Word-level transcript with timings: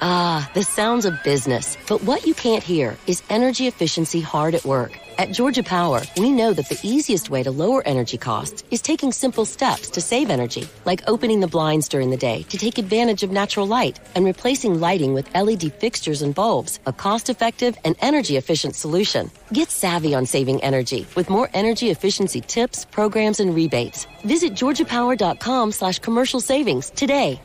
Ah, 0.00 0.48
the 0.54 0.62
sounds 0.62 1.04
of 1.04 1.22
business. 1.24 1.76
But 1.88 2.04
what 2.04 2.24
you 2.24 2.34
can't 2.34 2.62
hear 2.62 2.96
is 3.06 3.22
energy 3.28 3.66
efficiency 3.66 4.20
hard 4.20 4.54
at 4.54 4.64
work. 4.64 4.96
At 5.18 5.32
Georgia 5.32 5.64
Power, 5.64 6.02
we 6.16 6.30
know 6.30 6.52
that 6.52 6.68
the 6.68 6.78
easiest 6.84 7.28
way 7.28 7.42
to 7.42 7.50
lower 7.50 7.82
energy 7.84 8.16
costs 8.16 8.62
is 8.70 8.80
taking 8.80 9.10
simple 9.10 9.44
steps 9.44 9.90
to 9.90 10.00
save 10.00 10.30
energy, 10.30 10.68
like 10.84 11.02
opening 11.08 11.40
the 11.40 11.48
blinds 11.48 11.88
during 11.88 12.10
the 12.10 12.16
day 12.16 12.44
to 12.44 12.56
take 12.56 12.78
advantage 12.78 13.24
of 13.24 13.32
natural 13.32 13.66
light 13.66 13.98
and 14.14 14.24
replacing 14.24 14.78
lighting 14.78 15.14
with 15.14 15.34
LED 15.34 15.72
fixtures 15.80 16.22
and 16.22 16.32
bulbs, 16.32 16.78
a 16.86 16.92
cost-effective 16.92 17.76
and 17.84 17.96
energy-efficient 18.00 18.76
solution. 18.76 19.28
Get 19.52 19.72
savvy 19.72 20.14
on 20.14 20.26
saving 20.26 20.62
energy 20.62 21.08
with 21.16 21.28
more 21.28 21.50
energy 21.52 21.90
efficiency 21.90 22.40
tips, 22.40 22.84
programs, 22.84 23.40
and 23.40 23.52
rebates. 23.52 24.06
Visit 24.24 24.52
georgiapower.com 24.52 25.72
slash 25.72 25.98
commercial 25.98 26.38
savings 26.38 26.90
today. 26.90 27.40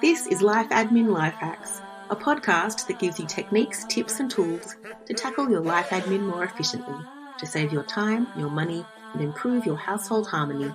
This 0.00 0.26
is 0.26 0.40
Life 0.40 0.70
Admin 0.70 1.08
Life 1.08 1.34
Hacks, 1.34 1.82
a 2.08 2.16
podcast 2.16 2.86
that 2.86 2.98
gives 2.98 3.20
you 3.20 3.26
techniques, 3.26 3.84
tips, 3.84 4.18
and 4.18 4.30
tools 4.30 4.74
to 5.04 5.12
tackle 5.12 5.50
your 5.50 5.60
life 5.60 5.90
admin 5.90 6.22
more 6.22 6.42
efficiently, 6.42 6.96
to 7.38 7.46
save 7.46 7.70
your 7.70 7.82
time, 7.82 8.26
your 8.34 8.48
money, 8.48 8.86
and 9.12 9.20
improve 9.20 9.66
your 9.66 9.76
household 9.76 10.26
harmony. 10.26 10.72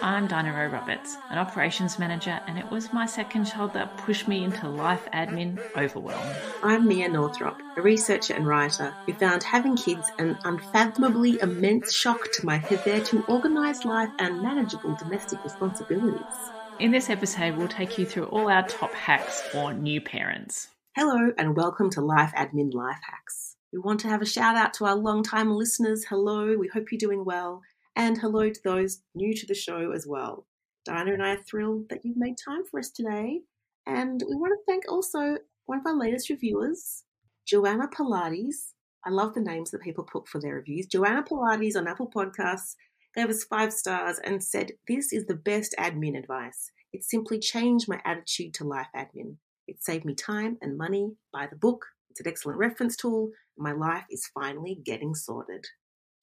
I'm 0.00 0.28
Dinah 0.28 0.52
Rowe 0.52 0.68
Roberts, 0.68 1.16
an 1.28 1.38
operations 1.38 1.98
manager, 1.98 2.38
and 2.46 2.56
it 2.56 2.70
was 2.70 2.92
my 2.92 3.04
second 3.04 3.46
child 3.46 3.72
that 3.72 3.96
pushed 3.96 4.28
me 4.28 4.44
into 4.44 4.68
life 4.68 5.08
admin 5.12 5.58
overwhelm. 5.76 6.36
I'm 6.62 6.86
Mia 6.86 7.08
Northrop, 7.08 7.60
a 7.76 7.82
researcher 7.82 8.34
and 8.34 8.46
writer 8.46 8.94
who 9.06 9.12
found 9.14 9.42
having 9.42 9.76
kids 9.76 10.08
an 10.20 10.38
unfathomably 10.44 11.40
immense 11.40 11.92
shock 11.92 12.30
to 12.34 12.46
my 12.46 12.58
hitherto 12.58 13.24
organised 13.28 13.84
life 13.84 14.10
and 14.20 14.40
manageable 14.40 14.94
domestic 14.94 15.42
responsibilities. 15.42 16.50
In 16.80 16.90
this 16.90 17.08
episode, 17.08 17.56
we'll 17.56 17.68
take 17.68 17.98
you 17.98 18.04
through 18.04 18.24
all 18.24 18.50
our 18.50 18.66
top 18.66 18.92
hacks 18.92 19.40
for 19.52 19.72
new 19.72 20.00
parents. 20.00 20.68
Hello, 20.96 21.30
and 21.38 21.56
welcome 21.56 21.88
to 21.90 22.00
Life 22.00 22.32
Admin 22.36 22.74
Life 22.74 22.98
Hacks. 23.08 23.54
We 23.72 23.78
want 23.78 24.00
to 24.00 24.08
have 24.08 24.20
a 24.20 24.26
shout 24.26 24.56
out 24.56 24.74
to 24.74 24.86
our 24.86 24.96
long-time 24.96 25.52
listeners. 25.52 26.04
Hello, 26.04 26.56
we 26.58 26.66
hope 26.66 26.90
you're 26.90 26.98
doing 26.98 27.24
well. 27.24 27.62
And 27.94 28.18
hello 28.18 28.50
to 28.50 28.60
those 28.64 29.02
new 29.14 29.32
to 29.34 29.46
the 29.46 29.54
show 29.54 29.92
as 29.92 30.04
well. 30.04 30.46
Dinah 30.84 31.12
and 31.12 31.22
I 31.22 31.34
are 31.34 31.42
thrilled 31.42 31.88
that 31.90 32.04
you've 32.04 32.16
made 32.16 32.34
time 32.44 32.64
for 32.68 32.80
us 32.80 32.90
today. 32.90 33.42
And 33.86 34.20
we 34.28 34.34
want 34.34 34.52
to 34.52 34.64
thank 34.66 34.82
also 34.88 35.38
one 35.66 35.78
of 35.78 35.86
our 35.86 35.96
latest 35.96 36.28
reviewers, 36.28 37.04
Joanna 37.46 37.86
Pilates. 37.86 38.72
I 39.06 39.10
love 39.10 39.34
the 39.34 39.40
names 39.40 39.70
that 39.70 39.82
people 39.82 40.02
put 40.02 40.26
for 40.26 40.40
their 40.40 40.54
reviews. 40.54 40.86
Joanna 40.86 41.22
Pilates 41.22 41.76
on 41.76 41.86
Apple 41.86 42.10
Podcasts 42.10 42.74
gave 43.14 43.28
us 43.28 43.44
five 43.44 43.72
stars 43.72 44.18
and 44.24 44.42
said, 44.42 44.72
This 44.88 45.12
is 45.12 45.26
the 45.26 45.34
best 45.34 45.74
admin 45.78 46.18
advice. 46.18 46.70
It 46.92 47.04
simply 47.04 47.38
changed 47.38 47.88
my 47.88 48.00
attitude 48.04 48.54
to 48.54 48.64
life 48.64 48.88
admin. 48.94 49.36
It 49.66 49.82
saved 49.82 50.04
me 50.04 50.14
time 50.14 50.58
and 50.60 50.76
money. 50.76 51.12
Buy 51.32 51.46
the 51.46 51.56
book. 51.56 51.86
It's 52.10 52.20
an 52.20 52.28
excellent 52.28 52.58
reference 52.58 52.96
tool. 52.96 53.30
My 53.56 53.72
life 53.72 54.04
is 54.10 54.30
finally 54.32 54.80
getting 54.84 55.14
sorted. 55.14 55.66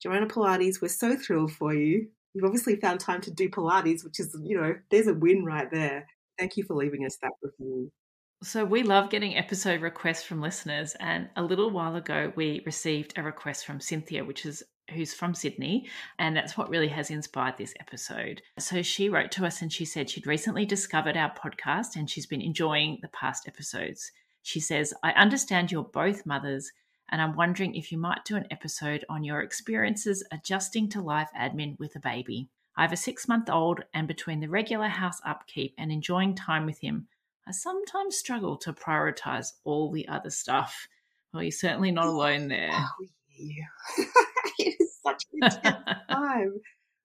Joanna 0.02 0.28
Pilates, 0.28 0.82
we're 0.82 0.88
so 0.88 1.16
thrilled 1.16 1.52
for 1.52 1.74
you. 1.74 2.08
You've 2.34 2.46
obviously 2.46 2.78
found 2.78 3.00
time 3.00 3.22
to 3.22 3.32
do 3.32 3.50
Pilates, 3.50 4.04
which 4.04 4.20
is, 4.20 4.36
you 4.42 4.60
know, 4.60 4.76
there's 4.90 5.08
a 5.08 5.14
win 5.14 5.44
right 5.44 5.70
there. 5.70 6.08
Thank 6.40 6.58
you 6.58 6.64
for 6.64 6.76
leaving 6.76 7.06
us 7.06 7.18
that 7.22 7.32
review. 7.42 7.92
So, 8.44 8.66
we 8.66 8.82
love 8.82 9.12
getting 9.12 9.38
episode 9.38 9.82
requests 9.82 10.24
from 10.24 10.42
listeners. 10.42 10.96
And 11.00 11.30
a 11.36 11.44
little 11.44 11.70
while 11.70 11.96
ago, 11.96 12.34
we 12.36 12.64
received 12.66 13.14
a 13.16 13.22
request 13.22 13.66
from 13.66 13.80
Cynthia, 13.80 14.26
which 14.26 14.46
is 14.46 14.64
who's 14.92 15.14
from 15.14 15.34
Sydney, 15.34 15.88
and 16.20 16.36
that's 16.36 16.58
what 16.58 16.70
really 16.70 16.90
has 16.90 17.10
inspired 17.10 17.58
this 17.58 17.74
episode. 17.80 18.42
So 18.60 18.82
she 18.82 19.10
wrote 19.10 19.32
to 19.32 19.46
us 19.46 19.62
and 19.62 19.72
she 19.72 19.86
said 19.86 20.10
she'd 20.10 20.28
recently 20.28 20.66
discovered 20.66 21.18
our 21.18 21.34
podcast 21.34 21.96
and 21.96 22.10
she's 22.10 22.26
been 22.26 22.42
enjoying 22.42 23.00
the 23.02 23.08
past 23.08 23.48
episodes. 23.48 24.12
She 24.44 24.60
says, 24.60 24.94
I 25.04 25.12
understand 25.12 25.72
you're 25.72 25.84
both 25.84 26.26
mothers, 26.26 26.72
and 27.10 27.22
I'm 27.22 27.36
wondering 27.36 27.76
if 27.76 27.92
you 27.92 27.98
might 27.98 28.26
do 28.26 28.36
an 28.36 28.48
episode 28.52 29.06
on 29.10 29.24
your 29.24 29.42
experiences 29.42 30.24
adjusting 30.32 30.90
to 30.90 31.02
life 31.02 31.30
admin 31.38 31.78
with 31.80 31.96
a 31.96 32.00
baby. 32.00 32.50
I 32.76 32.84
have 32.84 32.94
a 32.94 32.98
six 32.98 33.28
month 33.28 33.50
old, 33.50 33.84
and 33.94 34.08
between 34.08 34.40
the 34.40 34.50
regular 34.50 34.88
house 34.88 35.20
upkeep 35.26 35.76
and 35.78 35.92
enjoying 35.92 36.36
time 36.36 36.66
with 36.66 36.80
him, 36.80 37.08
I 37.48 37.52
sometimes 37.52 38.18
struggle 38.18 38.58
to 38.58 38.74
prioritize 38.74 39.54
all 39.64 39.92
the 39.92 40.08
other 40.08 40.30
stuff. 40.30 40.88
Well, 41.34 41.44
you're 41.44 41.52
certainly 41.52 41.92
not 41.92 42.08
alone 42.08 42.48
there. 42.48 42.72
Oh, 42.72 43.06
yeah. 43.38 43.66
it 44.60 44.76
is 44.80 44.98
such 45.04 45.26
an 45.31 45.31
intense 45.31 45.31
time. 45.42 46.54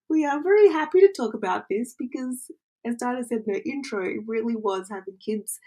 We 0.09 0.25
are 0.25 0.43
very 0.43 0.69
happy 0.69 1.01
to 1.01 1.13
talk 1.17 1.35
about 1.35 1.65
this 1.69 1.95
because, 1.99 2.51
as 2.87 2.97
Dinah 2.97 3.25
said 3.25 3.43
in 3.47 3.55
her 3.55 3.61
intro, 3.65 4.05
it 4.05 4.21
really 4.27 4.55
was 4.55 4.89
having 4.91 5.19
kids 5.25 5.59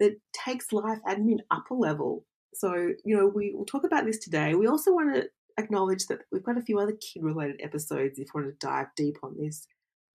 that 0.00 0.16
takes 0.32 0.72
life 0.72 0.98
admin 1.06 1.38
up 1.50 1.70
a 1.70 1.74
level. 1.74 2.24
So, 2.54 2.92
you 3.04 3.16
know, 3.16 3.26
we 3.26 3.52
will 3.54 3.66
talk 3.66 3.84
about 3.84 4.04
this 4.04 4.18
today. 4.18 4.54
We 4.54 4.66
also 4.66 4.92
want 4.92 5.14
to 5.14 5.28
acknowledge 5.58 6.06
that 6.06 6.20
we've 6.30 6.44
got 6.44 6.58
a 6.58 6.62
few 6.62 6.78
other 6.78 6.92
kid 6.92 7.22
related 7.22 7.60
episodes 7.62 8.18
if 8.18 8.28
you 8.28 8.40
want 8.40 8.46
to 8.48 8.66
dive 8.66 8.86
deep 8.96 9.16
on 9.22 9.36
this. 9.38 9.66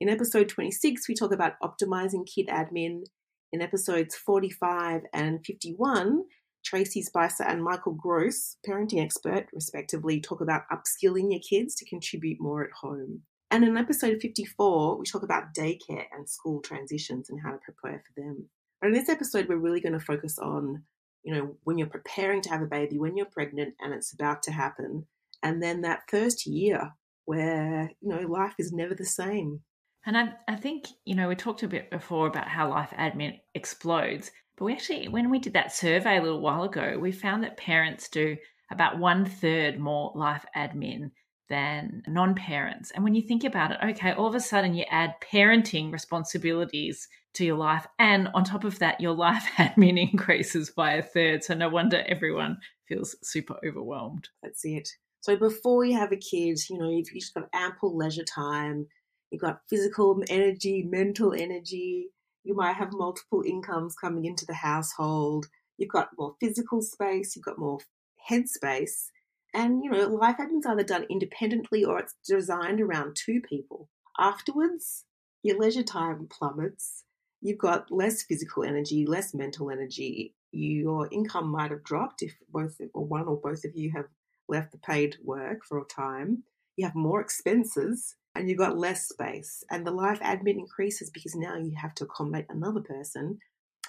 In 0.01 0.09
episode 0.09 0.49
26, 0.49 1.09
we 1.09 1.15
talk 1.15 1.33
about 1.33 1.61
optimizing 1.63 2.27
kid 2.27 2.49
admin. 2.49 3.05
In 3.53 3.61
episodes 3.61 4.15
45 4.15 5.03
and 5.13 5.45
51, 5.45 6.23
Tracey 6.65 7.03
Spicer 7.03 7.45
and 7.45 7.63
Michael 7.63 7.95
Grose, 7.95 8.57
parenting 8.67 9.03
expert, 9.03 9.47
respectively, 9.53 10.21
talk 10.21 10.41
about 10.41 10.63
upskilling 10.71 11.31
your 11.31 11.41
kids 11.41 11.75
to 11.77 11.89
contribute 11.89 12.41
more 12.41 12.65
at 12.65 12.73
home. 12.73 13.23
And 13.51 13.65
in 13.65 13.77
episode 13.77 14.21
54, 14.21 14.99
we 14.99 15.05
talk 15.05 15.23
about 15.23 15.55
daycare 15.57 16.05
and 16.13 16.29
school 16.29 16.61
transitions 16.61 17.31
and 17.31 17.41
how 17.43 17.51
to 17.51 17.59
prepare 17.59 18.03
for 18.07 18.21
them. 18.21 18.49
But 18.81 18.89
in 18.89 18.95
this 18.95 19.09
episode, 19.09 19.49
we're 19.49 19.57
really 19.57 19.81
going 19.81 19.99
to 19.99 20.05
focus 20.05 20.39
on, 20.39 20.85
you 21.25 21.35
know, 21.35 21.57
when 21.65 21.77
you're 21.77 21.89
preparing 21.89 22.43
to 22.43 22.51
have 22.51 22.63
a 22.63 22.67
baby, 22.67 22.99
when 22.99 23.17
you're 23.17 23.27
pregnant 23.27 23.75
and 23.81 23.93
it's 23.93 24.13
about 24.13 24.43
to 24.45 24.53
happen, 24.53 25.07
and 25.43 25.63
then 25.63 25.81
that 25.81 26.03
first 26.09 26.47
year 26.47 26.93
where, 27.25 27.91
you 28.01 28.09
know, 28.09 28.27
life 28.27 28.55
is 28.59 28.73
never 28.73 28.95
the 28.95 29.05
same. 29.05 29.61
And 30.07 30.17
I, 30.17 30.33
I 30.49 30.57
think, 30.57 30.87
you 31.05 31.15
know, 31.15 31.29
we 31.29 31.37
talked 31.37 31.63
a 31.63 31.69
bit 31.69 31.91
before 31.91 32.27
about 32.27 32.49
how 32.49 32.71
life 32.71 32.91
admin 32.97 33.39
explodes. 33.55 34.31
But 34.61 34.67
we 34.67 34.75
actually, 34.75 35.09
when 35.09 35.31
we 35.31 35.39
did 35.39 35.55
that 35.55 35.73
survey 35.73 36.19
a 36.19 36.23
little 36.23 36.43
while 36.43 36.65
ago, 36.65 36.99
we 37.01 37.13
found 37.13 37.43
that 37.43 37.57
parents 37.57 38.11
do 38.11 38.37
about 38.71 38.99
one 38.99 39.25
third 39.25 39.81
more 39.81 40.13
life 40.15 40.45
admin 40.55 41.13
than 41.49 42.03
non 42.07 42.35
parents. 42.35 42.91
And 42.91 43.03
when 43.03 43.15
you 43.15 43.23
think 43.23 43.43
about 43.43 43.71
it, 43.71 43.79
okay, 43.83 44.13
all 44.13 44.27
of 44.27 44.35
a 44.35 44.41
sudden 44.41 44.75
you 44.75 44.85
add 44.91 45.15
parenting 45.33 45.91
responsibilities 45.91 47.09
to 47.35 47.45
your 47.47 47.57
life. 47.57 47.87
And 47.99 48.29
on 48.35 48.45
top 48.45 48.65
of 48.65 48.79
that, 48.81 49.01
your 49.01 49.15
life 49.27 49.47
admin 49.57 49.99
increases 50.13 50.69
by 50.69 50.93
a 50.93 51.03
third. 51.03 51.43
So 51.43 51.55
no 51.55 51.71
wonder 51.71 52.05
everyone 52.07 52.59
feels 52.87 53.17
super 53.23 53.57
overwhelmed. 53.67 54.29
That's 54.43 54.67
it. 54.67 54.91
So 55.21 55.37
before 55.37 55.87
you 55.87 55.97
have 55.97 56.13
a 56.13 56.19
kid, 56.19 56.59
you 56.69 56.77
know, 56.77 56.91
you've 56.91 57.09
just 57.15 57.33
got 57.33 57.49
ample 57.55 57.97
leisure 57.97 58.25
time, 58.25 58.89
you've 59.31 59.41
got 59.41 59.63
physical 59.71 60.23
energy, 60.29 60.83
mental 60.83 61.33
energy, 61.33 62.11
you 62.45 62.55
might 62.55 62.77
have 62.77 62.93
multiple 62.93 63.43
incomes 63.47 63.95
coming 63.95 64.25
into 64.25 64.47
the 64.47 64.55
household. 64.55 65.47
You've 65.77 65.91
got 65.91 66.11
more 66.19 66.35
physical 66.41 66.83
space, 66.83 67.37
you've 67.37 67.45
got 67.45 67.59
more 67.59 67.79
head 68.17 68.49
space. 68.49 69.11
And, 69.53 69.83
you 69.83 69.91
know, 69.91 70.07
life 70.07 70.37
admin's 70.39 70.67
either 70.67 70.85
done 70.85 71.07
independently 71.11 71.85
or 71.85 71.99
it's 71.99 72.15
designed 72.27 72.81
around 72.81 73.17
two 73.17 73.41
people. 73.41 73.89
Afterwards, 74.19 75.05
your 75.43 75.59
leisure 75.59 75.83
time 75.83 76.29
plummets. 76.31 77.05
You've 77.41 77.59
got 77.59 77.91
less 77.91 78.23
physical 78.23 78.63
energy, 78.63 79.07
less 79.07 79.35
mental 79.35 79.71
energy. 79.71 80.35
Your 80.53 81.09
income 81.11 81.49
might 81.49 81.71
have 81.71 81.85
dropped 81.85 82.23
if 82.23 82.35
both 82.49 82.81
or 82.93 83.05
one 83.05 83.27
or 83.27 83.37
both 83.37 83.65
of 83.65 83.75
you 83.75 83.93
have 83.93 84.07
left 84.49 84.73
the 84.73 84.79
paid 84.79 85.17
work 85.25 85.65
for 85.65 85.81
a 85.81 85.85
time. 85.85 86.45
You 86.77 86.85
have 86.85 86.95
more 86.95 87.21
expenses 87.21 88.17
and 88.35 88.49
you've 88.49 88.59
got 88.59 88.79
less 88.79 89.09
space 89.09 89.65
and 89.71 89.87
the 89.87 89.91
life 89.91 90.21
admin 90.21 90.59
increases 90.59 91.11
because 91.11 91.35
now 91.35 91.57
you 91.57 91.73
have 91.81 91.95
to 91.97 92.05
accommodate 92.05 92.47
another 92.49 92.81
person 92.81 93.39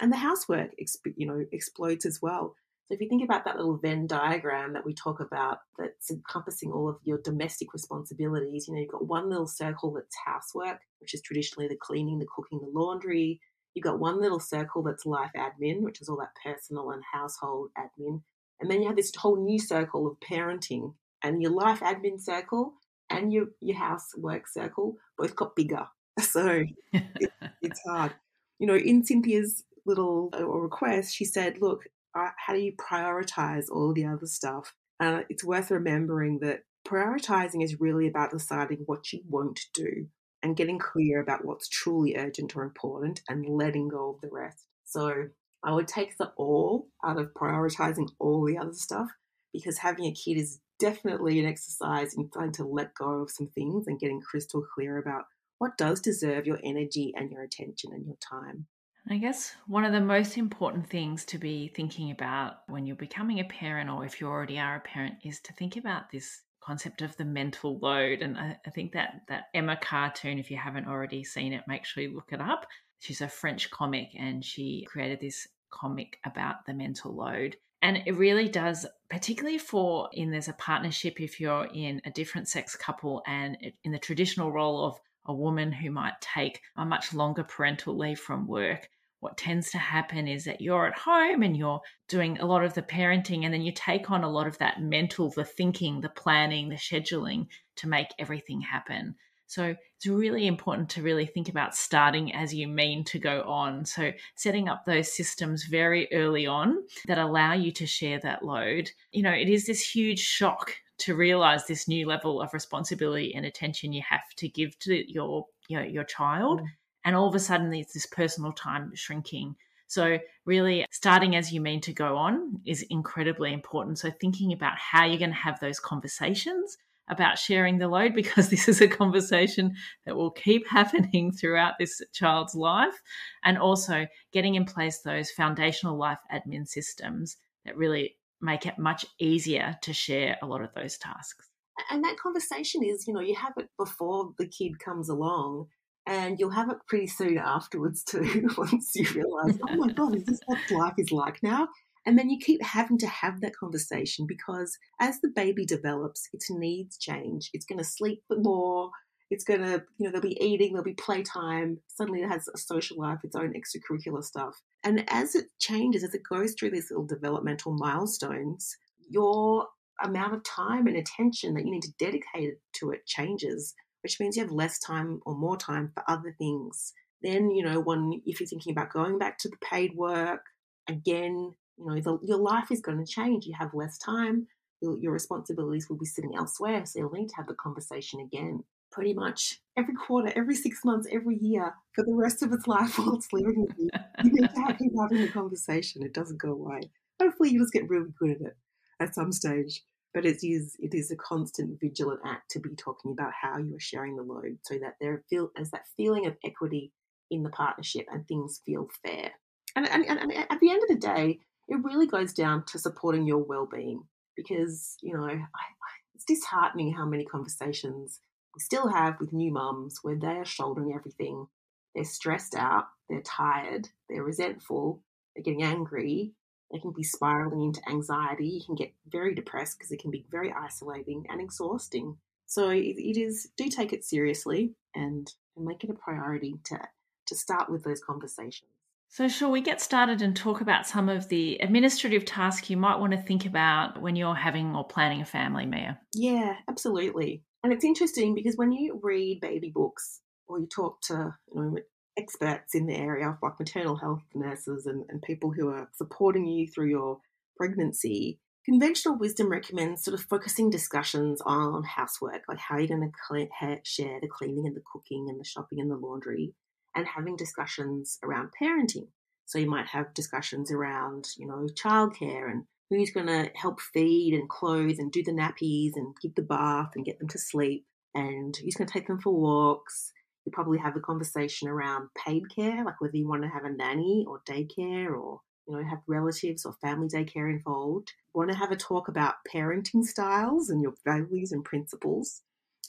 and 0.02 0.12
the 0.12 0.18
housework 0.18 0.72
you 1.16 1.28
know 1.28 1.46
explodes 1.52 2.06
as 2.06 2.20
well. 2.22 2.56
So 2.88 2.96
if 2.96 3.02
you 3.02 3.08
think 3.08 3.24
about 3.24 3.46
that 3.46 3.56
little 3.56 3.78
venn 3.78 4.08
diagram 4.08 4.74
that 4.74 4.86
we 4.86 4.94
talk 4.94 5.22
about 5.22 5.60
that's 5.78 6.12
encompassing 6.12 6.72
all 6.72 6.90
of 6.90 6.98
your 7.04 7.20
domestic 7.24 7.74
responsibilities 7.74 8.68
you 8.68 8.74
know 8.74 8.82
you've 8.82 8.92
got 8.92 9.08
one 9.08 9.30
little 9.30 9.48
circle 9.48 9.94
that's 9.94 10.16
housework 10.26 10.80
which 11.00 11.14
is 11.14 11.22
traditionally 11.22 11.68
the 11.68 11.78
cleaning 11.80 12.20
the 12.20 12.28
cooking 12.36 12.60
the 12.60 12.80
laundry. 12.80 13.40
You've 13.74 13.86
got 13.86 14.00
one 14.00 14.20
little 14.20 14.40
circle 14.40 14.84
that's 14.84 15.06
life 15.06 15.32
admin 15.38 15.82
which 15.82 16.02
is 16.02 16.10
all 16.10 16.18
that 16.18 16.36
personal 16.44 16.92
and 16.92 17.04
household 17.14 17.70
admin. 17.78 18.22
And 18.60 18.70
then 18.70 18.82
you 18.82 18.88
have 18.88 18.98
this 18.98 19.14
whole 19.16 19.44
new 19.44 19.60
circle 19.60 20.08
of 20.08 20.18
parenting 20.20 20.94
and 21.24 21.42
your 21.42 21.52
life 21.52 21.80
admin 21.80 22.20
circle 22.20 22.74
and 23.12 23.34
your 23.34 23.48
your 23.62 23.78
house 23.78 24.08
work 24.18 24.48
circle 24.48 24.98
both 25.18 25.36
got 25.36 25.56
bigger. 25.56 25.88
So 26.22 26.64
it, 26.94 27.32
it's 27.62 27.82
hard. 27.88 28.14
You 28.60 28.68
know, 28.68 28.76
in 28.76 29.04
Cynthia's 29.06 29.64
little 29.86 30.30
uh, 30.38 30.46
request, 30.46 31.16
she 31.16 31.26
said, 31.26 31.60
"Look, 31.62 31.84
uh, 32.16 32.30
how 32.38 32.54
do 32.54 32.60
you 32.60 32.74
prioritize 32.74 33.66
all 33.72 33.94
the 33.94 34.06
other 34.06 34.28
stuff?" 34.28 34.74
And 35.00 35.26
it's 35.30 35.44
worth 35.44 35.72
remembering 35.72 36.40
that 36.40 36.64
prioritizing 36.88 37.64
is 37.64 37.80
really 37.80 38.08
about 38.08 38.32
deciding 38.32 38.80
what 38.86 39.12
you 39.14 39.22
won't 39.28 39.62
do. 39.74 40.08
and 40.44 40.56
getting 40.58 40.80
clear 40.80 41.22
about 41.22 41.46
what's 41.46 41.68
truly 41.70 42.16
urgent 42.18 42.56
or 42.56 42.64
important 42.64 43.22
and 43.30 43.46
letting 43.46 43.88
go 43.88 44.10
of 44.12 44.22
the 44.22 44.30
rest. 44.32 44.66
So 44.86 45.30
I 45.64 45.74
would 45.74 45.88
take 45.88 46.18
the 46.18 46.32
all 46.38 46.88
out 47.06 47.20
of 47.20 47.34
prioritizing 47.34 48.10
all 48.20 48.46
the 48.46 48.58
other 48.58 48.74
stuff 48.74 49.10
because 49.54 49.78
having 49.80 50.06
a 50.06 50.14
kid 50.14 50.38
is 50.38 50.60
definitely 50.82 51.40
an 51.40 51.46
exercise 51.46 52.16
in 52.16 52.30
trying 52.30 52.52
to 52.54 52.66
let 52.66 52.94
go 52.96 53.22
of 53.22 53.32
some 53.32 53.48
things 53.48 53.88
and 53.88 54.00
getting 54.00 54.20
crystal 54.20 54.64
clear 54.74 54.98
about 54.98 55.26
what 55.60 55.78
does 55.78 56.02
deserve 56.02 56.48
your 56.48 56.60
energy 56.64 57.14
and 57.16 57.32
your 57.32 57.44
attention 57.44 57.92
and 57.94 58.06
your 58.06 58.18
time. 58.18 58.66
I 59.10 59.18
guess 59.18 59.56
one 59.68 59.86
of 59.86 59.94
the 59.94 60.02
most 60.02 60.38
important 60.38 60.90
things 60.90 61.26
to 61.26 61.38
be 61.38 61.72
thinking 61.76 62.12
about 62.12 62.58
when 62.68 62.86
you're 62.86 62.96
becoming 62.96 63.40
a 63.40 63.46
parent 63.46 63.90
or 63.90 64.06
if 64.06 64.20
you 64.20 64.28
already 64.28 64.60
are 64.60 64.76
a 64.76 64.80
parent 64.80 65.16
is 65.24 65.40
to 65.42 65.54
think 65.54 65.78
about 65.78 66.12
this 66.12 66.42
concept 66.62 67.02
of 67.02 67.16
the 67.18 67.26
mental 67.26 67.80
load. 67.80 68.22
And 68.22 68.38
I, 68.38 68.58
I, 68.66 68.70
think 68.70 68.94
that 68.94 69.22
that 69.28 69.46
Emma 69.54 69.76
cartoon, 69.76 70.38
if 70.38 70.52
you 70.52 70.58
haven't 70.58 70.88
already 70.88 71.24
seen 71.24 71.54
it, 71.54 71.64
make 71.68 71.86
sure 71.86 72.04
you 72.04 72.14
look 72.14 72.32
it 72.32 72.42
up. 72.42 72.68
She's 73.00 73.22
a 73.22 73.28
French 73.28 73.72
comic 73.72 74.10
and 74.18 74.46
she 74.46 74.86
created 74.88 75.20
this 75.20 75.48
comic 75.72 76.20
about 76.26 76.66
the 76.68 76.74
mental 76.74 77.16
load. 77.16 77.58
And 77.82 78.04
it 78.06 78.12
really 78.14 78.48
does, 78.48 78.86
particularly 79.10 79.58
for 79.58 80.10
in 80.14 80.30
there's 80.30 80.48
a 80.48 80.54
partnership 80.54 81.20
if 81.20 81.40
you're 81.40 81.68
in 81.74 82.02
a 82.06 82.12
different 82.12 82.48
sex 82.48 82.76
couple 82.76 83.24
and 83.26 83.58
in 83.84 83.92
the 83.92 84.00
traditional 84.00 84.52
role 84.52 84.86
of 84.86 85.00
a 85.26 85.34
woman 85.34 85.72
who 85.72 85.92
might 85.92 86.20
take 86.22 86.62
a 86.78 86.86
much 86.86 87.14
longer 87.14 87.44
parental 87.44 87.98
leave 87.98 88.20
from 88.20 88.48
work, 88.48 88.88
what 89.20 89.38
tends 89.38 89.70
to 89.72 89.78
happen 89.78 90.28
is 90.28 90.46
that 90.46 90.62
you're 90.62 90.88
at 90.88 90.98
home 90.98 91.44
and 91.44 91.56
you're 91.56 91.82
doing 92.08 92.40
a 92.40 92.46
lot 92.46 92.64
of 92.64 92.74
the 92.74 92.82
parenting, 92.82 93.46
and 93.46 93.54
then 93.54 93.62
you 93.62 93.72
take 93.72 94.10
on 94.10 94.24
a 94.24 94.30
lot 94.30 94.48
of 94.48 94.58
that 94.58 94.82
mental, 94.82 95.32
the 95.32 95.46
thinking, 95.46 96.02
the 96.02 96.10
planning, 96.10 96.70
the 96.70 96.76
scheduling 96.76 97.48
to 97.76 97.88
make 97.88 98.08
everything 98.18 98.62
happen. 98.62 99.16
So 99.52 99.76
it's 99.98 100.08
really 100.08 100.48
important 100.48 100.90
to 100.92 101.02
really 101.02 101.26
think 101.26 101.50
about 101.50 101.76
starting 101.76 102.34
as 102.34 102.54
you 102.54 102.70
mean 102.70 103.04
to 103.04 103.20
go 103.20 103.42
on. 103.42 103.84
So 103.84 104.14
setting 104.36 104.70
up 104.70 104.86
those 104.86 105.14
systems 105.14 105.66
very 105.66 106.08
early 106.14 106.48
on 106.48 106.78
that 107.08 107.18
allow 107.18 107.52
you 107.52 107.74
to 107.74 107.86
share 107.86 108.18
that 108.22 108.46
load. 108.46 108.90
You 109.12 109.24
know, 109.24 109.34
it 109.34 109.50
is 109.50 109.66
this 109.66 109.82
huge 109.82 110.22
shock 110.22 110.74
to 111.00 111.16
realize 111.16 111.68
this 111.68 111.90
new 111.90 112.08
level 112.08 112.42
of 112.42 112.54
responsibility 112.54 113.36
and 113.36 113.46
attention 113.46 113.92
you 113.92 114.02
have 114.08 114.24
to 114.38 114.48
give 114.48 114.80
to 114.80 115.12
your 115.12 115.48
your, 115.68 115.84
your 115.84 116.06
child. 116.06 116.62
Mm. 116.62 116.66
And 117.04 117.16
all 117.18 117.28
of 117.28 117.36
a 117.36 117.40
sudden, 117.40 117.72
there's 117.72 117.92
this 117.94 118.06
personal 118.06 118.54
time 118.54 118.92
shrinking. 118.96 119.56
So, 119.88 120.18
really, 120.46 120.86
starting 120.92 121.36
as 121.36 121.52
you 121.52 121.60
mean 121.60 121.82
to 121.82 121.92
go 121.92 122.16
on 122.16 122.62
is 122.66 122.86
incredibly 122.90 123.52
important. 123.52 124.00
So, 124.00 124.12
thinking 124.12 124.54
about 124.54 124.78
how 124.78 125.04
you're 125.04 125.18
going 125.18 125.32
to 125.32 125.36
have 125.36 125.60
those 125.60 125.80
conversations 125.80 126.78
about 127.10 127.38
sharing 127.38 127.78
the 127.78 127.88
load, 127.88 128.14
because 128.16 128.50
this 128.50 128.68
is 128.68 128.82
a 128.82 128.88
conversation 128.88 129.76
that 130.06 130.16
will 130.16 130.32
keep 130.32 130.68
happening 130.68 131.32
throughout 131.32 131.74
this 131.80 132.02
child's 132.14 132.56
life, 132.56 133.02
and 133.44 133.58
also 133.58 134.08
getting 134.34 134.56
in 134.56 134.66
place 134.66 135.02
those 135.02 135.32
foundational 135.32 135.98
life 135.98 136.20
admin 136.34 136.68
systems 136.68 137.38
that 137.66 137.78
really 137.78 138.18
make 138.42 138.66
it 138.66 138.80
much 138.80 139.06
easier 139.20 139.76
to 139.84 139.94
share 139.94 140.38
a 140.42 140.48
lot 140.48 140.62
of 140.62 140.74
those 140.74 140.98
tasks. 140.98 141.48
And 141.90 142.04
that 142.04 142.18
conversation 142.18 142.84
is, 142.84 143.08
you 143.08 143.14
know, 143.14 143.22
you 143.22 143.36
have 143.36 143.54
it 143.58 143.70
before 143.78 144.34
the 144.38 144.48
kid 144.48 144.80
comes 144.80 145.10
along 145.10 145.68
and 146.08 146.40
you'll 146.40 146.52
have 146.52 146.70
it 146.70 146.78
pretty 146.88 147.08
soon 147.08 147.38
afterwards 147.38 148.04
too 148.04 148.50
once 148.58 148.92
you 148.96 149.08
realize 149.14 149.60
oh 149.70 149.76
my 149.76 149.92
god 149.94 150.16
is 150.16 150.26
this 150.26 150.40
what 150.46 150.60
life 150.72 150.94
is 150.98 151.12
like 151.12 151.42
now 151.44 151.68
and 152.06 152.18
then 152.18 152.30
you 152.30 152.40
keep 152.40 152.64
having 152.64 152.98
to 153.00 153.08
have 153.08 153.42
that 153.42 153.56
conversation 153.56 154.26
because 154.28 154.78
as 155.00 155.20
the 155.22 155.30
baby 155.30 155.66
develops 155.66 156.28
its 156.34 156.50
needs 156.50 156.98
change. 156.98 157.50
It's 157.54 157.66
going 157.66 157.80
to 157.80 157.86
sleep 157.86 158.24
more. 158.30 158.90
It's 159.30 159.44
going 159.44 159.62
to 159.62 159.84
you 159.98 160.06
know 160.06 160.12
there'll 160.12 160.22
be 160.22 160.44
eating 160.44 160.74
there'll 160.74 160.84
be 160.84 160.94
playtime. 160.94 161.80
Suddenly 161.88 162.22
it 162.22 162.30
has 162.30 162.48
a 162.48 162.58
social 162.58 162.98
life 162.98 163.20
its 163.24 163.36
own 163.36 163.54
extracurricular 163.54 164.24
stuff. 164.24 164.62
And 164.84 165.06
as 165.10 165.36
it 165.36 165.46
changes 165.60 166.04
as 166.04 166.14
it 166.14 166.24
goes 166.30 166.54
through 166.54 166.72
these 166.72 166.90
little 166.92 167.06
developmental 167.06 167.74
milestones 167.74 168.78
your 169.10 169.68
amount 170.04 170.34
of 170.34 170.44
time 170.44 170.88
and 170.88 170.96
attention 170.96 171.54
that 171.54 171.66
you 171.66 171.72
need 171.72 171.84
to 171.84 171.94
dedicate 172.00 172.54
to 172.74 172.92
it 172.92 173.06
changes 173.06 173.76
which 174.02 174.20
means 174.20 174.36
you 174.36 174.44
have 174.44 174.52
less 174.52 174.80
time 174.80 175.22
or 175.26 175.36
more 175.36 175.58
time 175.58 175.92
for 175.94 176.04
other 176.08 176.36
things. 176.38 176.94
Then, 177.22 177.52
you 177.52 177.64
know, 177.64 177.80
when 177.80 178.22
if 178.26 178.40
you're 178.40 178.48
thinking 178.48 178.72
about 178.72 178.92
going 178.92 179.18
back 179.18 179.38
to 179.40 179.50
the 179.50 179.58
paid 179.58 179.96
work, 179.96 180.42
again, 180.88 181.54
you 181.82 181.88
know, 181.88 182.02
the, 182.02 182.26
your 182.26 182.38
life 182.38 182.72
is 182.72 182.82
going 182.82 183.04
to 183.04 183.12
change. 183.12 183.46
You 183.46 183.56
have 183.58 183.74
less 183.74 183.98
time. 183.98 184.48
Your, 184.82 185.00
your 185.00 185.12
responsibilities 185.12 185.90
will 185.90 185.98
be 185.98 186.06
sitting 186.06 186.36
elsewhere. 186.36 186.86
So 186.86 187.00
you'll 187.00 187.12
need 187.12 187.30
to 187.30 187.36
have 187.36 187.48
the 187.48 187.56
conversation 187.56 188.20
again 188.20 188.64
pretty 188.92 189.14
much 189.14 189.62
every 189.78 189.96
quarter, 189.96 190.34
every 190.36 190.56
six 190.56 190.84
months, 190.84 191.08
every 191.12 191.38
year 191.38 191.74
for 191.94 192.04
the 192.04 192.14
rest 192.14 192.44
of 192.44 192.52
its 192.52 192.68
life 192.68 192.98
while 192.98 193.16
it's 193.16 193.32
living 193.32 193.66
with 193.68 193.78
you. 193.78 193.90
You 194.24 194.32
need 194.32 194.50
to 194.50 194.76
keep 194.80 194.92
having 195.00 195.22
the 195.22 195.32
conversation. 195.34 196.04
It 196.04 196.14
doesn't 196.14 196.42
go 196.42 196.52
away. 196.52 196.82
Hopefully, 197.22 197.52
you 197.52 197.60
just 197.60 197.74
get 197.74 197.90
really 197.90 198.12
good 198.20 198.32
at 198.32 198.42
it 198.42 198.58
at 199.00 199.16
some 199.16 199.32
stage 199.32 199.84
but 200.14 200.26
it 200.26 200.44
is 200.44 200.76
it 200.80 200.94
is 200.94 201.12
a 201.12 201.16
constant 201.16 201.80
vigilant 201.80 202.20
act 202.26 202.52
to 202.52 202.60
be 202.60 202.76
talking 202.76 203.12
about 203.12 203.32
how 203.40 203.58
you 203.58 203.76
are 203.76 203.80
sharing 203.80 204.16
the 204.16 204.24
load 204.24 204.58
so 204.64 204.76
that 204.76 204.96
there 205.00 205.24
feel 205.30 205.50
as 205.58 205.72
that 205.72 205.88
feeling 205.98 206.26
of 206.26 206.36
equity 206.46 206.92
in 207.30 207.44
the 207.44 207.50
partnership 207.50 208.06
and 208.12 208.28
things 208.28 208.62
feel 208.66 208.88
fair 209.04 209.32
and, 209.76 209.88
and, 209.90 210.06
and 210.06 210.34
at 210.34 210.60
the 210.60 210.70
end 210.70 210.82
of 210.84 210.90
the 210.90 210.96
day 210.96 211.40
it 211.72 211.84
really 211.84 212.08
goes 212.08 212.34
down 212.34 212.64
to 212.66 212.78
supporting 212.78 213.26
your 213.26 213.40
well-being 213.40 214.04
because 214.36 214.98
you 215.02 215.14
know 215.14 215.24
I, 215.24 215.34
I, 215.34 215.68
it's 216.16 216.26
disheartening 216.26 216.94
how 216.94 217.06
many 217.06 217.26
conversations 217.26 218.20
we 218.56 218.60
still 218.60 218.90
have 218.90 219.20
with 219.20 219.34
new 219.34 219.52
mums 219.52 220.00
where 220.02 220.18
they 220.18 220.28
are 220.28 220.46
shouldering 220.46 220.94
everything 220.94 221.48
they're 221.96 222.04
stressed 222.04 222.56
out 222.56 222.86
they're 223.10 223.22
tired 223.22 223.88
they're 224.10 224.24
resentful 224.24 225.02
they're 225.36 225.44
getting 225.44 225.64
angry 225.64 226.34
they 226.72 226.80
can 226.80 226.92
be 226.92 227.04
spiraling 227.04 227.62
into 227.62 227.82
anxiety. 227.90 228.48
You 228.48 228.62
can 228.66 228.76
get 228.76 228.94
very 229.08 229.36
depressed 229.36 229.78
because 229.78 229.92
it 229.92 230.02
can 230.02 230.12
be 230.12 230.26
very 230.32 230.54
isolating 230.54 231.26
and 231.30 231.42
exhausting. 231.42 232.18
So 232.46 232.70
it, 232.70 232.98
it 232.98 233.20
is 233.20 233.50
do 233.58 233.68
take 233.68 233.94
it 233.94 234.06
seriously 234.06 234.74
and, 234.96 235.32
and 235.56 235.66
make 235.66 235.84
it 235.84 235.90
a 235.90 235.94
priority 235.94 236.56
to 236.66 236.80
to 237.28 237.36
start 237.36 237.70
with 237.70 237.84
those 237.84 238.02
conversations. 238.02 238.72
So, 239.14 239.28
shall 239.28 239.52
we 239.52 239.60
get 239.60 239.82
started 239.82 240.22
and 240.22 240.34
talk 240.34 240.62
about 240.62 240.88
some 240.88 241.10
of 241.10 241.28
the 241.28 241.58
administrative 241.58 242.24
tasks 242.24 242.70
you 242.70 242.78
might 242.78 242.96
want 242.96 243.12
to 243.12 243.22
think 243.22 243.46
about 243.46 244.02
when 244.02 244.16
you're 244.16 244.34
having 244.34 244.74
or 244.74 244.86
planning 244.86 245.20
a 245.20 245.26
family, 245.26 245.66
Mia? 245.66 246.00
Yeah, 246.14 246.56
absolutely. 246.70 247.44
And 247.62 247.74
it's 247.74 247.84
interesting 247.84 248.34
because 248.34 248.56
when 248.56 248.72
you 248.72 249.02
read 249.04 249.42
baby 249.42 249.70
books 249.70 250.22
or 250.48 250.62
you 250.62 250.66
talk 250.66 251.02
to 251.08 251.36
you 251.54 251.62
know, 251.62 251.78
experts 252.18 252.74
in 252.74 252.86
the 252.86 252.96
area, 252.96 253.38
like 253.44 253.60
maternal 253.60 253.98
health 253.98 254.24
nurses 254.34 254.86
and, 254.86 255.04
and 255.10 255.22
people 255.22 255.52
who 255.52 255.68
are 255.68 255.90
supporting 255.94 256.46
you 256.46 256.66
through 256.70 256.88
your 256.88 257.20
pregnancy, 257.58 258.40
conventional 258.64 259.18
wisdom 259.18 259.50
recommends 259.50 260.06
sort 260.06 260.18
of 260.18 260.26
focusing 260.26 260.70
discussions 260.70 261.42
on 261.46 261.84
housework, 261.84 262.44
like 262.48 262.60
how 262.60 262.78
you're 262.78 262.88
going 262.88 263.12
to 263.12 263.80
share 263.84 264.20
the 264.22 264.30
cleaning 264.30 264.68
and 264.68 264.76
the 264.78 264.84
cooking 264.90 265.28
and 265.28 265.38
the 265.38 265.44
shopping 265.44 265.82
and 265.82 265.92
the 265.92 265.98
laundry, 265.98 266.54
and 266.96 267.08
having 267.08 267.36
discussions 267.36 268.20
around 268.24 268.52
parenting. 268.62 269.08
So 269.46 269.60
you 269.60 269.70
might 269.70 269.88
have 269.88 270.14
discussions 270.14 270.72
around, 270.72 271.28
you 271.38 271.48
know, 271.48 271.68
childcare 271.74 272.50
and 272.50 272.64
who's 272.90 273.12
going 273.12 273.28
to 273.28 273.50
help 273.56 273.82
feed 273.82 274.34
and 274.34 274.50
clothe 274.50 275.00
and 275.00 275.12
do 275.12 275.24
the 275.24 275.32
nappies 275.32 275.92
and 275.96 276.16
give 276.22 276.36
the 276.36 276.42
bath 276.42 276.92
and 276.96 277.06
get 277.06 277.20
them 277.20 277.28
to 277.30 277.38
sleep, 277.38 277.86
and 278.14 278.56
who's 278.58 278.76
going 278.76 278.88
to 278.88 278.94
take 278.94 279.08
them 279.08 279.20
for 279.20 279.34
walks 279.34 280.12
you 280.46 280.52
probably 280.52 280.80
have 280.80 280.96
a 280.96 281.00
conversation 281.00 281.68
around 281.68 282.10
paid 282.16 282.44
care, 282.54 282.84
like 282.84 283.00
whether 283.00 283.16
you 283.16 283.28
want 283.28 283.44
to 283.44 283.50
have 283.50 283.66
a 283.66 283.70
nanny 283.70 284.26
or 284.28 284.42
daycare 284.48 285.10
or 285.10 285.42
you 285.68 285.76
know 285.76 285.84
have 285.84 286.00
relatives 286.08 286.66
or 286.66 286.74
family 286.82 287.08
daycare 287.08 287.52
involved. 287.52 288.12
You 288.34 288.40
want 288.40 288.52
to 288.52 288.58
have 288.58 288.72
a 288.72 288.76
talk 288.76 289.08
about 289.08 289.36
parenting 289.54 290.04
styles 290.04 290.70
and 290.70 290.82
your 290.82 290.94
values 291.06 291.52
and 291.52 291.64
principles, 291.64 292.42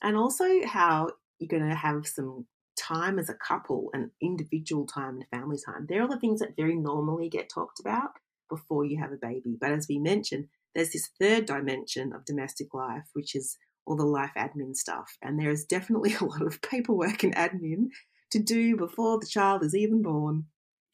and 0.03 0.17
also 0.17 0.45
how 0.65 1.11
you're 1.39 1.49
going 1.49 1.69
to 1.69 1.77
have 1.77 2.07
some 2.07 2.47
time 2.83 3.19
as 3.19 3.29
a 3.29 3.35
couple 3.35 3.91
and 3.93 4.11
individual 4.21 4.87
time 4.87 5.17
and 5.17 5.27
family 5.31 5.59
time. 5.65 5.87
They're 5.89 6.03
all 6.03 6.09
the 6.09 6.19
things 6.19 6.41
that 6.41 6.57
very 6.57 6.77
normally 6.77 7.29
get 7.29 7.49
talked 7.49 7.81
about 7.81 8.11
before 8.49 8.85
you 8.85 8.99
have 9.01 9.13
a 9.13 9.17
baby. 9.17 9.57
But 9.61 9.73
as 9.73 9.87
we 9.89 9.99
mentioned, 9.99 10.49
there's 10.75 10.93
this 10.93 11.11
third 11.21 11.47
dimension 11.47 12.13
of 12.13 12.25
domestic 12.25 12.75
life, 12.75 13.05
which 13.13 13.35
is 13.35 13.57
all 13.87 13.97
the 13.97 14.05
life 14.05 14.33
admin 14.37 14.75
stuff. 14.75 15.17
And 15.23 15.39
there 15.39 15.51
is 15.51 15.65
definitely 15.65 16.15
a 16.21 16.25
lot 16.25 16.43
of 16.43 16.63
paperwork 16.63 17.23
and 17.23 17.35
admin 17.35 17.89
to 18.31 18.39
do 18.39 18.77
before 18.77 19.19
the 19.19 19.27
child 19.27 19.63
is 19.63 19.75
even 19.75 20.03
born. 20.03 20.47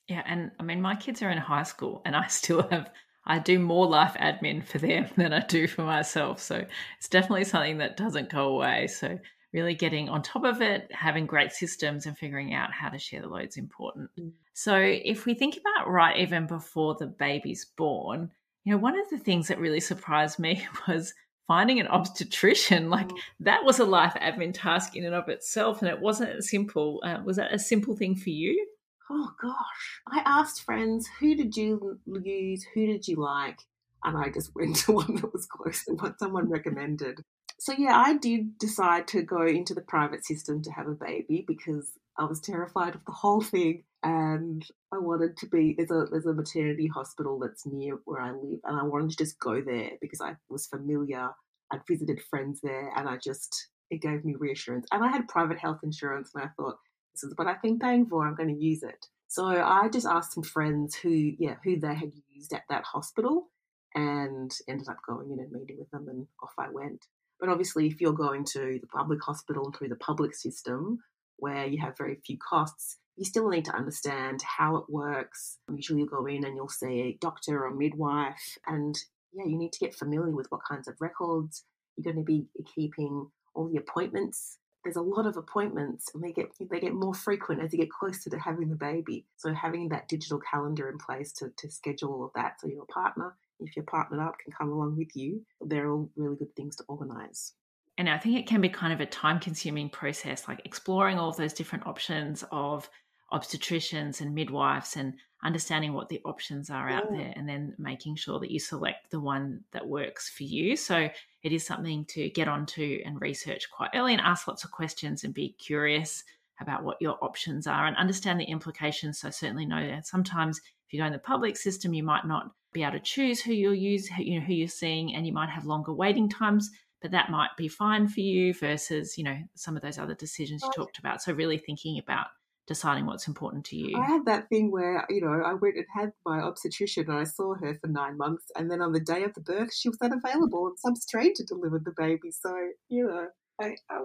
Yeah, 0.09 0.23
and 0.25 0.51
I 0.59 0.63
mean, 0.63 0.81
my 0.81 0.97
kids 0.97 1.23
are 1.23 1.31
in 1.31 1.39
high 1.39 1.63
school, 1.65 2.03
and 2.05 2.17
I 2.17 2.27
still 2.29 2.67
have, 2.69 2.91
I 3.25 3.39
do 3.39 3.59
more 3.59 3.87
life 3.87 4.15
admin 4.15 4.65
for 4.65 4.79
them 4.79 5.09
than 5.17 5.33
I 5.33 5.45
do 5.45 5.67
for 5.67 5.83
myself. 5.83 6.41
So 6.41 6.65
it's 6.99 7.09
definitely 7.09 7.45
something 7.45 7.79
that 7.79 7.97
doesn't 7.97 8.31
go 8.31 8.49
away. 8.49 8.87
So 8.89 9.19
really 9.53 9.75
getting 9.75 10.09
on 10.09 10.23
top 10.23 10.45
of 10.45 10.61
it, 10.61 10.91
having 10.93 11.27
great 11.27 11.53
systems, 11.53 12.07
and 12.07 12.17
figuring 12.17 12.55
out 12.55 12.73
how 12.73 12.89
to 12.89 12.99
share 12.99 13.23
the 13.23 13.29
load 13.29 13.49
is 13.49 13.57
important. 13.57 14.11
Mm. 14.19 14.33
So 14.53 14.77
if 14.77 15.25
we 15.25 15.35
think 15.35 15.57
about 15.57 15.91
right 15.91 16.19
even 16.19 16.47
before 16.47 16.97
the 16.99 17.07
baby's 17.07 17.65
born, 17.77 18.31
you 18.65 18.73
know, 18.73 18.79
one 18.79 18.99
of 18.99 19.09
the 19.11 19.19
things 19.19 19.49
that 19.49 19.59
really 19.59 19.81
surprised 19.81 20.39
me 20.39 20.67
was 20.89 21.15
finding 21.49 21.81
an 21.81 21.89
obstetrician 21.89 22.91
like 22.91 23.09
mm. 23.09 23.19
that 23.41 23.65
was 23.65 23.81
a 23.81 23.85
life 23.85 24.15
admin 24.21 24.53
task 24.55 24.95
in 24.95 25.05
and 25.05 25.15
of 25.15 25.29
itself 25.29 25.81
and 25.81 25.91
it 25.91 25.99
wasn't 25.99 26.45
simple 26.45 27.01
uh, 27.05 27.19
was 27.25 27.37
that 27.37 27.53
a 27.53 27.59
simple 27.59 27.97
thing 27.97 28.15
for 28.15 28.31
you 28.31 28.67
oh 29.11 29.31
gosh 29.41 30.03
i 30.09 30.21
asked 30.27 30.63
friends 30.63 31.09
who 31.19 31.35
did 31.35 31.57
you 31.57 31.99
use 32.23 32.65
who 32.75 32.87
did 32.87 33.09
you 33.09 33.17
like 33.17 33.59
and 34.05 34.17
i 34.17 34.29
just 34.29 34.51
went 34.55 34.77
to 34.77 34.93
one 34.93 35.17
that 35.17 35.33
was 35.33 35.47
close 35.47 35.85
to 35.85 35.95
what 35.95 36.19
someone 36.19 36.49
recommended 36.49 37.25
so 37.59 37.75
yeah 37.77 37.97
i 37.97 38.17
did 38.17 38.59
decide 38.59 39.07
to 39.09 39.23
go 39.23 39.47
into 39.47 39.75
the 39.75 39.81
private 39.81 40.25
system 40.25 40.63
to 40.63 40.71
have 40.71 40.87
a 40.87 40.93
baby 40.93 41.45
because 41.47 41.93
i 42.19 42.25
was 42.25 42.41
terrified 42.41 42.95
of 42.95 43.05
the 43.05 43.13
whole 43.13 43.41
thing 43.41 43.85
and 44.03 44.65
I 44.93 44.99
wanted 44.99 45.37
to 45.39 45.47
be 45.47 45.75
there's 45.77 45.91
a 45.91 46.07
there's 46.11 46.27
a 46.27 46.33
maternity 46.33 46.87
hospital 46.87 47.39
that's 47.39 47.67
near 47.67 47.99
where 48.05 48.21
I 48.21 48.31
live, 48.31 48.61
and 48.65 48.79
I 48.79 48.85
wanted 48.85 49.11
to 49.11 49.17
just 49.17 49.39
go 49.41 49.61
there 49.61 49.91
because 50.01 50.21
I 50.21 50.37
was 50.49 50.67
familiar. 50.67 51.29
I'd 51.73 51.87
visited 51.87 52.23
friends 52.23 52.61
there, 52.63 52.93
and 52.97 53.09
I 53.09 53.17
just 53.17 53.69
it 53.91 54.01
gave 54.01 54.25
me 54.25 54.35
reassurance. 54.39 54.87
And 54.93 55.03
I 55.03 55.09
had 55.09 55.29
private 55.29 55.59
health 55.59 55.81
insurance, 55.83 56.31
and 56.35 56.45
I 56.45 56.49
thought 56.57 56.77
this 57.15 57.25
is 57.25 57.35
what 57.37 57.49
I've 57.49 57.63
been 57.63 57.79
paying 57.79 58.07
for. 58.07 58.27
I'm 58.27 58.37
going 58.37 58.55
to 58.55 58.65
use 58.65 58.83
it. 58.83 59.07
So 59.27 59.45
I 59.45 59.89
just 59.93 60.07
asked 60.07 60.35
some 60.35 60.45
friends 60.45 60.95
who 60.95 61.33
yeah 61.39 61.57
who 61.65 61.79
they 61.81 61.95
had 61.95 62.13
used 62.33 62.53
at 62.53 62.63
that 62.69 62.85
hospital, 62.85 63.49
and 63.95 64.53
ended 64.69 64.89
up 64.89 64.99
going 65.07 65.33
in 65.33 65.41
and 65.41 65.51
meeting 65.51 65.77
with 65.79 65.91
them, 65.91 66.07
and 66.09 66.27
off 66.43 66.53
I 66.57 66.71
went. 66.71 67.05
But 67.41 67.49
obviously, 67.49 67.87
if 67.87 68.01
you're 68.01 68.13
going 68.13 68.45
to 68.53 68.79
the 68.81 68.87
public 68.89 69.23
hospital 69.23 69.67
and 69.67 69.75
through 69.77 69.89
the 69.89 69.97
public 69.97 70.35
system, 70.35 70.99
where 71.37 71.67
you 71.67 71.81
have 71.81 71.97
very 71.97 72.21
few 72.27 72.37
costs, 72.37 72.99
you 73.17 73.25
still 73.25 73.49
need 73.49 73.65
to 73.65 73.75
understand 73.75 74.43
how 74.43 74.77
it 74.77 74.85
works. 74.89 75.59
Usually, 75.73 76.01
you'll 76.01 76.09
go 76.09 76.27
in 76.27 76.45
and 76.45 76.57
you'll 76.57 76.69
see 76.69 77.01
a 77.01 77.19
doctor 77.21 77.65
or 77.65 77.75
midwife, 77.75 78.59
and 78.67 78.97
yeah, 79.33 79.45
you 79.45 79.57
need 79.57 79.73
to 79.73 79.81
get 79.81 79.95
familiar 79.95 80.35
with 80.35 80.51
what 80.51 80.61
kinds 80.69 80.89
of 80.89 80.97
records 81.01 81.65
you're 81.97 82.13
going 82.13 82.25
to 82.25 82.27
be 82.27 82.47
keeping, 82.75 83.31
all 83.55 83.69
the 83.69 83.77
appointments. 83.77 84.59
There's 84.85 84.97
a 84.97 85.03
lot 85.03 85.27
of 85.27 85.37
appointments, 85.37 86.11
and 86.15 86.23
they 86.23 86.33
get 86.33 86.53
they 86.71 86.81
get 86.81 86.95
more 86.95 87.15
frequent 87.15 87.63
as 87.63 87.73
you 87.73 87.81
get 87.81 87.91
closer 87.91 88.31
to 88.31 88.39
having 88.39 88.69
the 88.69 88.77
baby. 88.77 89.27
So 89.37 89.53
having 89.53 89.89
that 89.89 90.09
digital 90.09 90.41
calendar 90.41 90.89
in 90.89 90.99
place 90.99 91.33
to, 91.35 91.51
to 91.57 91.71
schedule 91.71 92.13
all 92.13 92.25
of 92.25 92.31
that, 92.37 92.61
so 92.61 92.69
your 92.69 92.87
partner, 92.87 93.37
if 93.61 93.77
you're 93.77 93.85
partnered 93.85 94.21
up, 94.21 94.39
can 94.39 94.53
come 94.53 94.71
along 94.71 94.97
with 94.97 95.17
you. 95.17 95.45
They're 95.61 95.91
all 95.91 96.11
really 96.17 96.37
good 96.37 96.55
things 96.57 96.77
to 96.77 96.85
organise. 96.89 97.55
And 97.97 98.09
I 98.09 98.19
think 98.19 98.39
it 98.39 98.47
can 98.47 98.61
be 98.61 98.69
kind 98.69 98.93
of 98.93 99.01
a 99.01 99.07
time 99.07 99.41
consuming 99.41 99.91
process, 99.91 100.47
like 100.47 100.61
exploring 100.65 101.19
all 101.19 101.33
those 101.33 101.53
different 101.53 101.87
options 101.87 102.45
of 102.53 102.89
obstetricians 103.33 104.21
and 104.21 104.35
midwives 104.35 104.97
and 104.97 105.15
understanding 105.45 105.93
what 105.93 106.09
the 106.09 106.21
options 106.25 106.71
are 106.71 106.89
out 106.89 107.11
there 107.11 107.33
and 107.37 107.49
then 107.49 107.75
making 107.79 108.17
sure 108.17 108.41
that 108.41 108.51
you 108.51 108.59
select 108.59 109.11
the 109.11 109.21
one 109.21 109.61
that 109.73 109.87
works 109.87 110.31
for 110.31 110.45
you. 110.45 110.77
So 110.77 111.09
it 111.43 111.53
is 111.53 111.67
something 111.67 112.05
to 112.07 112.31
get 112.31 112.49
onto 112.49 113.01
and 113.05 113.21
research 113.21 113.69
quite 113.71 113.91
early 113.95 114.13
and 114.13 114.23
ask 114.23 114.49
lots 114.49 114.65
of 114.65 114.71
questions 114.71 115.25
and 115.25 115.35
be 115.35 115.55
curious 115.59 116.25
about 116.61 116.83
what 116.83 116.97
your 117.01 117.19
options 117.23 117.67
are 117.67 117.87
and 117.87 117.97
understand 117.97 118.41
the 118.41 118.45
implications. 118.45 119.21
So 119.21 119.31
certainly 119.31 119.67
know 119.67 119.87
that 119.87 120.07
sometimes 120.07 120.59
if 120.59 120.93
you 120.93 121.01
go 121.01 121.07
in 121.07 121.13
the 121.13 121.19
public 121.19 121.57
system, 121.57 121.95
you 121.95 122.03
might 122.03 122.27
not 122.27 122.51
be 122.73 122.83
able 122.83 122.93
to 122.93 123.01
choose 123.01 123.41
who 123.41 123.53
you'll 123.53 123.75
use, 123.75 124.09
who, 124.09 124.23
you 124.23 124.41
know, 124.41 124.47
who 124.47 124.55
you're 124.55 124.69
seeing, 124.69 125.15
and 125.15 125.27
you 125.27 125.33
might 125.33 125.51
have 125.51 125.65
longer 125.65 125.93
waiting 125.93 126.29
times 126.29 126.71
but 127.01 127.13
that 127.13 127.31
might 127.31 127.51
be 127.57 127.69
fine 127.69 128.09
for 128.09 128.19
you 128.19 128.53
versus 128.53 129.17
you 129.17 129.23
know 129.23 129.39
some 129.55 129.77
of 129.77 129.83
those 129.83 129.99
other 129.99 130.17
decisions 130.17 130.65
you 130.65 130.71
talked 130.75 130.99
about 130.99 131.23
so 131.23 131.33
really 131.33 131.57
thinking 131.57 131.97
about 131.97 132.27
deciding 132.69 133.07
what's 133.07 133.27
important 133.27 133.65
to 133.65 133.77
you. 133.77 133.99
I 133.99 134.05
had 134.05 134.27
that 134.27 134.49
thing 134.51 134.71
where, 134.71 135.05
you 135.09 135.23
know, 135.23 135.43
I 135.45 135.55
went 135.55 135.77
and 135.77 135.87
had 135.93 136.13
my 136.25 136.41
obstetrician 136.41 137.07
and 137.09 137.19
I 137.19 137.25
saw 137.25 137.55
her 137.55 137.75
for 137.81 137.89
nine 137.89 138.17
months. 138.17 138.45
And 138.55 138.71
then 138.71 138.83
on 138.83 138.93
the 138.93 139.01
day 139.01 139.25
of 139.25 139.35
the 139.35 139.41
birth, 139.41 139.75
she 139.75 139.89
was 139.89 139.99
unavailable 140.01 140.69
and 140.69 140.79
some 140.79 140.95
stranger 140.95 141.43
delivered 141.49 141.85
the 141.85 141.95
baby. 141.97 142.31
So, 142.31 142.55
you 142.89 143.07
know, 143.07 143.29
I, 143.61 143.75
I 143.91 144.05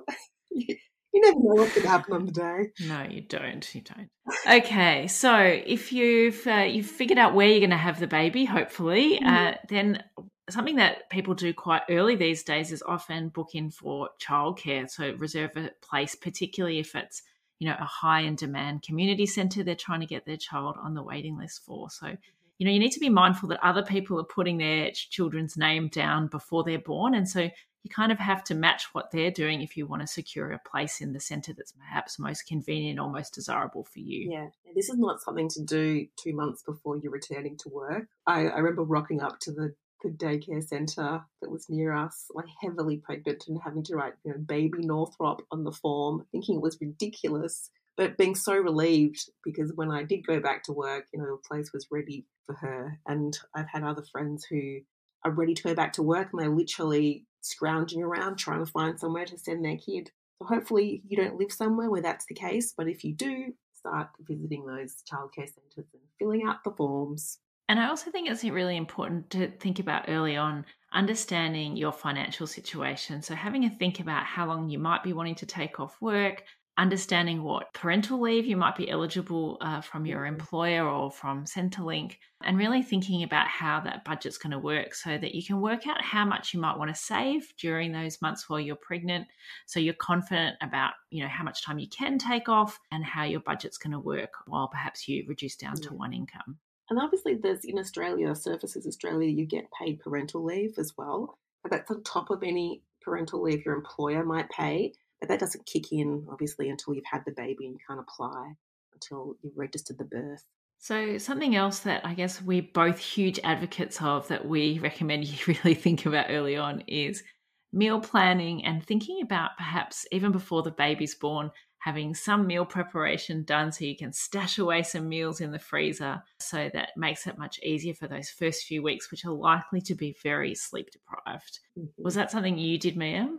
you 1.13 1.22
never 1.22 1.39
know 1.39 1.62
what 1.63 1.72
could 1.72 1.86
happen 1.86 2.13
on 2.13 2.25
the 2.25 2.32
day. 2.32 2.72
No, 2.88 3.03
you 3.03 3.22
don't. 3.22 3.75
You 3.75 3.82
don't. 3.82 4.10
Okay, 4.48 5.08
so 5.08 5.36
if 5.38 5.93
you've 5.93 6.46
uh, 6.48 6.65
you've 6.67 6.88
figured 6.88 7.20
out 7.20 7.36
where 7.36 7.48
you're 7.48 7.60
going 7.60 7.70
to 7.70 7.77
have 7.77 8.00
the 8.00 8.08
baby, 8.08 8.46
hopefully, 8.46 9.20
mm-hmm. 9.20 9.27
uh, 9.27 9.53
then 9.70 10.03
something 10.50 10.77
that 10.77 11.10
people 11.10 11.34
do 11.34 11.53
quite 11.53 11.84
early 11.89 12.15
these 12.15 12.43
days 12.43 12.72
is 12.72 12.84
often 12.84 13.29
book 13.29 13.50
in 13.53 13.70
for 13.70 14.10
childcare. 14.22 14.89
So 14.89 15.13
reserve 15.17 15.51
a 15.55 15.72
place, 15.82 16.15
particularly 16.15 16.79
if 16.79 16.96
it's 16.96 17.22
you 17.60 17.70
know 17.70 17.75
a 17.79 17.86
high 17.86 18.22
in 18.22 18.36
demand 18.36 18.82
community 18.82 19.25
center 19.25 19.63
they're 19.63 19.74
trying 19.74 20.01
to 20.01 20.05
get 20.05 20.25
their 20.25 20.36
child 20.36 20.75
on 20.82 20.93
the 20.93 21.01
waiting 21.01 21.38
list 21.38 21.63
for 21.65 21.89
so 21.89 22.08
mm-hmm. 22.08 22.15
you 22.58 22.65
know 22.65 22.74
you 22.74 22.79
need 22.79 22.91
to 22.91 23.00
be 23.00 23.08
mindful 23.10 23.48
that 23.48 23.63
other 23.63 23.84
people 23.84 24.20
are 24.20 24.25
putting 24.25 24.58
their 24.58 24.91
children's 24.91 25.55
name 25.55 25.88
down 25.88 26.27
before 26.27 26.65
they're 26.65 26.77
born 26.77 27.15
and 27.15 27.29
so 27.29 27.50
you 27.83 27.89
kind 27.89 28.11
of 28.11 28.19
have 28.19 28.43
to 28.45 28.55
match 28.55 28.87
what 28.93 29.11
they're 29.11 29.31
doing 29.31 29.61
if 29.61 29.75
you 29.75 29.85
want 29.85 30.01
to 30.01 30.07
secure 30.07 30.51
a 30.51 30.59
place 30.59 31.01
in 31.01 31.11
the 31.11 31.19
center 31.19 31.53
that's 31.53 31.73
perhaps 31.73 32.17
most 32.17 32.47
convenient 32.47 32.99
or 32.99 33.09
most 33.09 33.33
desirable 33.33 33.83
for 33.83 33.99
you. 33.99 34.31
Yeah, 34.31 34.47
this 34.73 34.89
is 34.89 34.97
not 34.97 35.21
something 35.21 35.49
to 35.49 35.61
do 35.61 36.07
two 36.21 36.33
months 36.33 36.63
before 36.63 36.97
you're 36.97 37.11
returning 37.11 37.57
to 37.57 37.69
work. 37.69 38.07
I, 38.25 38.47
I 38.47 38.57
remember 38.59 38.83
rocking 38.83 39.21
up 39.21 39.39
to 39.41 39.51
the 39.51 39.75
the 40.03 40.09
daycare 40.09 40.61
centre 40.61 41.21
that 41.41 41.49
was 41.49 41.69
near 41.69 41.93
us, 41.93 42.25
like 42.33 42.45
heavily 42.61 42.97
pregnant 42.97 43.45
and 43.47 43.59
having 43.63 43.83
to 43.83 43.95
write, 43.95 44.13
you 44.25 44.33
know, 44.33 44.37
baby 44.37 44.79
Northrop 44.79 45.41
on 45.49 45.63
the 45.63 45.71
form, 45.71 46.25
thinking 46.31 46.57
it 46.57 46.61
was 46.61 46.77
ridiculous, 46.81 47.71
but 47.95 48.17
being 48.17 48.35
so 48.35 48.53
relieved 48.53 49.29
because 49.43 49.71
when 49.75 49.91
I 49.91 50.03
did 50.03 50.27
go 50.27 50.39
back 50.39 50.63
to 50.63 50.73
work, 50.73 51.05
you 51.13 51.19
know, 51.19 51.25
the 51.25 51.47
place 51.47 51.71
was 51.73 51.87
ready 51.91 52.25
for 52.45 52.55
her. 52.55 52.99
And 53.07 53.37
I've 53.55 53.69
had 53.71 53.83
other 53.83 54.03
friends 54.11 54.45
who 54.49 54.79
are 55.25 55.31
ready 55.31 55.53
to 55.53 55.63
go 55.63 55.73
back 55.73 55.93
to 55.93 56.03
work 56.03 56.29
and 56.31 56.41
they're 56.41 56.49
literally 56.49 57.25
scrounging 57.41 58.01
around 58.01 58.37
trying 58.37 58.65
to 58.65 58.71
find 58.71 58.99
somewhere 58.99 59.25
to 59.25 59.37
send 59.37 59.63
their 59.63 59.77
kid. 59.77 60.11
So 60.39 60.45
hopefully 60.45 61.03
you 61.07 61.17
don't 61.17 61.37
live 61.37 61.51
somewhere 61.51 61.89
where 61.89 62.01
that's 62.01 62.25
the 62.25 62.33
case, 62.33 62.73
but 62.75 62.87
if 62.87 63.03
you 63.03 63.13
do, 63.13 63.53
start 63.73 64.09
visiting 64.19 64.65
those 64.65 65.03
childcare 65.11 65.53
centres 65.53 65.87
and 65.93 66.01
filling 66.17 66.43
out 66.47 66.63
the 66.63 66.71
forms. 66.71 67.39
And 67.69 67.79
I 67.79 67.87
also 67.87 68.11
think 68.11 68.29
it's 68.29 68.43
really 68.43 68.77
important 68.77 69.29
to 69.31 69.49
think 69.51 69.79
about 69.79 70.05
early 70.07 70.35
on 70.35 70.65
understanding 70.91 71.75
your 71.75 71.91
financial 71.91 72.45
situation. 72.45 73.21
So, 73.21 73.35
having 73.35 73.65
a 73.65 73.69
think 73.69 73.99
about 73.99 74.25
how 74.25 74.45
long 74.47 74.69
you 74.69 74.79
might 74.79 75.03
be 75.03 75.13
wanting 75.13 75.35
to 75.35 75.45
take 75.45 75.79
off 75.79 75.99
work, 76.01 76.43
understanding 76.77 77.43
what 77.43 77.73
parental 77.73 78.19
leave 78.19 78.45
you 78.45 78.57
might 78.57 78.75
be 78.75 78.89
eligible 78.89 79.57
uh, 79.61 79.81
from 79.81 80.05
your 80.05 80.21
mm-hmm. 80.21 80.33
employer 80.33 80.87
or 80.87 81.11
from 81.11 81.45
Centrelink, 81.45 82.17
and 82.43 82.57
really 82.57 82.81
thinking 82.81 83.23
about 83.23 83.47
how 83.47 83.79
that 83.81 84.03
budget's 84.03 84.37
going 84.37 84.51
to 84.51 84.59
work 84.59 84.93
so 84.93 85.17
that 85.17 85.35
you 85.35 85.43
can 85.43 85.61
work 85.61 85.87
out 85.87 86.01
how 86.01 86.25
much 86.25 86.53
you 86.53 86.59
might 86.59 86.77
want 86.77 86.93
to 86.93 86.99
save 86.99 87.53
during 87.59 87.91
those 87.91 88.21
months 88.21 88.49
while 88.49 88.59
you're 88.59 88.75
pregnant. 88.75 89.27
So, 89.65 89.79
you're 89.79 89.93
confident 89.93 90.57
about 90.61 90.93
you 91.09 91.23
know 91.23 91.29
how 91.29 91.43
much 91.43 91.63
time 91.63 91.79
you 91.79 91.87
can 91.89 92.17
take 92.17 92.49
off 92.49 92.79
and 92.91 93.03
how 93.03 93.23
your 93.23 93.41
budget's 93.41 93.77
going 93.77 93.93
to 93.93 93.99
work 93.99 94.33
while 94.47 94.67
perhaps 94.67 95.07
you 95.07 95.23
reduce 95.27 95.55
down 95.55 95.75
to 95.75 95.93
one 95.93 96.13
income. 96.13 96.57
And 96.89 96.99
obviously, 96.99 97.35
there's 97.35 97.65
in 97.65 97.79
Australia, 97.79 98.35
Services 98.35 98.85
Australia, 98.85 99.29
you 99.29 99.45
get 99.45 99.71
paid 99.79 99.99
parental 99.99 100.43
leave 100.43 100.77
as 100.77 100.93
well. 100.97 101.37
But 101.61 101.71
that's 101.71 101.91
on 101.91 102.03
top 102.03 102.29
of 102.29 102.43
any 102.43 102.83
parental 103.01 103.41
leave 103.41 103.65
your 103.65 103.75
employer 103.75 104.23
might 104.23 104.49
pay. 104.49 104.93
But 105.23 105.29
that 105.29 105.39
doesn't 105.39 105.65
kick 105.65 105.93
in, 105.93 106.27
obviously, 106.29 106.69
until 106.69 106.93
you've 106.93 107.05
had 107.09 107.21
the 107.25 107.31
baby 107.31 107.65
and 107.65 107.75
you 107.75 107.79
can't 107.87 108.01
apply 108.01 108.55
until 108.93 109.37
you've 109.41 109.57
registered 109.57 109.97
the 109.97 110.03
birth. 110.03 110.43
So, 110.79 111.17
something 111.17 111.55
else 111.55 111.79
that 111.79 112.05
I 112.05 112.13
guess 112.13 112.41
we're 112.41 112.67
both 112.73 112.99
huge 112.99 113.39
advocates 113.41 114.01
of 114.01 114.27
that 114.27 114.45
we 114.45 114.79
recommend 114.79 115.23
you 115.27 115.37
really 115.47 115.75
think 115.75 116.05
about 116.05 116.25
early 116.27 116.57
on 116.57 116.81
is 116.87 117.23
meal 117.71 118.01
planning 118.01 118.65
and 118.65 118.85
thinking 118.85 119.21
about 119.23 119.51
perhaps 119.55 120.05
even 120.11 120.33
before 120.33 120.61
the 120.61 120.71
baby's 120.71 121.15
born, 121.15 121.51
having 121.77 122.13
some 122.13 122.45
meal 122.45 122.65
preparation 122.65 123.45
done 123.45 123.71
so 123.71 123.85
you 123.85 123.95
can 123.95 124.11
stash 124.11 124.57
away 124.57 124.83
some 124.83 125.07
meals 125.07 125.39
in 125.39 125.53
the 125.53 125.59
freezer. 125.59 126.21
So 126.41 126.69
that 126.73 126.89
makes 126.97 127.27
it 127.27 127.37
much 127.37 127.61
easier 127.63 127.93
for 127.93 128.09
those 128.09 128.29
first 128.29 128.65
few 128.65 128.83
weeks, 128.83 129.09
which 129.09 129.23
are 129.23 129.31
likely 129.31 129.79
to 129.83 129.95
be 129.95 130.17
very 130.21 130.53
sleep 130.53 130.89
deprived. 130.91 131.59
Mm-hmm. 131.79 132.03
Was 132.03 132.15
that 132.15 132.29
something 132.29 132.57
you 132.57 132.77
did, 132.77 132.97
Mia? 132.97 133.29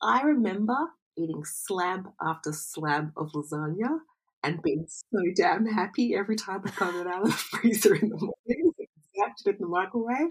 I 0.00 0.22
remember 0.22 0.76
eating 1.16 1.44
slab 1.44 2.08
after 2.20 2.52
slab 2.52 3.12
of 3.16 3.30
lasagna 3.32 3.98
and 4.44 4.62
being 4.62 4.86
so 4.88 5.20
damn 5.36 5.66
happy 5.66 6.14
every 6.14 6.36
time 6.36 6.62
I 6.64 6.70
got 6.70 6.94
it 6.94 7.06
out 7.06 7.22
of 7.22 7.28
the 7.28 7.32
freezer 7.36 7.94
in 7.94 8.08
the 8.08 8.16
morning 8.16 8.72
zapped 9.18 9.46
it 9.46 9.56
in 9.56 9.60
the 9.60 9.66
microwave. 9.66 10.28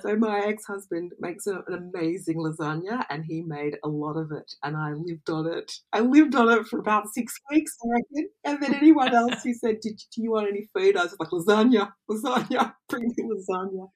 so 0.00 0.16
my 0.16 0.40
ex-husband 0.46 1.12
makes 1.20 1.46
an 1.46 1.62
amazing 1.68 2.36
lasagna 2.36 3.04
and 3.10 3.24
he 3.24 3.42
made 3.42 3.76
a 3.84 3.88
lot 3.88 4.16
of 4.16 4.32
it 4.32 4.52
and 4.62 4.76
I 4.76 4.92
lived 4.92 5.28
on 5.30 5.46
it. 5.46 5.72
I 5.92 6.00
lived 6.00 6.34
on 6.34 6.48
it 6.50 6.66
for 6.66 6.78
about 6.78 7.08
six 7.12 7.38
weeks, 7.50 7.76
I 7.84 7.88
reckon. 7.90 8.30
And 8.44 8.62
then 8.62 8.74
anyone 8.74 9.14
else 9.14 9.42
who 9.42 9.54
said, 9.54 9.80
Did, 9.80 10.00
do 10.14 10.22
you 10.22 10.32
want 10.32 10.48
any 10.48 10.68
food? 10.74 10.96
I 10.96 11.04
was 11.04 11.16
like, 11.18 11.30
lasagna, 11.30 11.90
lasagna, 12.10 12.74
bring 12.88 13.12
me 13.16 13.24
lasagna. 13.24 13.88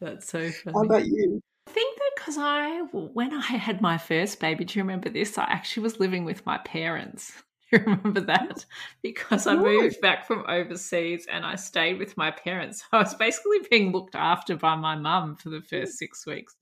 That's 0.00 0.28
so 0.28 0.50
funny. 0.50 0.74
How 0.74 0.82
about 0.82 1.06
you? 1.06 1.40
I 1.66 1.70
think 1.70 1.96
that 1.96 2.10
because 2.16 2.36
I, 2.38 2.80
when 2.92 3.32
I 3.32 3.40
had 3.40 3.80
my 3.80 3.98
first 3.98 4.40
baby, 4.40 4.64
do 4.64 4.78
you 4.78 4.82
remember 4.82 5.08
this? 5.08 5.38
I 5.38 5.44
actually 5.44 5.84
was 5.84 6.00
living 6.00 6.24
with 6.24 6.44
my 6.44 6.58
parents 6.58 7.32
you 7.72 7.78
remember 7.78 8.20
that? 8.20 8.52
Oh, 8.54 8.62
because 9.02 9.46
I 9.46 9.56
moved 9.56 10.00
back 10.02 10.26
from 10.26 10.44
overseas 10.46 11.26
and 11.30 11.44
I 11.44 11.54
stayed 11.54 11.98
with 11.98 12.16
my 12.18 12.30
parents. 12.30 12.84
I 12.92 12.98
was 12.98 13.14
basically 13.14 13.60
being 13.70 13.92
looked 13.92 14.14
after 14.14 14.56
by 14.56 14.76
my 14.76 14.94
mum 14.94 15.36
for 15.36 15.48
the 15.48 15.60
hmm. 15.60 15.64
first 15.64 15.98
six 15.98 16.26
weeks. 16.26 16.54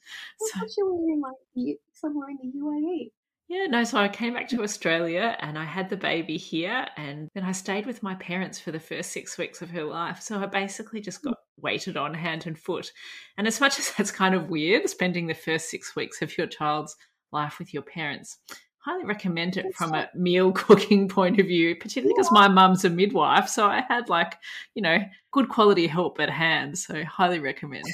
I 0.54 0.61
so, 0.61 0.66
you 0.78 0.87
were 0.87 1.12
in 1.12 1.21
like 1.21 1.78
somewhere 1.92 2.28
in 2.30 2.38
the 2.42 2.59
UAE. 2.59 3.11
Yeah, 3.49 3.66
no, 3.66 3.83
so 3.83 3.99
I 3.99 4.07
came 4.07 4.35
back 4.35 4.47
to 4.50 4.62
Australia 4.62 5.37
and 5.40 5.59
I 5.59 5.64
had 5.64 5.90
the 5.90 5.97
baby 5.97 6.37
here 6.37 6.87
and 6.97 7.28
then 7.35 7.42
I 7.42 7.50
stayed 7.50 7.85
with 7.85 8.00
my 8.00 8.14
parents 8.14 8.61
for 8.61 8.71
the 8.71 8.78
first 8.78 9.11
six 9.11 9.37
weeks 9.37 9.61
of 9.61 9.71
her 9.71 9.83
life. 9.83 10.21
So 10.23 10.38
I 10.38 10.47
basically 10.47 11.00
just 11.00 11.23
hmm. 11.23 11.30
got 11.30 11.38
waited 11.62 11.97
on 11.97 12.14
hand 12.14 12.47
and 12.47 12.59
foot. 12.59 12.93
And 13.37 13.47
as 13.47 13.61
much 13.61 13.79
as 13.79 13.93
that's 13.93 14.11
kind 14.11 14.35
of 14.35 14.50
weird, 14.50 14.88
spending 14.88 15.26
the 15.26 15.35
first 15.35 15.71
six 15.71 15.95
weeks 15.97 16.23
of 16.23 16.37
your 16.37 16.47
child's 16.47 16.97
life 17.33 17.59
with 17.59 17.73
your 17.73 17.83
parents, 17.83 18.38
highly 18.79 19.05
recommend 19.05 19.57
it 19.57 19.75
from 19.75 19.95
a 19.95 20.09
meal 20.14 20.52
cooking 20.55 21.09
point 21.09 21.38
of 21.38 21.47
view, 21.47 21.76
particularly 21.76 22.14
because 22.17 22.33
my 22.33 22.49
mum's 22.49 22.85
a 22.85 22.90
midwife. 22.90 23.49
So 23.49 23.67
I 23.67 23.85
had 23.88 24.09
like, 24.09 24.37
you 24.75 24.83
know, 24.83 24.99
good 25.33 25.49
quality 25.49 25.87
help 25.87 26.19
at 26.21 26.31
hand. 26.31 26.79
So 26.79 27.05
highly 27.05 27.40
recommend. 27.40 27.85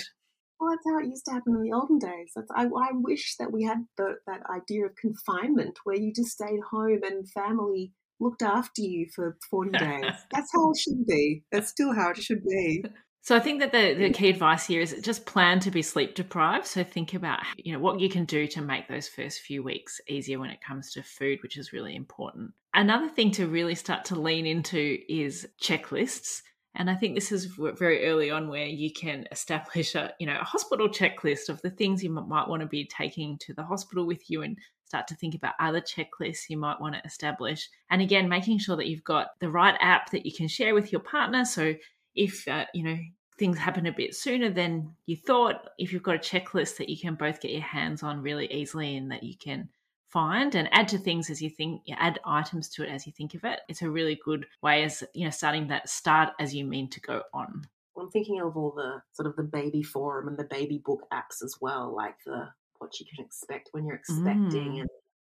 Well, 0.58 0.70
that's 0.70 0.85
how 0.87 0.99
it 0.99 1.11
used 1.11 1.26
to 1.26 1.32
happen 1.32 1.54
in 1.54 1.62
the 1.62 1.73
olden 1.73 1.99
days. 1.99 2.32
That's, 2.35 2.50
I, 2.54 2.64
I 2.64 2.90
wish 2.92 3.37
that 3.38 3.52
we 3.52 3.64
had 3.64 3.85
the, 3.99 4.14
that 4.26 4.40
idea 4.49 4.87
of 4.87 4.96
confinement 4.96 5.78
where 5.85 5.96
you 5.96 6.12
just 6.14 6.30
stayed 6.30 6.61
home 6.70 7.00
and 7.04 7.30
family 7.30 7.92
looked 8.20 8.42
after 8.42 8.80
you 8.80 9.06
for 9.14 9.37
40 9.50 9.70
days. 9.78 10.12
That's 10.32 10.50
how 10.54 10.70
it 10.70 10.78
should 10.78 11.06
be. 11.06 11.42
That's 11.52 11.68
still 11.68 11.92
how 11.94 12.11
it 12.11 12.23
should 12.23 12.44
be. 12.44 12.85
So 13.26 13.35
I 13.35 13.40
think 13.40 13.59
that 13.59 13.73
the, 13.73 13.92
the 13.95 14.11
key 14.11 14.28
advice 14.28 14.68
here 14.68 14.80
is 14.80 14.95
just 15.02 15.26
plan 15.26 15.59
to 15.59 15.73
be 15.73 15.83
sleep 15.83 16.14
deprived. 16.14 16.64
So 16.64 16.85
think 16.85 17.12
about 17.12 17.40
you 17.56 17.73
know 17.73 17.80
what 17.80 17.99
you 17.99 18.09
can 18.09 18.25
do 18.25 18.47
to 18.47 18.62
make 18.62 18.87
those 18.87 19.09
first 19.09 19.40
few 19.40 19.64
weeks 19.64 20.00
easier 20.06 20.38
when 20.38 20.50
it 20.50 20.61
comes 20.64 20.92
to 20.92 21.02
food, 21.02 21.40
which 21.42 21.56
is 21.56 21.73
really 21.73 21.97
important. 21.97 22.52
Another 22.73 23.09
thing 23.09 23.33
to 23.33 23.49
really 23.49 23.75
start 23.75 24.04
to 24.04 24.14
lean 24.14 24.47
into 24.47 24.99
is 25.09 25.45
checklists. 25.61 26.42
And 26.76 26.88
I 26.88 26.95
think 26.95 27.16
this 27.16 27.33
is 27.33 27.47
very 27.56 28.06
early 28.06 28.30
on 28.30 28.49
where 28.49 28.66
you 28.66 28.92
can 28.92 29.26
establish 29.33 29.97
a, 29.97 30.12
you 30.21 30.26
know, 30.28 30.38
a 30.40 30.45
hospital 30.45 30.88
checklist 30.88 31.49
of 31.49 31.61
the 31.62 31.71
things 31.71 32.04
you 32.04 32.11
might 32.11 32.47
want 32.47 32.62
to 32.62 32.68
be 32.68 32.87
taking 32.87 33.38
to 33.38 33.54
the 33.54 33.64
hospital 33.64 34.06
with 34.06 34.30
you 34.30 34.42
and 34.42 34.56
start 34.85 35.09
to 35.09 35.16
think 35.16 35.35
about 35.35 35.54
other 35.59 35.80
checklists 35.80 36.49
you 36.49 36.59
might 36.59 36.80
want 36.80 36.95
to 36.95 37.02
establish. 37.04 37.68
And 37.90 38.00
again, 38.00 38.28
making 38.28 38.61
sure 38.61 38.76
that 38.76 38.87
you've 38.87 39.02
got 39.02 39.30
the 39.40 39.50
right 39.50 39.76
app 39.80 40.12
that 40.12 40.25
you 40.25 40.33
can 40.33 40.47
share 40.47 40.75
with 40.75 40.92
your 40.92 41.00
partner. 41.00 41.45
So 41.45 41.75
if, 42.14 42.47
uh, 42.49 42.66
you 42.73 42.83
know, 42.83 42.97
things 43.38 43.58
happen 43.58 43.86
a 43.86 43.92
bit 43.92 44.14
sooner 44.14 44.50
than 44.50 44.94
you 45.06 45.16
thought, 45.16 45.68
if 45.78 45.92
you've 45.92 46.02
got 46.02 46.16
a 46.16 46.18
checklist 46.18 46.76
that 46.78 46.88
you 46.88 46.98
can 46.98 47.14
both 47.14 47.40
get 47.40 47.50
your 47.50 47.60
hands 47.60 48.02
on 48.02 48.22
really 48.22 48.50
easily 48.52 48.96
and 48.96 49.10
that 49.10 49.22
you 49.22 49.36
can 49.36 49.68
find 50.08 50.54
and 50.54 50.68
add 50.72 50.88
to 50.88 50.98
things 50.98 51.30
as 51.30 51.42
you 51.42 51.50
think 51.50 51.82
you 51.84 51.94
add 51.98 52.18
items 52.24 52.68
to 52.68 52.84
it 52.84 52.88
as 52.88 53.06
you 53.06 53.12
think 53.12 53.34
of 53.34 53.44
it 53.44 53.60
it's 53.68 53.82
a 53.82 53.90
really 53.90 54.18
good 54.24 54.46
way 54.62 54.84
as 54.84 55.02
you 55.14 55.24
know 55.24 55.30
starting 55.30 55.66
that 55.66 55.88
start 55.88 56.32
as 56.38 56.54
you 56.54 56.64
mean 56.64 56.88
to 56.88 57.00
go 57.00 57.20
on 57.34 57.66
i'm 57.98 58.08
thinking 58.10 58.40
of 58.40 58.56
all 58.56 58.70
the 58.70 59.02
sort 59.12 59.26
of 59.26 59.34
the 59.34 59.42
baby 59.42 59.82
forum 59.82 60.28
and 60.28 60.38
the 60.38 60.44
baby 60.44 60.80
book 60.86 61.02
apps 61.12 61.42
as 61.42 61.56
well 61.60 61.92
like 61.94 62.14
the 62.24 62.48
what 62.78 62.98
you 63.00 63.06
can 63.14 63.24
expect 63.24 63.68
when 63.72 63.84
you're 63.84 63.96
expecting 63.96 64.74
mm. 64.74 64.80
and 64.82 64.88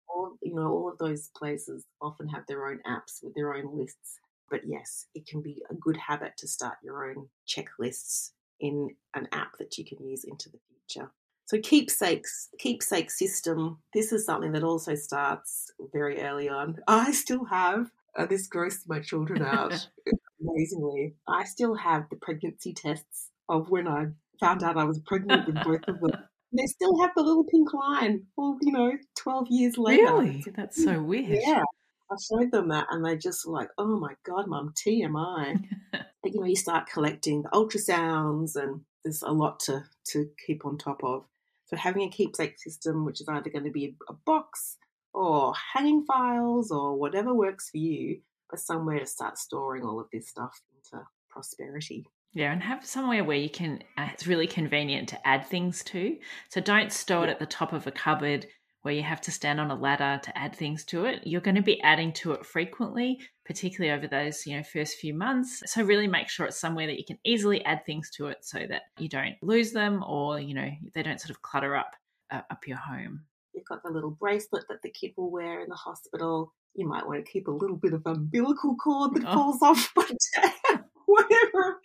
all 0.09 0.37
you 0.41 0.55
know 0.55 0.71
all 0.71 0.89
of 0.89 0.99
those 0.99 1.31
places 1.37 1.85
often 2.01 2.29
have 2.29 2.47
their 2.47 2.69
own 2.69 2.79
apps 2.87 3.25
with 3.25 3.35
their 3.35 3.55
own 3.55 3.77
lists 3.77 4.20
but 4.51 4.61
yes 4.67 5.07
it 5.15 5.27
can 5.27 5.41
be 5.41 5.63
a 5.71 5.75
good 5.75 5.97
habit 5.97 6.33
to 6.37 6.49
start 6.49 6.75
your 6.83 7.09
own 7.09 7.29
checklists 7.49 8.31
in 8.61 8.91
an 9.15 9.29
app 9.33 9.57
that 9.59 9.79
you 9.79 9.85
can 9.85 10.03
use 10.05 10.25
into 10.25 10.51
the 10.51 10.59
future 10.69 11.11
so 11.51 11.59
keepsakes, 11.59 12.49
keepsake 12.61 13.11
system. 13.11 13.79
This 13.93 14.13
is 14.13 14.25
something 14.25 14.53
that 14.53 14.63
also 14.63 14.95
starts 14.95 15.73
very 15.93 16.23
early 16.23 16.49
on. 16.49 16.77
I 16.87 17.11
still 17.11 17.45
have 17.47 17.91
uh, 18.17 18.27
this 18.27 18.49
grossed 18.49 18.87
my 18.87 19.01
children 19.01 19.43
out 19.43 19.89
amazingly. 20.41 21.17
I 21.27 21.43
still 21.43 21.75
have 21.75 22.05
the 22.09 22.15
pregnancy 22.23 22.73
tests 22.73 23.31
of 23.49 23.69
when 23.69 23.89
I 23.89 24.07
found 24.39 24.63
out 24.63 24.77
I 24.77 24.85
was 24.85 25.01
pregnant 25.01 25.49
with 25.49 25.57
both 25.65 25.89
of 25.89 26.01
them. 26.01 26.13
They 26.53 26.67
still 26.67 27.01
have 27.01 27.11
the 27.15 27.23
little 27.23 27.45
pink 27.45 27.73
line. 27.73 28.27
Well, 28.37 28.59
you 28.61 28.73
know, 28.73 28.91
twelve 29.17 29.47
years 29.51 29.79
later. 29.79 30.03
Really, 30.03 30.45
that's 30.57 30.83
so 30.83 31.01
weird. 31.01 31.39
Yeah, 31.41 31.63
I 32.11 32.17
showed 32.21 32.51
them 32.51 32.69
that, 32.69 32.89
and 32.91 33.05
they 33.05 33.17
just 33.17 33.47
were 33.47 33.53
like, 33.53 33.71
"Oh 33.79 33.99
my 33.99 34.15
god, 34.25 34.47
mum, 34.49 34.75
TMI." 34.75 35.65
but 35.93 36.03
you 36.25 36.41
know, 36.41 36.47
you 36.47 36.57
start 36.57 36.89
collecting 36.89 37.43
the 37.43 37.49
ultrasounds, 37.51 38.57
and 38.57 38.81
there's 39.05 39.23
a 39.23 39.31
lot 39.31 39.61
to 39.61 39.85
to 40.09 40.29
keep 40.47 40.65
on 40.67 40.79
top 40.79 41.03
of. 41.05 41.25
So 41.67 41.77
having 41.77 42.03
a 42.03 42.11
keepsake 42.11 42.59
system, 42.59 43.05
which 43.05 43.21
is 43.21 43.29
either 43.29 43.51
going 43.51 43.65
to 43.65 43.71
be 43.71 43.95
a 44.09 44.13
box 44.13 44.77
or 45.15 45.55
hanging 45.75 46.05
files 46.05 46.71
or 46.71 46.97
whatever 46.97 47.33
works 47.33 47.71
for 47.71 47.79
you, 47.79 48.21
but 48.51 48.59
somewhere 48.59 48.99
to 48.99 49.07
start 49.07 49.39
storing 49.39 49.85
all 49.85 50.01
of 50.01 50.09
this 50.13 50.29
stuff 50.29 50.61
into 50.75 51.05
prosperity. 51.29 52.07
Yeah, 52.33 52.53
and 52.53 52.63
have 52.63 52.87
somewhere 52.87 53.25
where 53.25 53.37
you 53.37 53.51
can, 53.51 53.83
uh, 53.97 54.09
it's 54.13 54.27
really 54.27 54.47
convenient 54.47 55.09
to 55.09 55.27
add 55.27 55.47
things 55.47 55.83
to. 55.85 56.17
So 56.49 56.61
don't 56.61 56.93
store 56.93 57.25
it 57.25 57.31
at 57.31 57.41
the 57.41 57.47
top 57.47 57.73
of 57.73 57.87
a 57.87 57.91
cupboard 57.91 58.47
where 58.83 58.95
you 58.95 59.03
have 59.03 59.21
to 59.23 59.31
stand 59.31 59.61
on 59.61 59.71
a 59.71 59.75
ladder 59.75 60.21
to 60.23 60.39
add 60.39 60.57
things 60.57 60.85
to 60.87 61.05
it. 61.05 61.23
You're 61.25 61.41
going 61.41 61.57
to 61.57 61.63
be 61.63 61.81
adding 61.83 62.13
to 62.15 62.33
it 62.33 62.47
frequently, 62.47 63.21
particularly 63.45 63.95
over 63.95 64.09
those, 64.09 64.47
you 64.47 64.57
know, 64.57 64.63
first 64.63 64.97
few 64.97 65.13
months. 65.13 65.63
So 65.67 65.83
really 65.83 66.07
make 66.07 66.29
sure 66.29 66.47
it's 66.47 66.61
somewhere 66.61 66.87
that 66.87 66.99
you 66.99 67.05
can 67.05 67.19
easily 67.25 67.65
add 67.65 67.85
things 67.85 68.11
to 68.17 68.29
it 68.29 68.39
so 68.41 68.59
that 68.69 68.83
you 68.99 69.09
don't 69.09 69.37
lose 69.43 69.73
them 69.73 70.03
or, 70.07 70.41
you 70.41 70.55
know, 70.55 70.71
they 70.95 71.03
don't 71.03 71.21
sort 71.21 71.31
of 71.31 71.43
clutter 71.43 71.77
up 71.77 71.95
uh, 72.31 72.43
up 72.51 72.67
your 72.67 72.79
home. 72.79 73.25
You've 73.55 73.67
got 73.67 73.83
the 73.83 73.91
little 73.91 74.11
bracelet 74.13 74.65
that 74.69 74.83
the 74.83 74.91
kid 74.91 75.13
will 75.17 75.31
wear 75.31 75.61
in 75.61 75.69
the 75.69 75.75
hospital. 75.75 76.55
You 76.75 76.89
might 76.89 77.07
want 77.07 77.25
to 77.25 77.31
keep 77.31 77.49
a 77.49 77.53
little 77.53 77.77
bit 77.77 77.93
of 77.93 78.03
umbilical 78.07 78.77
cord 78.77 79.15
that 79.15 79.25
oh. 79.27 79.33
falls 79.33 79.63
off 79.63 79.91
one 79.95 80.07
day. 80.07 80.51
whatever, 81.11 81.81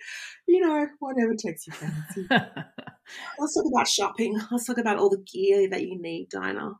you 0.48 0.60
know, 0.60 0.88
whatever 1.00 1.34
takes 1.34 1.68
your 1.68 1.76
fancy. 1.76 2.28
Let's 2.30 3.56
talk 3.56 3.66
about 3.72 3.88
shopping. 3.88 4.40
Let's 4.52 4.66
talk 4.66 4.78
about 4.78 4.98
all 4.98 5.10
the 5.10 5.24
gear 5.32 5.70
that 5.70 5.84
you 5.84 6.00
need, 6.00 6.30
Dinah. 6.30 6.74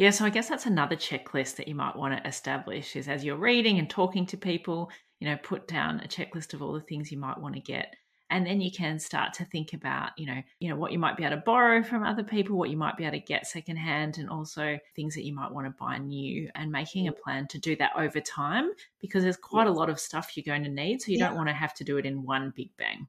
Yeah, 0.00 0.08
so 0.08 0.24
I 0.24 0.30
guess 0.30 0.48
that's 0.48 0.64
another 0.64 0.96
checklist 0.96 1.56
that 1.56 1.68
you 1.68 1.74
might 1.74 1.94
want 1.94 2.16
to 2.16 2.26
establish 2.26 2.96
is 2.96 3.06
as 3.06 3.22
you're 3.22 3.36
reading 3.36 3.78
and 3.78 3.90
talking 3.90 4.24
to 4.24 4.38
people, 4.38 4.90
you 5.18 5.28
know, 5.28 5.36
put 5.36 5.68
down 5.68 6.00
a 6.00 6.08
checklist 6.08 6.54
of 6.54 6.62
all 6.62 6.72
the 6.72 6.80
things 6.80 7.12
you 7.12 7.18
might 7.18 7.36
want 7.36 7.54
to 7.54 7.60
get. 7.60 7.94
And 8.30 8.46
then 8.46 8.62
you 8.62 8.70
can 8.72 8.98
start 8.98 9.34
to 9.34 9.44
think 9.44 9.74
about, 9.74 10.12
you 10.16 10.24
know, 10.24 10.40
you 10.58 10.70
know, 10.70 10.76
what 10.76 10.92
you 10.92 10.98
might 10.98 11.18
be 11.18 11.24
able 11.24 11.36
to 11.36 11.42
borrow 11.44 11.82
from 11.82 12.02
other 12.02 12.22
people, 12.22 12.56
what 12.56 12.70
you 12.70 12.78
might 12.78 12.96
be 12.96 13.04
able 13.04 13.18
to 13.18 13.22
get 13.22 13.46
secondhand, 13.46 14.16
and 14.16 14.30
also 14.30 14.78
things 14.96 15.14
that 15.16 15.26
you 15.26 15.34
might 15.34 15.52
want 15.52 15.66
to 15.66 15.74
buy 15.78 15.98
new 15.98 16.48
and 16.54 16.72
making 16.72 17.08
a 17.08 17.12
plan 17.12 17.46
to 17.48 17.58
do 17.58 17.76
that 17.76 17.90
over 17.94 18.20
time 18.20 18.70
because 19.02 19.22
there's 19.22 19.36
quite 19.36 19.66
a 19.66 19.70
lot 19.70 19.90
of 19.90 20.00
stuff 20.00 20.34
you're 20.34 20.50
going 20.50 20.64
to 20.64 20.70
need. 20.70 21.02
So 21.02 21.12
you 21.12 21.18
yeah. 21.18 21.28
don't 21.28 21.36
want 21.36 21.50
to 21.50 21.54
have 21.54 21.74
to 21.74 21.84
do 21.84 21.98
it 21.98 22.06
in 22.06 22.22
one 22.22 22.54
big 22.56 22.70
bang. 22.78 23.06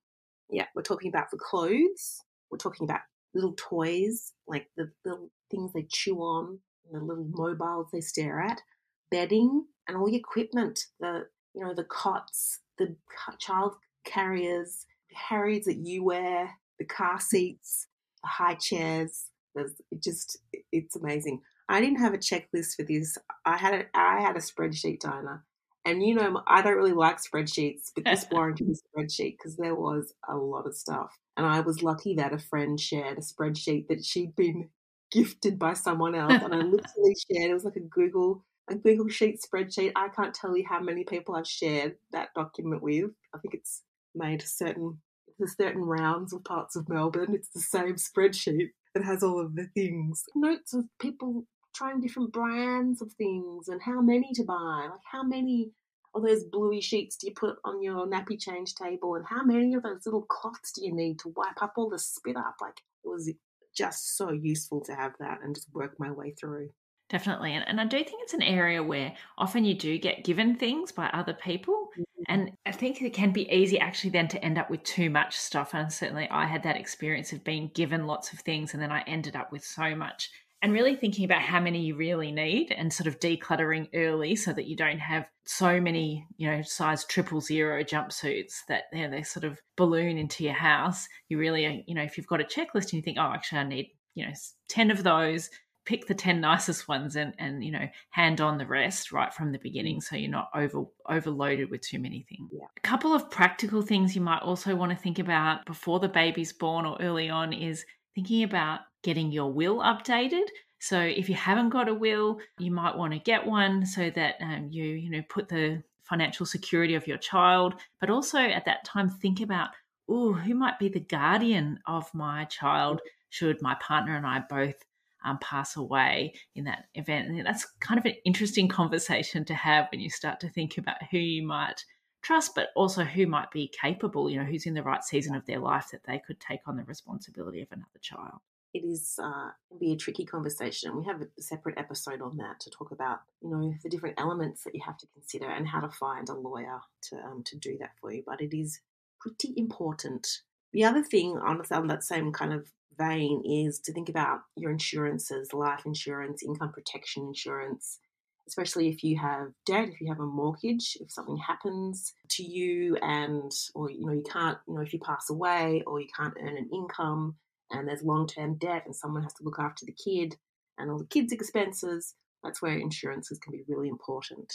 Yeah, 0.49 0.65
we're 0.75 0.81
talking 0.81 1.07
about 1.07 1.31
the 1.31 1.37
clothes, 1.37 2.21
we're 2.49 2.57
talking 2.57 2.83
about 2.83 2.99
little 3.33 3.53
toys, 3.55 4.33
like 4.45 4.67
the 4.75 4.91
little 5.05 5.29
things 5.49 5.71
they 5.71 5.87
chew 5.89 6.17
on, 6.17 6.59
the 6.91 6.99
little 6.99 7.27
mobiles 7.29 7.87
they 7.91 8.01
stare 8.01 8.41
at, 8.41 8.61
bedding, 9.09 9.65
and 9.87 9.97
all 9.97 10.07
the 10.07 10.15
equipment, 10.15 10.79
the 10.99 11.27
you 11.53 11.63
know 11.63 11.73
the 11.73 11.83
cots, 11.83 12.59
the 12.77 12.95
child 13.39 13.73
carriers, 14.05 14.85
the 15.09 15.17
harriers 15.17 15.65
that 15.65 15.85
you 15.85 16.03
wear, 16.03 16.51
the 16.79 16.85
car 16.85 17.19
seats, 17.19 17.87
the 18.23 18.29
high 18.29 18.55
chairs. 18.55 19.27
There's 19.55 19.73
it 19.91 20.01
just 20.01 20.37
it's 20.71 20.95
amazing. 20.95 21.41
I 21.67 21.79
didn't 21.79 21.99
have 21.99 22.13
a 22.13 22.17
checklist 22.17 22.75
for 22.75 22.83
this. 22.83 23.17
I 23.45 23.57
had 23.57 23.73
a 23.73 23.85
I 23.93 24.21
had 24.21 24.35
a 24.35 24.39
spreadsheet, 24.39 25.01
Dinah. 25.01 25.43
And 25.83 26.03
you 26.03 26.13
know, 26.13 26.41
I 26.47 26.61
don't 26.61 26.77
really 26.77 26.93
like 26.93 27.17
spreadsheets, 27.17 27.91
but 27.95 28.05
this 28.05 28.27
warranted 28.31 28.69
a 28.69 28.99
spreadsheet 28.99 29.37
because 29.37 29.57
there 29.57 29.75
was 29.75 30.13
a 30.29 30.35
lot 30.35 30.67
of 30.67 30.75
stuff. 30.75 31.17
And 31.35 31.45
I 31.45 31.61
was 31.61 31.81
lucky 31.81 32.15
that 32.15 32.33
a 32.33 32.39
friend 32.39 32.79
shared 32.79 33.17
a 33.17 33.21
spreadsheet 33.21 33.87
that 33.87 34.05
she'd 34.05 34.35
been 34.35 34.69
gifted 35.11 35.59
by 35.59 35.73
someone 35.73 36.15
else, 36.15 36.41
and 36.43 36.53
I 36.53 36.57
literally 36.61 37.15
shared. 37.29 37.51
It 37.51 37.53
was 37.53 37.65
like 37.65 37.75
a 37.75 37.81
Google 37.81 38.43
a 38.69 38.75
Google 38.75 39.09
Sheet 39.09 39.39
spreadsheet. 39.41 39.91
I 39.95 40.07
can't 40.09 40.33
tell 40.33 40.55
you 40.55 40.65
how 40.67 40.79
many 40.79 41.03
people 41.03 41.35
I've 41.35 41.47
shared 41.47 41.95
that 42.11 42.29
document 42.35 42.81
with. 42.81 43.11
I 43.33 43.39
think 43.39 43.53
it's 43.53 43.83
made 44.15 44.41
certain 44.41 44.99
the 45.39 45.47
certain 45.47 45.81
rounds 45.81 46.33
of 46.33 46.43
parts 46.43 46.75
of 46.75 46.87
Melbourne. 46.87 47.33
It's 47.33 47.49
the 47.49 47.59
same 47.59 47.95
spreadsheet. 47.95 48.69
that 48.93 49.03
has 49.03 49.23
all 49.23 49.39
of 49.39 49.55
the 49.55 49.67
things, 49.73 50.23
notes 50.35 50.73
of 50.73 50.85
people 50.99 51.45
trying 51.73 52.01
different 52.01 52.33
brands 52.33 53.01
of 53.01 53.11
things 53.13 53.69
and 53.69 53.81
how 53.81 54.01
many 54.01 54.31
to 54.33 54.43
buy. 54.43 54.87
Like 54.91 54.99
how 55.09 55.23
many 55.23 55.71
of 56.13 56.23
those 56.23 56.43
bluey 56.43 56.81
sheets 56.81 57.15
do 57.15 57.27
you 57.27 57.33
put 57.33 57.55
on 57.63 57.81
your 57.81 58.05
nappy 58.05 58.39
change 58.39 58.75
table, 58.75 59.15
and 59.15 59.25
how 59.25 59.43
many 59.43 59.73
of 59.73 59.83
those 59.83 60.05
little 60.05 60.23
cloths 60.23 60.73
do 60.73 60.85
you 60.85 60.93
need 60.93 61.19
to 61.19 61.33
wipe 61.35 61.61
up 61.61 61.73
all 61.77 61.89
the 61.89 61.99
spit 61.99 62.35
up? 62.35 62.55
Like 62.61 62.81
it 63.03 63.07
was 63.07 63.31
just 63.75 64.17
so 64.17 64.31
useful 64.31 64.81
to 64.81 64.93
have 64.93 65.13
that 65.19 65.39
and 65.43 65.55
just 65.55 65.73
work 65.73 65.95
my 65.99 66.11
way 66.11 66.31
through. 66.39 66.69
Definitely. 67.11 67.53
And, 67.53 67.67
and 67.67 67.81
I 67.81 67.85
do 67.85 67.97
think 67.97 68.21
it's 68.23 68.33
an 68.33 68.41
area 68.41 68.81
where 68.81 69.13
often 69.37 69.65
you 69.65 69.73
do 69.73 69.97
get 69.97 70.23
given 70.23 70.55
things 70.55 70.93
by 70.93 71.07
other 71.07 71.33
people. 71.33 71.89
Mm-hmm. 71.91 72.23
And 72.27 72.51
I 72.65 72.71
think 72.71 73.01
it 73.01 73.13
can 73.13 73.31
be 73.31 73.51
easy 73.53 73.77
actually 73.79 74.11
then 74.11 74.29
to 74.29 74.43
end 74.43 74.57
up 74.57 74.69
with 74.69 74.81
too 74.83 75.09
much 75.09 75.37
stuff. 75.37 75.73
And 75.73 75.91
certainly 75.91 76.29
I 76.31 76.45
had 76.45 76.63
that 76.63 76.77
experience 76.77 77.33
of 77.33 77.43
being 77.43 77.69
given 77.73 78.07
lots 78.07 78.31
of 78.31 78.39
things 78.39 78.73
and 78.73 78.81
then 78.81 78.93
I 78.93 79.01
ended 79.01 79.35
up 79.35 79.51
with 79.51 79.65
so 79.65 79.93
much 79.93 80.31
and 80.61 80.73
really 80.73 80.95
thinking 80.95 81.25
about 81.25 81.41
how 81.41 81.59
many 81.59 81.81
you 81.81 81.95
really 81.95 82.31
need 82.31 82.71
and 82.71 82.93
sort 82.93 83.07
of 83.07 83.19
decluttering 83.19 83.89
early 83.95 84.35
so 84.35 84.53
that 84.53 84.67
you 84.67 84.75
don't 84.75 84.99
have 84.99 85.25
so 85.45 85.81
many, 85.81 86.27
you 86.37 86.49
know, 86.49 86.61
size 86.61 87.03
triple 87.05 87.41
zero 87.41 87.83
jumpsuits 87.83 88.59
that 88.67 88.83
you 88.93 89.01
know, 89.01 89.09
they 89.09 89.23
sort 89.23 89.43
of 89.43 89.59
balloon 89.75 90.17
into 90.17 90.43
your 90.43 90.53
house. 90.53 91.07
You 91.29 91.39
really, 91.39 91.65
uh, 91.65 91.77
you 91.87 91.95
know, 91.95 92.03
if 92.03 92.15
you've 92.15 92.27
got 92.27 92.41
a 92.41 92.43
checklist 92.43 92.85
and 92.85 92.93
you 92.93 93.01
think, 93.01 93.17
oh, 93.19 93.33
actually, 93.33 93.59
I 93.59 93.63
need, 93.63 93.91
you 94.13 94.25
know, 94.25 94.33
10 94.69 94.91
of 94.91 95.03
those, 95.03 95.49
pick 95.85 96.05
the 96.05 96.13
10 96.13 96.39
nicest 96.39 96.87
ones 96.87 97.15
and, 97.15 97.33
and, 97.39 97.63
you 97.63 97.71
know, 97.71 97.87
hand 98.11 98.39
on 98.39 98.59
the 98.59 98.67
rest 98.67 99.11
right 99.11 99.33
from 99.33 99.51
the 99.51 99.59
beginning 99.59 99.99
so 99.99 100.15
you're 100.15 100.29
not 100.29 100.49
over 100.53 100.83
overloaded 101.09 101.71
with 101.71 101.81
too 101.81 101.97
many 101.97 102.23
things. 102.29 102.51
Yeah. 102.53 102.67
A 102.77 102.81
couple 102.81 103.15
of 103.15 103.31
practical 103.31 103.81
things 103.81 104.15
you 104.15 104.21
might 104.21 104.43
also 104.43 104.75
want 104.75 104.91
to 104.91 104.97
think 104.97 105.17
about 105.17 105.65
before 105.65 105.99
the 105.99 106.07
baby's 106.07 106.53
born 106.53 106.85
or 106.85 106.97
early 107.01 107.31
on 107.31 107.51
is 107.51 107.83
thinking 108.13 108.43
about 108.43 108.81
getting 109.03 109.31
your 109.31 109.51
will 109.51 109.79
updated. 109.79 110.45
So 110.79 110.99
if 110.99 111.29
you 111.29 111.35
haven't 111.35 111.69
got 111.69 111.89
a 111.89 111.93
will, 111.93 112.39
you 112.57 112.71
might 112.71 112.97
want 112.97 113.13
to 113.13 113.19
get 113.19 113.45
one 113.45 113.85
so 113.85 114.09
that 114.09 114.35
um, 114.41 114.69
you 114.71 114.83
you 114.83 115.09
know 115.09 115.21
put 115.29 115.47
the 115.47 115.83
financial 116.03 116.45
security 116.45 116.95
of 116.95 117.07
your 117.07 117.17
child, 117.17 117.75
but 117.99 118.09
also 118.09 118.39
at 118.39 118.65
that 118.65 118.83
time 118.83 119.07
think 119.07 119.41
about 119.41 119.69
oh 120.09 120.33
who 120.33 120.55
might 120.55 120.79
be 120.79 120.89
the 120.89 120.99
guardian 120.99 121.79
of 121.85 122.11
my 122.13 122.45
child 122.45 122.99
should 123.29 123.61
my 123.61 123.75
partner 123.75 124.15
and 124.15 124.25
I 124.25 124.43
both 124.49 124.75
um, 125.23 125.37
pass 125.37 125.77
away 125.77 126.33
in 126.55 126.63
that 126.65 126.85
event. 126.95 127.29
And 127.29 127.45
that's 127.45 127.65
kind 127.79 127.99
of 127.99 128.05
an 128.05 128.15
interesting 128.25 128.67
conversation 128.79 129.45
to 129.45 129.53
have 129.53 129.87
when 129.91 130.01
you 130.01 130.09
start 130.09 130.39
to 130.41 130.49
think 130.49 130.77
about 130.77 130.97
who 131.11 131.17
you 131.17 131.45
might 131.45 131.85
trust, 132.23 132.53
but 132.55 132.69
also 132.75 133.03
who 133.03 133.27
might 133.27 133.51
be 133.51 133.71
capable, 133.79 134.29
you 134.29 134.37
know, 134.37 134.45
who's 134.45 134.65
in 134.65 134.73
the 134.73 134.83
right 134.83 135.03
season 135.03 135.35
of 135.35 135.45
their 135.45 135.59
life 135.59 135.89
that 135.91 136.03
they 136.05 136.21
could 136.25 136.39
take 136.39 136.61
on 136.67 136.75
the 136.75 136.83
responsibility 136.83 137.61
of 137.61 137.67
another 137.71 137.99
child 138.01 138.41
it 138.73 138.85
is 138.85 139.19
uh, 139.21 139.49
be 139.79 139.91
a 139.93 139.97
tricky 139.97 140.25
conversation. 140.25 140.95
We 140.95 141.05
have 141.05 141.21
a 141.21 141.41
separate 141.41 141.77
episode 141.77 142.21
on 142.21 142.37
that 142.37 142.59
to 142.61 142.69
talk 142.69 142.91
about, 142.91 143.19
you 143.41 143.49
know, 143.49 143.73
the 143.83 143.89
different 143.89 144.19
elements 144.19 144.63
that 144.63 144.73
you 144.73 144.81
have 144.85 144.97
to 144.97 145.07
consider 145.13 145.49
and 145.49 145.67
how 145.67 145.81
to 145.81 145.89
find 145.89 146.29
a 146.29 146.33
lawyer 146.33 146.79
to 147.09 147.17
um, 147.17 147.43
to 147.45 147.57
do 147.57 147.77
that 147.79 147.91
for 147.99 148.13
you. 148.13 148.23
But 148.25 148.41
it 148.41 148.57
is 148.57 148.79
pretty 149.19 149.53
important. 149.57 150.27
The 150.73 150.85
other 150.85 151.03
thing 151.03 151.37
on, 151.37 151.61
on 151.69 151.87
that 151.87 152.03
same 152.03 152.31
kind 152.31 152.53
of 152.53 152.71
vein 152.97 153.43
is 153.45 153.79
to 153.79 153.93
think 153.93 154.09
about 154.09 154.39
your 154.55 154.71
insurances, 154.71 155.53
life 155.53 155.85
insurance, 155.85 156.43
income 156.43 156.71
protection 156.71 157.23
insurance, 157.23 157.99
especially 158.47 158.87
if 158.87 159.03
you 159.03 159.17
have 159.19 159.51
debt, 159.65 159.89
if 159.89 159.99
you 159.99 160.07
have 160.07 160.19
a 160.19 160.25
mortgage, 160.25 160.97
if 161.01 161.11
something 161.11 161.37
happens 161.37 162.13
to 162.29 162.43
you 162.43 162.95
and 163.01 163.51
or 163.75 163.91
you 163.91 164.05
know 164.05 164.13
you 164.13 164.23
can't, 164.31 164.57
you 164.65 164.75
know, 164.75 164.81
if 164.81 164.93
you 164.93 164.99
pass 164.99 165.29
away 165.29 165.83
or 165.85 165.99
you 165.99 166.07
can't 166.17 166.35
earn 166.41 166.57
an 166.57 166.69
income 166.73 167.35
and 167.71 167.87
there's 167.87 168.03
long 168.03 168.27
term 168.27 168.55
debt 168.55 168.83
and 168.85 168.95
someone 168.95 169.23
has 169.23 169.33
to 169.35 169.43
look 169.43 169.59
after 169.59 169.85
the 169.85 169.93
kid 169.93 170.35
and 170.77 170.89
all 170.89 170.97
the 170.97 171.05
kids' 171.05 171.33
expenses, 171.33 172.15
that's 172.43 172.61
where 172.61 172.77
insurances 172.77 173.39
can 173.39 173.51
be 173.51 173.63
really 173.67 173.89
important. 173.89 174.53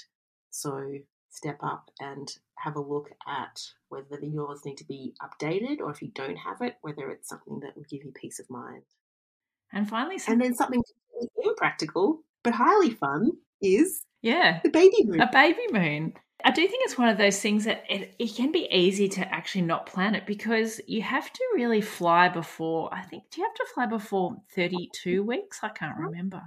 So 0.50 0.98
step 1.30 1.58
up 1.62 1.90
and 2.00 2.28
have 2.58 2.76
a 2.76 2.80
look 2.80 3.10
at 3.26 3.60
whether 3.88 4.16
the 4.20 4.26
yours 4.26 4.62
need 4.64 4.78
to 4.78 4.84
be 4.84 5.14
updated 5.22 5.80
or 5.80 5.90
if 5.90 6.02
you 6.02 6.10
don't 6.14 6.36
have 6.36 6.62
it, 6.62 6.76
whether 6.80 7.10
it's 7.10 7.28
something 7.28 7.60
that 7.60 7.76
will 7.76 7.84
give 7.90 8.04
you 8.04 8.12
peace 8.12 8.38
of 8.38 8.48
mind. 8.48 8.82
And 9.72 9.88
finally, 9.88 10.18
and 10.28 10.40
then 10.40 10.54
something 10.54 10.82
impractical 11.44 12.22
but 12.46 12.54
highly 12.54 12.90
fun 12.90 13.32
is 13.60 14.02
yeah, 14.22 14.60
the 14.62 14.70
baby 14.70 15.04
moon. 15.04 15.20
A 15.20 15.28
baby 15.32 15.66
moon. 15.70 16.14
I 16.46 16.52
do 16.52 16.64
think 16.68 16.84
it's 16.84 16.96
one 16.96 17.08
of 17.08 17.18
those 17.18 17.40
things 17.40 17.64
that 17.64 17.82
it, 17.88 18.14
it, 18.20 18.36
can 18.36 18.52
be 18.52 18.68
easy 18.70 19.08
to 19.08 19.34
actually 19.34 19.62
not 19.62 19.84
plan 19.84 20.14
it 20.14 20.26
because 20.26 20.80
you 20.86 21.02
have 21.02 21.32
to 21.32 21.44
really 21.56 21.80
fly 21.80 22.28
before. 22.28 22.88
I 22.94 23.02
think, 23.02 23.24
do 23.32 23.40
you 23.40 23.48
have 23.48 23.54
to 23.54 23.66
fly 23.74 23.86
before 23.86 24.36
32 24.54 25.24
weeks? 25.24 25.58
I 25.64 25.70
can't 25.70 25.94
uh-huh. 25.94 26.02
remember. 26.08 26.42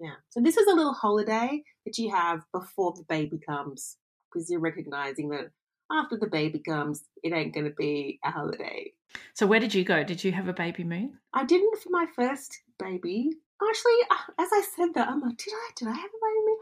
Yeah. 0.00 0.14
So 0.30 0.40
this 0.40 0.56
is 0.56 0.66
a 0.66 0.74
little 0.74 0.92
holiday 0.92 1.62
that 1.86 1.98
you 1.98 2.10
have 2.10 2.40
before 2.52 2.94
the 2.96 3.04
baby 3.08 3.38
comes 3.38 3.96
because 4.32 4.50
you're 4.50 4.58
recognizing 4.58 5.28
that 5.28 5.50
after 5.88 6.16
the 6.16 6.26
baby 6.26 6.58
comes, 6.58 7.04
it 7.22 7.32
ain't 7.32 7.54
going 7.54 7.66
to 7.66 7.76
be 7.78 8.18
a 8.24 8.32
holiday. 8.32 8.92
So 9.34 9.46
where 9.46 9.60
did 9.60 9.72
you 9.72 9.84
go? 9.84 10.02
Did 10.02 10.24
you 10.24 10.32
have 10.32 10.48
a 10.48 10.52
baby 10.52 10.82
moon? 10.82 11.20
I 11.32 11.44
didn't 11.44 11.78
for 11.78 11.90
my 11.90 12.06
first 12.16 12.60
baby. 12.80 13.30
Actually, 13.62 13.92
uh, 14.10 14.42
as 14.42 14.48
I 14.52 14.62
said 14.76 14.94
that, 14.94 15.06
I'm 15.06 15.20
like, 15.20 15.36
did 15.36 15.52
I? 15.52 15.70
Did 15.76 15.86
I 15.86 15.92
have 15.92 16.10
a 16.10 16.24
baby 16.26 16.44
moon? 16.44 16.58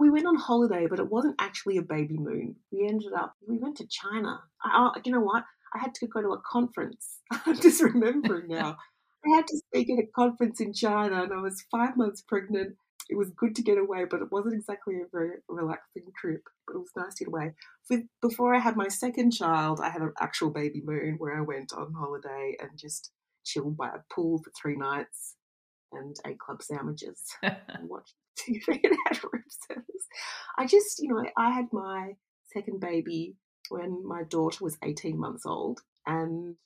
We 0.00 0.10
went 0.10 0.26
on 0.26 0.36
holiday, 0.36 0.86
but 0.86 0.98
it 0.98 1.10
wasn't 1.10 1.36
actually 1.38 1.78
a 1.78 1.82
baby 1.82 2.18
moon. 2.18 2.56
We 2.70 2.86
ended 2.86 3.12
up, 3.12 3.34
we 3.46 3.58
went 3.58 3.76
to 3.78 3.86
China. 3.86 4.40
I, 4.62 4.92
you 5.04 5.12
know 5.12 5.20
what? 5.20 5.44
I 5.74 5.78
had 5.78 5.94
to 5.94 6.06
go 6.06 6.20
to 6.20 6.32
a 6.32 6.40
conference. 6.40 7.20
I'm 7.46 7.60
just 7.60 7.82
remembering 7.82 8.48
now. 8.48 8.76
I 9.26 9.36
had 9.36 9.46
to 9.46 9.56
speak 9.56 9.90
at 9.90 9.98
a 9.98 10.06
conference 10.14 10.60
in 10.60 10.72
China 10.72 11.22
and 11.22 11.32
I 11.32 11.40
was 11.40 11.64
five 11.70 11.96
months 11.96 12.22
pregnant. 12.22 12.76
It 13.10 13.16
was 13.16 13.30
good 13.30 13.56
to 13.56 13.62
get 13.62 13.78
away, 13.78 14.04
but 14.04 14.20
it 14.20 14.30
wasn't 14.30 14.54
exactly 14.54 14.96
a 14.96 15.08
very 15.10 15.38
relaxing 15.48 16.12
trip. 16.16 16.42
But 16.66 16.76
it 16.76 16.80
was 16.80 16.92
nice 16.96 17.14
to 17.14 17.24
get 17.24 17.28
away. 17.28 17.54
With, 17.88 18.02
before 18.20 18.54
I 18.54 18.58
had 18.58 18.76
my 18.76 18.88
second 18.88 19.30
child, 19.30 19.80
I 19.80 19.88
had 19.88 20.02
an 20.02 20.12
actual 20.20 20.50
baby 20.50 20.82
moon 20.84 21.16
where 21.18 21.36
I 21.36 21.40
went 21.40 21.72
on 21.72 21.94
holiday 21.94 22.56
and 22.60 22.70
just 22.76 23.10
chilled 23.44 23.76
by 23.76 23.88
a 23.88 24.14
pool 24.14 24.42
for 24.42 24.52
three 24.60 24.76
nights 24.76 25.36
and 25.92 26.16
ate 26.26 26.38
club 26.38 26.62
sandwiches 26.62 27.22
and 27.42 27.88
watched 27.88 28.14
TV 28.38 28.80
and 28.82 28.96
had 29.06 29.22
room 29.24 29.44
service. 29.68 30.06
I 30.56 30.66
just, 30.66 31.00
you 31.00 31.12
know, 31.12 31.24
I 31.36 31.50
had 31.50 31.66
my 31.72 32.12
second 32.52 32.80
baby 32.80 33.34
when 33.68 34.06
my 34.06 34.22
daughter 34.24 34.64
was 34.64 34.78
18 34.82 35.18
months 35.18 35.44
old 35.44 35.80
and 36.06 36.56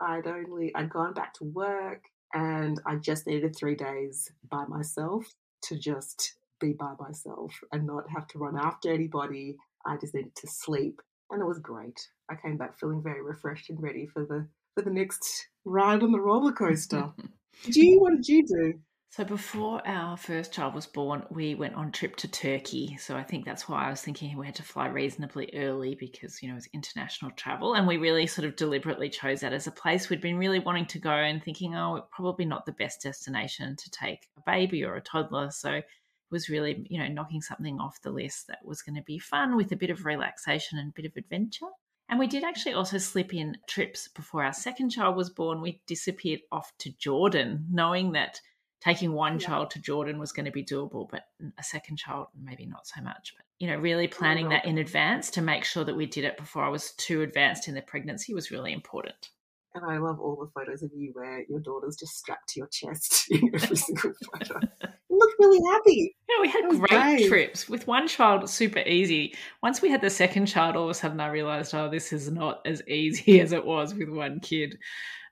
I'd 0.00 0.26
only, 0.26 0.72
I'd 0.74 0.90
gone 0.90 1.14
back 1.14 1.34
to 1.34 1.44
work 1.44 2.02
and 2.32 2.80
I 2.86 2.96
just 2.96 3.26
needed 3.26 3.56
three 3.56 3.74
days 3.74 4.30
by 4.50 4.64
myself 4.66 5.26
to 5.64 5.78
just 5.78 6.34
be 6.60 6.72
by 6.72 6.92
myself 6.98 7.58
and 7.72 7.86
not 7.86 8.04
have 8.14 8.26
to 8.28 8.38
run 8.38 8.58
after 8.58 8.92
anybody. 8.92 9.56
I 9.86 9.96
just 9.96 10.14
needed 10.14 10.36
to 10.36 10.46
sleep 10.46 11.00
and 11.30 11.40
it 11.40 11.46
was 11.46 11.58
great. 11.58 11.98
I 12.30 12.34
came 12.34 12.56
back 12.56 12.78
feeling 12.78 13.02
very 13.02 13.22
refreshed 13.22 13.70
and 13.70 13.82
ready 13.82 14.06
for 14.06 14.24
the 14.24 14.46
for 14.74 14.82
the 14.82 14.90
next 14.90 15.48
ride 15.64 16.02
on 16.02 16.12
the 16.12 16.20
roller 16.20 16.52
coaster. 16.52 17.10
did 17.64 17.76
you 17.76 18.00
what 18.00 18.12
did 18.16 18.28
you 18.28 18.46
do? 18.46 18.74
So 19.12 19.24
before 19.24 19.84
our 19.88 20.16
first 20.16 20.52
child 20.52 20.72
was 20.72 20.86
born, 20.86 21.24
we 21.30 21.56
went 21.56 21.74
on 21.74 21.90
trip 21.90 22.14
to 22.18 22.28
Turkey. 22.28 22.96
So 23.00 23.16
I 23.16 23.24
think 23.24 23.44
that's 23.44 23.68
why 23.68 23.84
I 23.84 23.90
was 23.90 24.00
thinking 24.00 24.36
we 24.38 24.46
had 24.46 24.54
to 24.54 24.62
fly 24.62 24.86
reasonably 24.86 25.50
early 25.52 25.96
because, 25.96 26.40
you 26.40 26.46
know, 26.46 26.54
it 26.54 26.58
was 26.58 26.68
international 26.72 27.32
travel. 27.32 27.74
And 27.74 27.88
we 27.88 27.96
really 27.96 28.28
sort 28.28 28.46
of 28.46 28.54
deliberately 28.54 29.10
chose 29.10 29.40
that 29.40 29.52
as 29.52 29.66
a 29.66 29.72
place 29.72 30.08
we'd 30.08 30.20
been 30.20 30.38
really 30.38 30.60
wanting 30.60 30.86
to 30.86 31.00
go 31.00 31.10
and 31.10 31.42
thinking, 31.42 31.74
oh, 31.74 32.06
probably 32.12 32.44
not 32.44 32.66
the 32.66 32.72
best 32.72 33.02
destination 33.02 33.74
to 33.74 33.90
take 33.90 34.28
a 34.38 34.42
baby 34.46 34.84
or 34.84 34.94
a 34.94 35.00
toddler. 35.00 35.50
So 35.50 35.72
it 35.72 35.84
was 36.30 36.48
really, 36.48 36.86
you 36.88 37.00
know, 37.00 37.08
knocking 37.08 37.42
something 37.42 37.80
off 37.80 38.00
the 38.02 38.12
list 38.12 38.46
that 38.46 38.64
was 38.64 38.80
going 38.80 38.94
to 38.94 39.02
be 39.02 39.18
fun 39.18 39.56
with 39.56 39.72
a 39.72 39.76
bit 39.76 39.90
of 39.90 40.04
relaxation 40.04 40.78
and 40.78 40.90
a 40.90 40.94
bit 40.94 41.06
of 41.06 41.16
adventure. 41.16 41.66
And 42.08 42.20
we 42.20 42.28
did 42.28 42.44
actually 42.44 42.74
also 42.74 42.98
slip 42.98 43.34
in 43.34 43.56
trips 43.68 44.06
before 44.06 44.44
our 44.44 44.52
second 44.52 44.90
child 44.90 45.16
was 45.16 45.30
born. 45.30 45.60
We 45.60 45.82
disappeared 45.88 46.42
off 46.52 46.70
to 46.78 46.92
Jordan, 46.92 47.66
knowing 47.72 48.12
that 48.12 48.40
taking 48.80 49.12
one 49.12 49.34
yeah. 49.38 49.46
child 49.46 49.70
to 49.70 49.80
Jordan 49.80 50.18
was 50.18 50.32
going 50.32 50.46
to 50.46 50.52
be 50.52 50.64
doable, 50.64 51.08
but 51.10 51.24
a 51.58 51.62
second 51.62 51.96
child, 51.96 52.28
maybe 52.40 52.66
not 52.66 52.86
so 52.86 53.02
much. 53.02 53.34
But, 53.36 53.44
you 53.58 53.68
know, 53.68 53.76
really 53.76 54.08
planning 54.08 54.48
that 54.48 54.64
in 54.64 54.78
advance 54.78 55.30
to 55.32 55.42
make 55.42 55.64
sure 55.64 55.84
that 55.84 55.96
we 55.96 56.06
did 56.06 56.24
it 56.24 56.36
before 56.36 56.64
I 56.64 56.68
was 56.68 56.92
too 56.92 57.22
advanced 57.22 57.68
in 57.68 57.74
the 57.74 57.82
pregnancy 57.82 58.34
was 58.34 58.50
really 58.50 58.72
important. 58.72 59.30
And 59.74 59.84
I 59.84 59.98
love 59.98 60.18
all 60.18 60.34
the 60.34 60.50
photos 60.52 60.82
of 60.82 60.90
you 60.96 61.10
where 61.12 61.44
your 61.48 61.60
daughter's 61.60 61.96
just 61.96 62.18
strapped 62.18 62.48
to 62.50 62.60
your 62.60 62.68
chest 62.68 63.26
in 63.30 63.54
every 63.54 63.76
single 63.76 64.12
photo. 64.32 64.60
You 64.82 65.18
look 65.18 65.30
really 65.38 65.60
happy. 65.70 66.16
Yeah, 66.28 66.40
we 66.40 66.48
had 66.48 66.68
great 66.70 66.88
brave. 66.88 67.28
trips. 67.28 67.68
With 67.68 67.86
one 67.86 68.08
child, 68.08 68.48
super 68.50 68.80
easy. 68.80 69.34
Once 69.62 69.80
we 69.80 69.90
had 69.90 70.00
the 70.00 70.10
second 70.10 70.46
child, 70.46 70.74
all 70.74 70.84
of 70.84 70.90
a 70.90 70.94
sudden 70.94 71.20
I 71.20 71.28
realized, 71.28 71.74
oh, 71.74 71.88
this 71.88 72.12
is 72.12 72.30
not 72.30 72.66
as 72.66 72.82
easy 72.88 73.40
as 73.42 73.52
it 73.52 73.64
was 73.64 73.94
with 73.94 74.08
one 74.08 74.40
kid. 74.40 74.78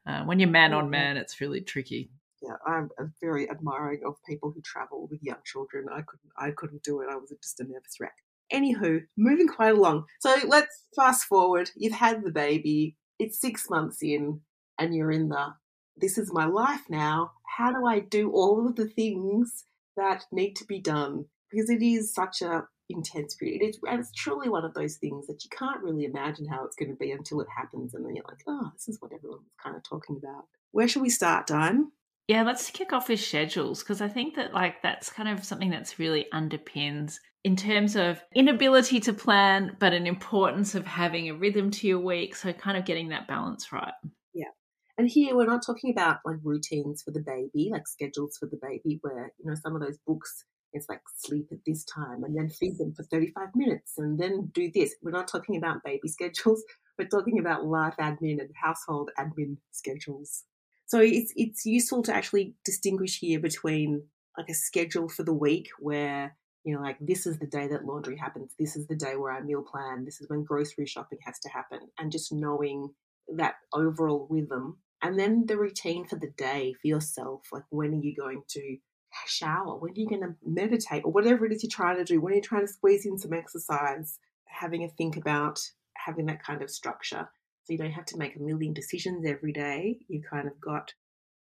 Uh, 0.07 0.23
when 0.25 0.39
you're 0.39 0.49
man 0.49 0.73
on 0.73 0.89
man, 0.89 1.17
it's 1.17 1.41
really 1.41 1.61
tricky 1.61 2.11
yeah, 2.43 2.57
I'm 2.67 2.91
uh, 3.01 3.05
very 3.21 3.51
admiring 3.51 4.03
of 4.07 4.15
people 4.27 4.51
who 4.51 4.61
travel 4.63 5.09
with 5.11 5.23
young 5.23 5.39
children. 5.45 5.87
I 5.91 6.03
couldn't, 6.03 6.33
I 6.37 6.51
couldn't 6.51 6.83
do 6.83 7.01
it. 7.01 7.09
I 7.11 7.17
was 7.17 7.33
just 7.43 7.61
a 7.61 7.65
nervous 7.65 7.97
wreck. 8.01 8.15
Anywho, 8.53 9.03
moving 9.17 9.49
quite 9.49 9.75
along. 9.75 10.05
So 10.21 10.35
let's 10.47 10.85
fast 10.97 11.25
forward. 11.25 11.71
You've 11.77 11.93
had 11.93 12.23
the 12.25 12.31
baby. 12.31 12.97
It's 13.19 13.41
six 13.41 13.69
months 13.69 14.03
in, 14.03 14.41
and 14.79 14.95
you're 14.95 15.11
in 15.11 15.29
the. 15.29 15.55
This 15.97 16.17
is 16.17 16.33
my 16.33 16.47
life 16.47 16.83
now. 16.89 17.33
How 17.57 17.73
do 17.73 17.87
I 17.87 17.99
do 17.99 18.31
all 18.31 18.67
of 18.67 18.77
the 18.77 18.87
things 18.87 19.65
that 19.97 20.25
need 20.31 20.55
to 20.57 20.65
be 20.65 20.81
done? 20.81 21.25
Because 21.51 21.69
it 21.69 21.83
is 21.83 22.15
such 22.15 22.41
a 22.41 22.69
intense 22.89 23.35
period. 23.35 23.61
It's, 23.63 23.79
and 23.87 24.01
it's 24.01 24.13
truly 24.13 24.49
one 24.49 24.65
of 24.65 24.75
those 24.75 24.97
things 24.97 25.27
that 25.27 25.45
you 25.45 25.51
can't 25.51 25.83
really 25.83 26.05
imagine 26.05 26.47
how 26.47 26.65
it's 26.65 26.77
going 26.77 26.91
to 26.91 26.97
be 26.97 27.11
until 27.11 27.41
it 27.41 27.49
happens, 27.55 27.95
and 27.95 28.05
then 28.05 28.15
you're 28.15 28.25
like, 28.29 28.43
oh, 28.47 28.71
this 28.75 28.89
is 28.89 28.99
what 29.01 29.13
everyone 29.13 29.41
was 29.41 29.53
kind 29.63 29.77
of 29.77 29.83
talking 29.83 30.17
about. 30.17 30.45
Where 30.71 30.89
should 30.89 31.03
we 31.03 31.11
start, 31.11 31.47
Dinah? 31.47 31.87
Yeah, 32.29 32.43
let's 32.43 32.71
kick 32.71 32.93
off 32.93 33.09
with 33.09 33.21
schedules 33.21 33.83
because 33.83 34.03
I 34.03 34.09
think 34.09 34.37
that 34.37 34.53
like 34.53 34.83
that's 34.83 35.11
kind 35.11 35.31
of 35.31 35.45
something 35.45 35.71
that's 35.71 35.99
really 35.99 36.27
underpins 36.33 37.17
in 37.43 37.57
terms 37.57 37.97
of 37.97 38.23
inability 38.35 39.01
to 39.01 39.15
plan, 39.15 39.75
but 39.81 39.95
an 39.95 40.07
importance 40.07 40.75
of 40.75 40.87
having 40.87 41.31
a 41.31 41.35
rhythm 41.35 41.71
to 41.71 41.87
your 41.87 42.01
week. 42.01 42.37
So 42.37 42.53
kind 42.53 42.77
of 42.77 42.85
getting 42.85 43.09
that 43.09 43.27
balance 43.27 43.73
right. 43.73 43.95
Yeah. 44.35 44.51
And 44.99 45.09
here 45.09 45.35
we're 45.35 45.47
not 45.47 45.65
talking 45.65 45.91
about 45.91 46.19
like 46.27 46.37
routines 46.43 47.03
for 47.03 47.13
the 47.13 47.21
baby, 47.21 47.71
like 47.73 47.89
schedules 47.89 48.37
for 48.39 48.47
the 48.47 48.59
baby, 48.61 48.99
where, 49.01 49.33
you 49.39 49.49
know, 49.49 49.55
some 49.55 49.75
of 49.75 49.81
those 49.81 49.99
books, 50.07 50.45
it's 50.75 50.89
like 50.91 51.01
sleep 51.17 51.49
at 51.51 51.59
this 51.67 51.83
time 51.85 52.25
and 52.25 52.37
then 52.37 52.51
feed 52.51 52.77
them 52.77 52.93
for 52.93 53.05
35 53.05 53.49
minutes 53.55 53.95
and 53.97 54.19
then 54.21 54.51
do 54.53 54.71
this. 54.75 54.95
We're 55.03 55.13
not 55.13 55.29
talking 55.29 55.57
about 55.57 55.83
baby 55.83 56.09
schedules. 56.09 56.63
We're 56.99 57.09
talking 57.09 57.39
about 57.39 57.65
life 57.65 57.95
admin 57.99 58.41
and 58.41 58.51
household 58.61 59.11
admin 59.19 59.57
schedules. 59.71 60.45
So 60.89 61.01
it's 61.01 61.35
it's 61.37 61.67
useful 61.67 62.03
to 62.05 62.15
actually 62.15 62.55
distinguish 62.65 63.21
here 63.21 63.39
between 63.41 64.05
like 64.39 64.49
a 64.49 64.55
schedule 64.55 65.09
for 65.09 65.23
the 65.23 65.35
week 65.35 65.69
where 65.79 66.35
you 66.65 66.75
know 66.75 66.81
like 66.81 66.97
this 66.99 67.27
is 67.27 67.39
the 67.39 67.47
day 67.47 67.69
that 67.69 67.85
laundry 67.85 68.17
happens, 68.17 68.55
this 68.59 68.75
is 68.75 68.87
the 68.87 68.97
day 68.97 69.15
where 69.15 69.33
I 69.33 69.41
meal 69.43 69.63
plan, 69.63 70.07
this 70.07 70.21
is 70.23 70.31
when 70.31 70.45
grocery 70.45 70.87
shopping 70.87 71.19
has 71.27 71.39
to 71.41 71.51
happen, 71.51 71.81
and 71.99 72.11
just 72.11 72.33
knowing 72.33 72.89
that 73.37 73.57
overall 73.75 74.27
rhythm, 74.31 74.79
and 75.03 75.19
then 75.19 75.45
the 75.45 75.59
routine 75.59 76.07
for 76.07 76.17
the 76.17 76.33
day 76.39 76.75
for 76.81 76.89
yourself, 76.89 77.43
like 77.53 77.65
when 77.69 77.93
are 77.93 78.03
you 78.03 78.15
going 78.17 78.43
to 78.49 78.79
shower, 79.27 79.77
when 79.77 79.91
are 79.93 80.01
you 80.01 80.09
going 80.09 80.23
to 80.23 80.35
meditate, 80.43 81.05
or 81.05 81.13
whatever 81.13 81.45
it 81.45 81.53
is 81.53 81.63
you're 81.63 81.71
trying 81.71 81.99
to 81.99 82.05
do, 82.05 82.19
when 82.19 82.33
are 82.33 82.37
you 82.37 82.43
trying 82.43 82.67
to 82.67 82.73
squeeze 82.73 83.05
in 83.05 83.19
some 83.19 83.35
exercise, 83.35 84.19
having 84.47 84.85
a 84.85 84.89
think 84.89 85.19
about 85.19 85.61
having 85.99 86.25
that 86.27 86.43
kind 86.43 86.63
of 86.63 86.71
structure 86.71 87.29
so 87.69 87.75
you 87.75 87.79
don't 87.79 87.93
have 87.93 88.07
to 88.07 88.17
make 88.17 88.35
a 88.35 88.41
million 88.41 88.73
decisions 88.73 89.27
every 89.27 89.53
day. 89.53 89.99
You've 90.09 90.25
kind 90.25 90.49
of 90.49 90.59
got 90.59 90.95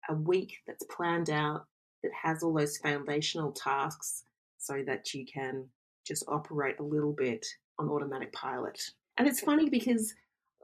a 0.09 0.15
week 0.15 0.53
that's 0.67 0.85
planned 0.91 1.31
out 1.31 1.67
that 2.03 2.11
has 2.25 2.43
all 2.43 2.53
those 2.53 2.77
foundational 2.79 3.53
tasks 3.53 4.25
so 4.59 4.83
that 4.85 5.15
you 5.15 5.25
can 5.33 5.69
just 6.05 6.25
operate 6.27 6.81
a 6.81 6.83
little 6.83 7.13
bit 7.13 7.47
on 7.79 7.89
automatic 7.89 8.33
pilot. 8.33 8.81
And 9.17 9.29
it's 9.29 9.39
funny 9.39 9.71
because 9.71 10.13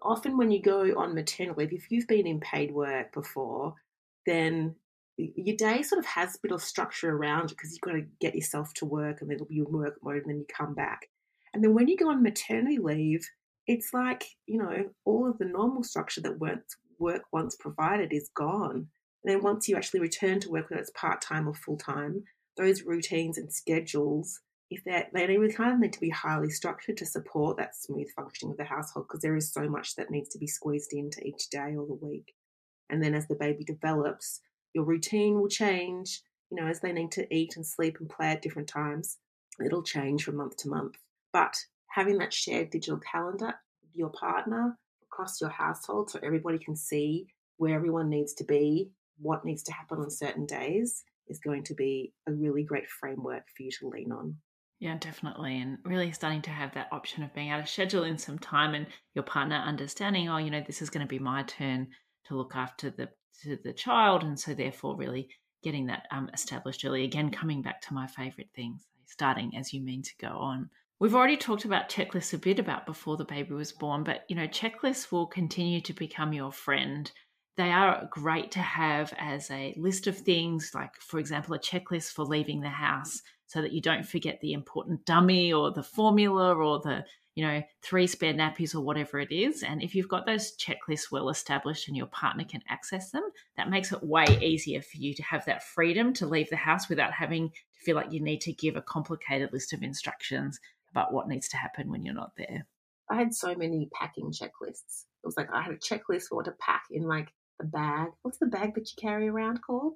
often 0.03 0.37
when 0.37 0.51
you 0.51 0.61
go 0.61 0.93
on 0.99 1.15
maternity 1.15 1.55
leave, 1.57 1.73
if 1.73 1.89
you've 1.89 2.09
been 2.09 2.27
in 2.27 2.41
paid 2.41 2.73
work 2.73 3.13
before, 3.13 3.75
then 4.27 4.75
your 5.17 5.57
day 5.57 5.83
sort 5.83 6.01
of 6.01 6.07
has 6.07 6.35
a 6.35 6.39
bit 6.43 6.51
of 6.51 6.65
structure 6.65 7.11
around 7.11 7.45
it 7.45 7.51
because 7.51 7.71
you've 7.71 7.81
got 7.81 7.93
to 7.93 8.07
get 8.21 8.35
yourself 8.35 8.75
to 8.75 8.87
work 8.87 9.21
and 9.21 9.31
then 9.31 9.37
it'll 9.37 9.47
be 9.47 9.55
your 9.55 9.69
work 9.69 9.95
mode 10.03 10.17
and 10.17 10.31
then 10.31 10.39
you 10.39 10.47
come 10.53 10.75
back. 10.75 11.07
And 11.53 11.63
then 11.63 11.75
when 11.75 11.87
you 11.87 11.97
go 11.97 12.11
on 12.11 12.25
maternity 12.25 12.79
leave, 12.79 13.25
it's 13.67 13.93
like, 13.93 14.25
you 14.47 14.59
know, 14.59 14.91
all 15.05 15.29
of 15.29 15.39
the 15.39 15.45
normal 15.45 15.83
structure 15.83 16.21
that 16.23 16.39
work 16.99 17.23
once 17.33 17.57
provided 17.57 18.13
is 18.13 18.31
gone. 18.35 18.89
And 19.25 19.33
then 19.33 19.43
once 19.43 19.69
you 19.69 19.77
actually 19.77 20.01
return 20.01 20.41
to 20.41 20.51
work, 20.51 20.71
whether 20.71 20.81
it's 20.81 20.91
part 20.91 21.23
time 21.23 21.49
or 21.49 21.55
full 21.55 21.79
time, 21.79 22.25
those 22.57 22.83
routines 22.83 23.39
and 23.39 23.53
schedules, 23.53 24.41
if 24.71 24.85
they're, 24.85 25.09
they 25.13 25.27
really 25.27 25.53
kind 25.53 25.73
of 25.73 25.81
need 25.81 25.93
to 25.95 26.01
be 26.01 26.11
highly 26.11 26.51
structured 26.51 26.97
to 26.99 27.07
support 27.07 27.57
that 27.57 27.77
smooth 27.77 28.09
functioning 28.15 28.53
of 28.53 28.59
the 28.59 28.65
household 28.65 29.07
because 29.09 29.23
there 29.23 29.37
is 29.37 29.53
so 29.53 29.69
much 29.69 29.95
that 29.97 30.11
needs 30.11 30.29
to 30.31 30.39
be 30.39 30.47
squeezed 30.47 30.93
into 30.93 31.27
each 31.27 31.49
day 31.51 31.75
or 31.77 31.87
the 31.87 31.99
week. 32.01 32.35
And 32.91 33.03
then 33.03 33.15
as 33.15 33.27
the 33.29 33.35
baby 33.35 33.65
develops, 33.65 34.41
your 34.75 34.85
routine 34.85 35.41
will 35.41 35.49
change. 35.49 36.23
You 36.51 36.61
know, 36.61 36.69
as 36.69 36.81
they 36.81 36.93
need 36.93 37.13
to 37.13 37.35
eat 37.35 37.57
and 37.57 37.67
sleep 37.67 37.97
and 37.99 38.09
play 38.09 38.29
at 38.29 38.43
different 38.43 38.69
times, 38.69 39.17
it'll 39.65 39.83
change 39.83 40.25
from 40.25 40.37
month 40.37 40.57
to 40.59 40.69
month. 40.69 40.97
But 41.33 41.57
having 41.95 42.19
that 42.19 42.33
shared 42.33 42.71
digital 42.71 42.99
calendar 42.99 43.55
with 43.83 43.95
your 43.95 44.11
partner 44.11 44.77
across 45.05 45.41
your 45.41 45.51
household 45.51 46.11
so 46.11 46.19
everybody 46.25 46.59
can 46.59 46.75
see 46.75 47.27
where 47.57 47.77
everyone 47.77 48.09
needs 48.09 48.35
to 48.35 48.43
be, 48.43 48.91
what 49.19 49.45
needs 49.45 49.63
to 49.63 49.73
happen 49.73 49.99
on 49.99 50.11
certain 50.11 50.45
days 50.45 51.05
is 51.29 51.39
going 51.39 51.63
to 51.63 51.75
be 51.75 52.13
a 52.27 52.33
really 52.33 52.65
great 52.65 52.89
framework 52.89 53.45
for 53.57 53.63
you 53.63 53.71
to 53.71 53.89
lean 53.89 54.11
on. 54.11 54.37
Yeah, 54.81 54.99
definitely. 54.99 55.61
And 55.61 55.79
really 55.85 56.11
starting 56.11 56.43
to 56.43 56.51
have 56.51 56.75
that 56.75 56.89
option 56.91 57.23
of 57.23 57.33
being 57.33 57.53
able 57.53 57.63
to 57.63 57.67
schedule 57.69 58.03
in 58.03 58.19
some 58.19 58.41
time 58.41 58.75
and 58.75 58.89
your 59.15 59.23
partner 59.23 59.57
understanding, 59.57 60.29
oh, 60.29 60.39
you 60.39 60.51
know, 60.51 60.65
this 60.67 60.83
is 60.83 60.91
going 60.91 61.07
to 61.07 61.09
be 61.09 61.21
my 61.21 61.45
turn 61.45 61.87
to 62.27 62.37
look 62.37 62.57
after 62.57 62.91
the 62.91 63.09
to 63.43 63.57
the 63.63 63.73
child. 63.73 64.25
And 64.25 64.39
so 64.39 64.53
therefore 64.53 64.97
really 64.97 65.29
getting 65.63 65.87
that 65.87 66.07
um, 66.11 66.29
established 66.35 66.85
early. 66.85 67.05
Again, 67.05 67.31
coming 67.31 67.63
back 67.63 67.81
to 67.83 67.95
my 67.95 68.09
favorite 68.09 68.51
things, 68.55 68.85
starting 69.07 69.57
as 69.57 69.73
you 69.73 69.81
mean 69.81 70.03
to 70.03 70.13
go 70.21 70.37
on. 70.39 70.69
We've 71.01 71.15
already 71.15 71.37
talked 71.37 71.65
about 71.65 71.91
checklists 71.91 72.33
a 72.35 72.39
bit 72.39 72.61
about 72.61 72.87
before 72.87 73.17
the 73.17 73.25
baby 73.25 73.53
was 73.53 73.73
born, 73.73 74.05
but 74.05 74.25
you 74.29 74.37
know, 74.37 74.47
checklists 74.47 75.11
will 75.11 75.27
continue 75.27 75.81
to 75.81 75.93
become 75.93 76.33
your 76.33 76.53
friend. 76.53 77.11
They 77.57 77.73
are 77.73 78.09
great 78.11 78.53
to 78.53 78.61
have 78.61 79.13
as 79.19 79.51
a 79.51 79.75
list 79.77 80.07
of 80.07 80.17
things, 80.17 80.71
like, 80.73 80.95
for 81.01 81.19
example, 81.19 81.55
a 81.55 81.59
checklist 81.59 82.13
for 82.13 82.25
leaving 82.25 82.61
the 82.61 82.69
house 82.69 83.21
so 83.47 83.61
that 83.61 83.73
you 83.73 83.81
don't 83.81 84.07
forget 84.07 84.41
the 84.41 84.53
important 84.53 85.05
dummy 85.05 85.53
or 85.53 85.73
the 85.73 85.83
formula 85.83 86.55
or 86.55 86.81
the, 86.81 87.05
you 87.35 87.45
know, 87.45 87.61
three 87.83 88.07
spare 88.07 88.33
nappies 88.33 88.75
or 88.75 88.81
whatever 88.81 89.19
it 89.19 89.33
is. 89.33 89.65
And 89.65 89.83
if 89.83 89.97
you've 89.97 90.09
got 90.09 90.27
those 90.27 90.57
checklists 90.57 91.11
well 91.11 91.29
established 91.29 91.89
and 91.89 91.97
your 91.97 92.07
partner 92.07 92.45
can 92.45 92.63
access 92.69 93.11
them, 93.11 93.25
that 93.57 93.69
makes 93.69 93.93
it 93.93 94.03
way 94.03 94.27
easier 94.41 94.81
for 94.81 94.97
you 94.97 95.13
to 95.15 95.23
have 95.25 95.45
that 95.47 95.65
freedom 95.65 96.13
to 96.15 96.27
leave 96.27 96.51
the 96.51 96.57
house 96.57 96.89
without 96.89 97.13
having 97.13 97.51
to 97.51 97.81
feel 97.85 97.97
like 97.97 98.13
you 98.13 98.21
need 98.21 98.41
to 98.43 98.53
give 98.53 98.77
a 98.77 98.83
complicated 98.83 99.53
list 99.53 99.73
of 99.73 99.83
instructions 99.83 100.61
about 100.95 101.13
what 101.13 101.29
needs 101.29 101.49
to 101.49 101.57
happen 101.57 101.91
when 101.91 102.05
you're 102.05 102.15
not 102.15 102.31
there. 102.37 102.67
I 103.11 103.17
had 103.17 103.35
so 103.35 103.55
many 103.55 103.89
packing 103.93 104.31
checklists. 104.31 105.07
It 105.23 105.27
was 105.27 105.37
like 105.37 105.49
I 105.53 105.63
had 105.63 105.75
a 105.75 105.77
checklist 105.77 106.29
for 106.29 106.37
what 106.37 106.45
to 106.45 106.55
pack 106.61 106.85
in 106.91 107.03
like 107.03 107.29
the 107.59 107.67
bag. 107.67 108.09
What's 108.23 108.39
the 108.39 108.47
bag 108.47 108.75
that 108.75 108.89
you 108.89 109.03
carry 109.03 109.29
around 109.29 109.61
called? 109.67 109.95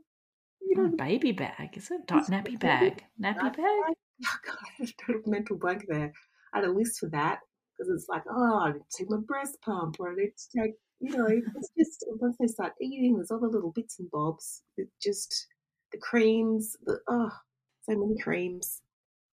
You 0.61 0.75
oh, 0.77 0.83
know, 0.83 0.91
oh, 0.93 0.97
baby 0.97 1.33
bag, 1.33 1.77
is 1.77 1.91
it? 1.91 2.07
Dot, 2.07 2.27
nappy 2.27 2.59
bag. 2.59 3.05
Nappy 3.21 3.57
bag? 3.57 3.95
Oh, 4.27 4.37
God, 4.45 4.57
I 4.61 4.73
had 4.79 4.89
a 4.89 4.93
total 5.07 5.31
mental 5.31 5.57
blank 5.57 5.85
there. 5.87 6.13
I 6.53 6.59
had 6.59 6.67
a 6.67 6.73
list 6.73 6.99
for 6.99 7.09
that 7.11 7.39
because 7.79 7.89
it's 7.95 8.09
like, 8.09 8.25
oh, 8.29 8.59
I 8.65 8.73
need 8.73 8.81
to 8.91 8.99
take 8.99 9.09
my 9.09 9.19
breast 9.19 9.59
pump 9.65 9.95
or 10.01 10.11
I 10.11 10.17
need 10.17 10.33
to 10.37 10.61
take, 10.61 10.73
you 10.99 11.17
know, 11.17 11.29
it's 11.29 11.71
just 11.79 12.05
once 12.21 12.35
they 12.41 12.49
start 12.49 12.73
eating, 12.83 13.15
there's 13.15 13.31
all 13.31 13.39
the 13.39 13.47
little 13.47 13.71
bits 13.71 14.01
and 14.01 14.11
bobs. 14.11 14.65
It 14.77 14.89
just 15.01 15.47
the 15.93 15.99
creams, 15.99 16.77
the 16.85 16.99
oh, 17.07 17.31
so 17.89 17.97
many 17.97 18.19
creams. 18.19 18.83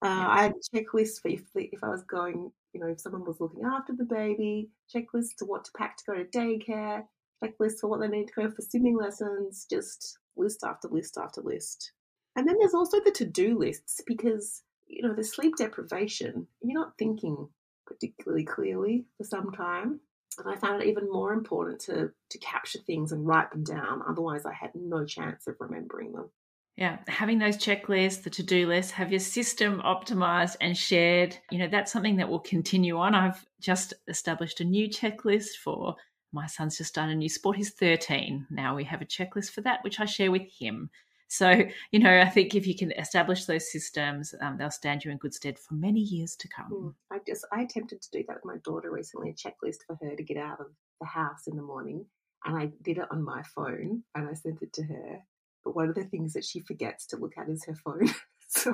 Uh, 0.01 0.25
I 0.27 0.43
had 0.43 0.53
a 0.53 0.77
checklist 0.77 1.21
for 1.21 1.29
if, 1.29 1.43
if 1.55 1.83
I 1.83 1.89
was 1.89 2.03
going, 2.03 2.51
you 2.73 2.79
know, 2.79 2.87
if 2.87 2.99
someone 2.99 3.25
was 3.25 3.39
looking 3.39 3.63
after 3.63 3.93
the 3.93 4.03
baby, 4.03 4.69
checklist 4.93 5.37
to 5.39 5.45
what 5.45 5.65
to 5.65 5.71
pack 5.77 5.97
to 5.97 6.03
go 6.07 6.15
to 6.15 6.25
daycare, 6.25 7.03
checklist 7.43 7.79
for 7.79 7.87
what 7.87 8.01
they 8.01 8.07
need 8.07 8.27
to 8.27 8.33
go 8.33 8.51
for 8.51 8.61
swimming 8.61 8.97
lessons, 8.97 9.65
just 9.69 10.17
list 10.35 10.63
after 10.63 10.87
list 10.89 11.17
after 11.17 11.41
list. 11.41 11.91
And 12.35 12.47
then 12.47 12.57
there's 12.59 12.73
also 12.73 12.99
the 12.99 13.11
to 13.11 13.25
do 13.25 13.57
lists 13.57 14.01
because, 14.05 14.63
you 14.87 15.01
know, 15.01 15.13
the 15.13 15.23
sleep 15.23 15.55
deprivation, 15.57 16.47
you're 16.61 16.79
not 16.79 16.97
thinking 16.99 17.47
particularly 17.87 18.43
clearly 18.43 19.05
for 19.17 19.23
some 19.23 19.51
time. 19.51 19.99
And 20.37 20.49
I 20.49 20.57
found 20.57 20.81
it 20.81 20.87
even 20.87 21.09
more 21.09 21.31
important 21.31 21.79
to, 21.81 22.11
to 22.29 22.37
capture 22.39 22.79
things 22.79 23.13
and 23.13 23.25
write 23.25 23.51
them 23.51 23.63
down. 23.63 24.01
Otherwise, 24.07 24.45
I 24.45 24.53
had 24.53 24.71
no 24.75 25.05
chance 25.05 25.47
of 25.47 25.55
remembering 25.59 26.11
them. 26.11 26.29
Yeah, 26.77 26.97
having 27.07 27.39
those 27.39 27.57
checklists, 27.57 28.23
the 28.23 28.29
to 28.31 28.43
do 28.43 28.67
list, 28.67 28.91
have 28.91 29.09
your 29.09 29.21
system 29.21 29.81
optimized 29.85 30.57
and 30.59 30.77
shared. 30.77 31.37
You 31.49 31.59
know, 31.59 31.69
that's 31.69 31.91
something 31.91 32.17
that 32.17 32.27
will 32.27 32.41
continue 32.41 32.97
on. 32.97 33.15
I've 33.15 33.45
just 33.61 33.93
established 34.09 34.59
a 34.59 34.65
new 34.65 34.89
checklist 34.89 35.55
for 35.63 35.95
my 36.33 36.47
son's 36.47 36.77
just 36.77 36.93
done 36.93 37.09
a 37.09 37.15
new 37.15 37.29
sport. 37.29 37.55
He's 37.55 37.71
13. 37.71 38.47
Now 38.49 38.75
we 38.75 38.83
have 38.83 39.01
a 39.01 39.05
checklist 39.05 39.51
for 39.51 39.61
that, 39.61 39.83
which 39.85 40.01
I 40.01 40.05
share 40.05 40.31
with 40.31 40.43
him. 40.59 40.89
So, 41.27 41.63
you 41.91 41.99
know, 41.99 42.19
I 42.19 42.29
think 42.29 42.53
if 42.53 42.67
you 42.67 42.75
can 42.75 42.91
establish 42.91 43.45
those 43.45 43.71
systems, 43.71 44.35
um, 44.41 44.57
they'll 44.57 44.69
stand 44.69 45.03
you 45.03 45.11
in 45.11 45.17
good 45.17 45.33
stead 45.33 45.57
for 45.57 45.73
many 45.73 46.01
years 46.01 46.35
to 46.35 46.47
come. 46.49 46.93
I 47.11 47.19
just, 47.25 47.47
I 47.51 47.61
attempted 47.61 48.01
to 48.01 48.11
do 48.11 48.23
that 48.27 48.35
with 48.35 48.45
my 48.45 48.57
daughter 48.63 48.91
recently, 48.91 49.29
a 49.29 49.33
checklist 49.33 49.77
for 49.87 49.97
her 50.01 50.15
to 50.15 50.23
get 50.23 50.37
out 50.37 50.59
of 50.59 50.67
the 50.99 51.07
house 51.07 51.47
in 51.47 51.55
the 51.55 51.63
morning. 51.63 52.05
And 52.43 52.57
I 52.57 52.69
did 52.83 52.99
it 52.99 53.07
on 53.09 53.23
my 53.23 53.41
phone 53.55 54.03
and 54.13 54.29
I 54.29 54.33
sent 54.33 54.61
it 54.61 54.73
to 54.73 54.83
her 54.83 55.19
but 55.65 55.75
one 55.75 55.89
of 55.89 55.95
the 55.95 56.05
things 56.05 56.33
that 56.33 56.45
she 56.45 56.61
forgets 56.61 57.07
to 57.07 57.17
look 57.17 57.33
at 57.37 57.49
is 57.49 57.65
her 57.65 57.75
phone. 57.75 58.07
so 58.47 58.73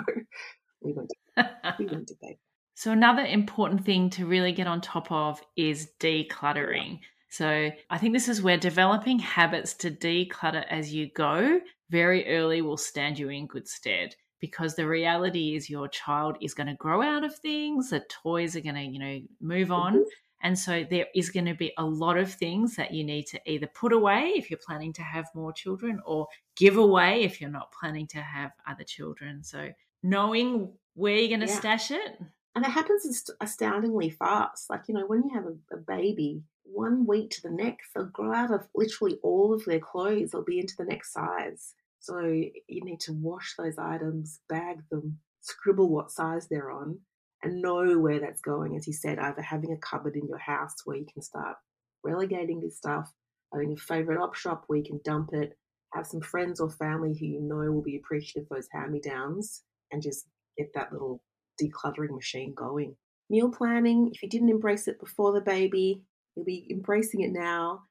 we 0.81 0.93
went 0.93 1.09
to, 1.09 1.45
we 1.79 1.85
went 1.87 2.07
to 2.07 2.15
bed. 2.21 2.35
So 2.73 2.91
another 2.91 3.23
important 3.23 3.85
thing 3.85 4.09
to 4.11 4.25
really 4.25 4.53
get 4.53 4.65
on 4.65 4.81
top 4.81 5.11
of 5.11 5.39
is 5.55 5.89
decluttering. 5.99 6.99
So 7.29 7.69
I 7.91 7.97
think 7.99 8.13
this 8.13 8.27
is 8.27 8.41
where 8.41 8.57
developing 8.57 9.19
habits 9.19 9.75
to 9.75 9.91
declutter 9.91 10.65
as 10.67 10.91
you 10.91 11.11
go 11.13 11.59
very 11.91 12.27
early 12.27 12.63
will 12.63 12.77
stand 12.77 13.19
you 13.19 13.29
in 13.29 13.45
good 13.45 13.67
stead 13.67 14.15
because 14.39 14.75
the 14.75 14.87
reality 14.87 15.55
is 15.55 15.69
your 15.69 15.87
child 15.89 16.37
is 16.41 16.55
going 16.55 16.67
to 16.67 16.73
grow 16.73 17.03
out 17.03 17.23
of 17.23 17.35
things, 17.35 17.91
the 17.91 18.03
toys 18.09 18.55
are 18.55 18.61
going 18.61 18.75
to, 18.75 18.81
you 18.81 18.99
know, 18.99 19.19
move 19.39 19.71
on. 19.71 19.93
Mm-hmm. 19.93 20.09
And 20.43 20.57
so 20.57 20.85
there 20.89 21.07
is 21.13 21.29
going 21.29 21.45
to 21.45 21.53
be 21.53 21.73
a 21.77 21.85
lot 21.85 22.17
of 22.17 22.33
things 22.33 22.75
that 22.75 22.93
you 22.93 23.03
need 23.03 23.27
to 23.27 23.39
either 23.45 23.67
put 23.67 23.93
away 23.93 24.33
if 24.35 24.49
you're 24.49 24.59
planning 24.65 24.93
to 24.93 25.01
have 25.03 25.25
more 25.35 25.53
children 25.53 26.01
or 26.05 26.27
give 26.55 26.77
away 26.77 27.23
if 27.23 27.39
you're 27.39 27.49
not 27.49 27.71
planning 27.71 28.07
to 28.07 28.19
have 28.19 28.51
other 28.67 28.83
children. 28.83 29.43
So 29.43 29.69
knowing 30.03 30.71
where 30.95 31.15
you're 31.15 31.29
going 31.29 31.41
to 31.41 31.47
yeah. 31.47 31.59
stash 31.59 31.91
it. 31.91 32.19
And 32.55 32.65
it 32.65 32.71
happens 32.71 33.29
astoundingly 33.39 34.09
fast. 34.09 34.69
Like, 34.69 34.83
you 34.87 34.93
know, 34.93 35.05
when 35.05 35.23
you 35.23 35.33
have 35.33 35.45
a, 35.45 35.75
a 35.75 35.77
baby, 35.77 36.41
one 36.63 37.05
week 37.05 37.31
to 37.31 37.41
the 37.43 37.51
next, 37.51 37.93
they'll 37.93 38.05
grow 38.05 38.33
out 38.33 38.51
of 38.51 38.67
literally 38.75 39.17
all 39.23 39.53
of 39.53 39.63
their 39.65 39.79
clothes. 39.79 40.31
They'll 40.31 40.43
be 40.43 40.59
into 40.59 40.75
the 40.77 40.85
next 40.85 41.13
size. 41.13 41.73
So 41.99 42.19
you 42.19 42.83
need 42.83 42.99
to 43.01 43.13
wash 43.13 43.53
those 43.57 43.77
items, 43.77 44.39
bag 44.49 44.81
them, 44.89 45.19
scribble 45.41 45.89
what 45.89 46.11
size 46.11 46.47
they're 46.47 46.71
on, 46.71 46.99
and 47.43 47.61
know 47.61 47.97
where 47.97 48.19
that's 48.19 48.41
going. 48.41 48.75
As 48.75 48.87
you 48.87 48.93
said, 48.93 49.19
either 49.19 49.41
having 49.41 49.71
a 49.71 49.77
cupboard 49.77 50.15
in 50.15 50.27
your 50.27 50.37
house 50.37 50.75
where 50.85 50.97
you 50.97 51.05
can 51.11 51.21
start 51.21 51.57
relegating 52.03 52.61
this 52.61 52.77
stuff, 52.77 53.11
having 53.53 53.73
a 53.73 53.77
favorite 53.77 54.21
op 54.21 54.35
shop 54.35 54.63
where 54.67 54.79
you 54.79 54.85
can 54.85 54.99
dump 55.03 55.31
it, 55.33 55.57
have 55.93 56.07
some 56.07 56.21
friends 56.21 56.59
or 56.59 56.69
family 56.69 57.15
who 57.19 57.25
you 57.25 57.41
know 57.41 57.71
will 57.71 57.81
be 57.81 57.97
appreciative 57.97 58.43
of 58.49 58.57
those 58.57 58.67
hand 58.71 58.91
me 58.91 58.99
downs, 58.99 59.63
and 59.91 60.01
just 60.01 60.25
get 60.57 60.73
that 60.73 60.91
little 60.91 61.21
decluttering 61.61 62.11
machine 62.11 62.53
going. 62.55 62.95
Meal 63.29 63.49
planning, 63.49 64.11
if 64.13 64.21
you 64.21 64.29
didn't 64.29 64.49
embrace 64.49 64.87
it 64.87 64.99
before 64.99 65.33
the 65.33 65.41
baby, 65.41 66.03
you'll 66.35 66.45
be 66.45 66.67
embracing 66.69 67.21
it 67.21 67.31
now. 67.31 67.83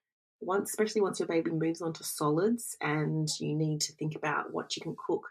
Once, 0.43 0.71
especially 0.71 1.03
once 1.03 1.19
your 1.19 1.29
baby 1.29 1.51
moves 1.51 1.83
on 1.83 1.93
to 1.93 2.05
solids, 2.05 2.77
and 2.81 3.29
you 3.39 3.55
need 3.55 3.81
to 3.81 3.93
think 3.93 4.17
about 4.17 4.53
what 4.53 4.75
you 4.77 4.83
can 4.83 4.97
cook 5.07 5.29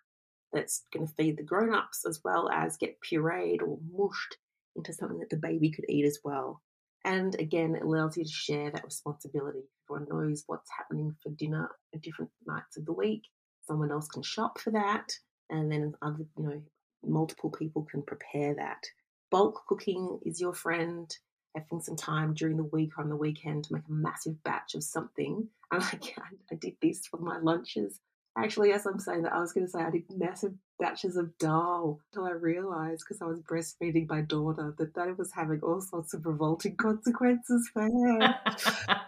that's 0.53 0.85
going 0.93 1.07
to 1.07 1.13
feed 1.13 1.37
the 1.37 1.43
grown 1.43 1.73
ups 1.73 2.05
as 2.07 2.21
well 2.23 2.49
as 2.49 2.77
get 2.77 2.97
pureed 3.01 3.61
or 3.61 3.77
mushed 3.91 4.37
into 4.75 4.93
something 4.93 5.19
that 5.19 5.29
the 5.29 5.37
baby 5.37 5.71
could 5.71 5.85
eat 5.89 6.05
as 6.05 6.19
well. 6.23 6.61
And 7.05 7.35
again, 7.39 7.75
it 7.75 7.83
allows 7.83 8.17
you 8.17 8.25
to 8.25 8.29
share 8.31 8.71
that 8.71 8.83
responsibility. 8.83 9.63
Everyone 9.89 10.07
knows 10.09 10.43
what's 10.47 10.69
happening 10.75 11.15
for 11.21 11.29
dinner 11.31 11.69
at 11.93 12.01
different 12.01 12.31
nights 12.45 12.77
of 12.77 12.85
the 12.85 12.93
week. 12.93 13.23
Someone 13.65 13.91
else 13.91 14.07
can 14.07 14.23
shop 14.23 14.59
for 14.59 14.71
that, 14.71 15.11
and 15.49 15.71
then 15.71 15.93
other, 16.01 16.25
you 16.37 16.43
know, 16.43 16.61
multiple 17.03 17.51
people 17.51 17.87
can 17.89 18.01
prepare 18.01 18.55
that. 18.55 18.83
Bulk 19.31 19.61
cooking 19.67 20.19
is 20.25 20.41
your 20.41 20.53
friend. 20.53 21.09
Having 21.55 21.81
some 21.81 21.95
time 21.95 22.33
during 22.35 22.57
the 22.57 22.63
week 22.63 22.91
or 22.97 23.03
on 23.03 23.09
the 23.09 23.15
weekend 23.15 23.63
to 23.65 23.73
make 23.73 23.87
a 23.87 23.91
massive 23.91 24.41
batch 24.43 24.75
of 24.75 24.83
something. 24.83 25.47
And 25.71 25.83
I, 25.83 26.53
I 26.53 26.55
did 26.55 26.73
this 26.81 27.05
for 27.05 27.17
my 27.17 27.37
lunches 27.37 27.99
Actually, 28.43 28.71
as 28.71 28.85
I'm 28.85 28.99
saying 28.99 29.23
that, 29.23 29.33
I 29.33 29.39
was 29.39 29.53
going 29.53 29.65
to 29.65 29.71
say 29.71 29.79
I 29.79 29.89
did 29.89 30.03
massive 30.15 30.53
batches 30.79 31.17
of 31.17 31.37
dal 31.37 31.99
until 32.11 32.27
I 32.27 32.31
realised, 32.31 33.03
because 33.05 33.21
I 33.21 33.25
was 33.25 33.41
breastfeeding 33.41 34.09
my 34.09 34.21
daughter, 34.21 34.73
that 34.77 34.93
that 34.95 35.17
was 35.17 35.31
having 35.33 35.59
all 35.61 35.81
sorts 35.81 36.13
of 36.13 36.25
revolting 36.25 36.75
consequences 36.77 37.69
for 37.73 37.83
her. 37.83 38.35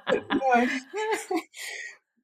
but, 0.07 0.23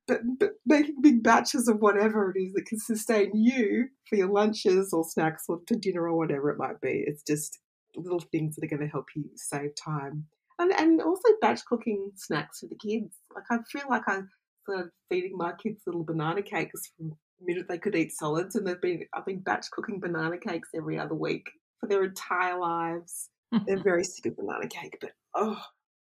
but, 0.07 0.21
but 0.39 0.51
making 0.65 1.01
big 1.01 1.23
batches 1.23 1.67
of 1.67 1.79
whatever 1.79 2.31
it 2.31 2.39
is 2.39 2.53
that 2.53 2.65
can 2.65 2.79
sustain 2.79 3.31
you 3.33 3.87
for 4.09 4.15
your 4.15 4.29
lunches 4.29 4.91
or 4.93 5.03
snacks 5.03 5.45
or 5.47 5.61
for 5.67 5.75
dinner 5.75 6.07
or 6.07 6.17
whatever 6.17 6.49
it 6.49 6.57
might 6.57 6.81
be, 6.81 7.03
it's 7.07 7.23
just 7.23 7.59
little 7.95 8.19
things 8.19 8.55
that 8.55 8.65
are 8.65 8.75
going 8.75 8.85
to 8.85 8.91
help 8.91 9.07
you 9.15 9.25
save 9.35 9.71
time. 9.75 10.25
And, 10.59 10.71
and 10.71 11.01
also 11.01 11.29
batch 11.39 11.63
cooking 11.65 12.11
snacks 12.15 12.59
for 12.59 12.67
the 12.67 12.75
kids. 12.75 13.15
Like 13.33 13.45
I 13.49 13.57
feel 13.71 13.87
like 13.89 14.03
I 14.07 14.21
started 14.67 14.91
feeding 15.09 15.37
my 15.37 15.53
kids 15.53 15.81
little 15.85 16.03
banana 16.03 16.41
cakes 16.41 16.91
from 16.97 17.09
the 17.09 17.45
minute 17.45 17.67
they 17.67 17.77
could 17.77 17.95
eat 17.95 18.11
solids, 18.11 18.55
and 18.55 18.67
they've 18.67 18.81
been 18.81 19.05
I've 19.13 19.25
been 19.25 19.39
batch 19.39 19.69
cooking 19.71 19.99
banana 19.99 20.37
cakes 20.37 20.69
every 20.75 20.99
other 20.99 21.15
week 21.15 21.49
for 21.79 21.87
their 21.87 22.03
entire 22.03 22.59
lives. 22.59 23.29
They're 23.65 23.81
very 23.81 24.03
sick 24.03 24.25
of 24.25 24.37
banana 24.37 24.67
cake, 24.67 24.97
but 24.99 25.11
oh, 25.35 25.61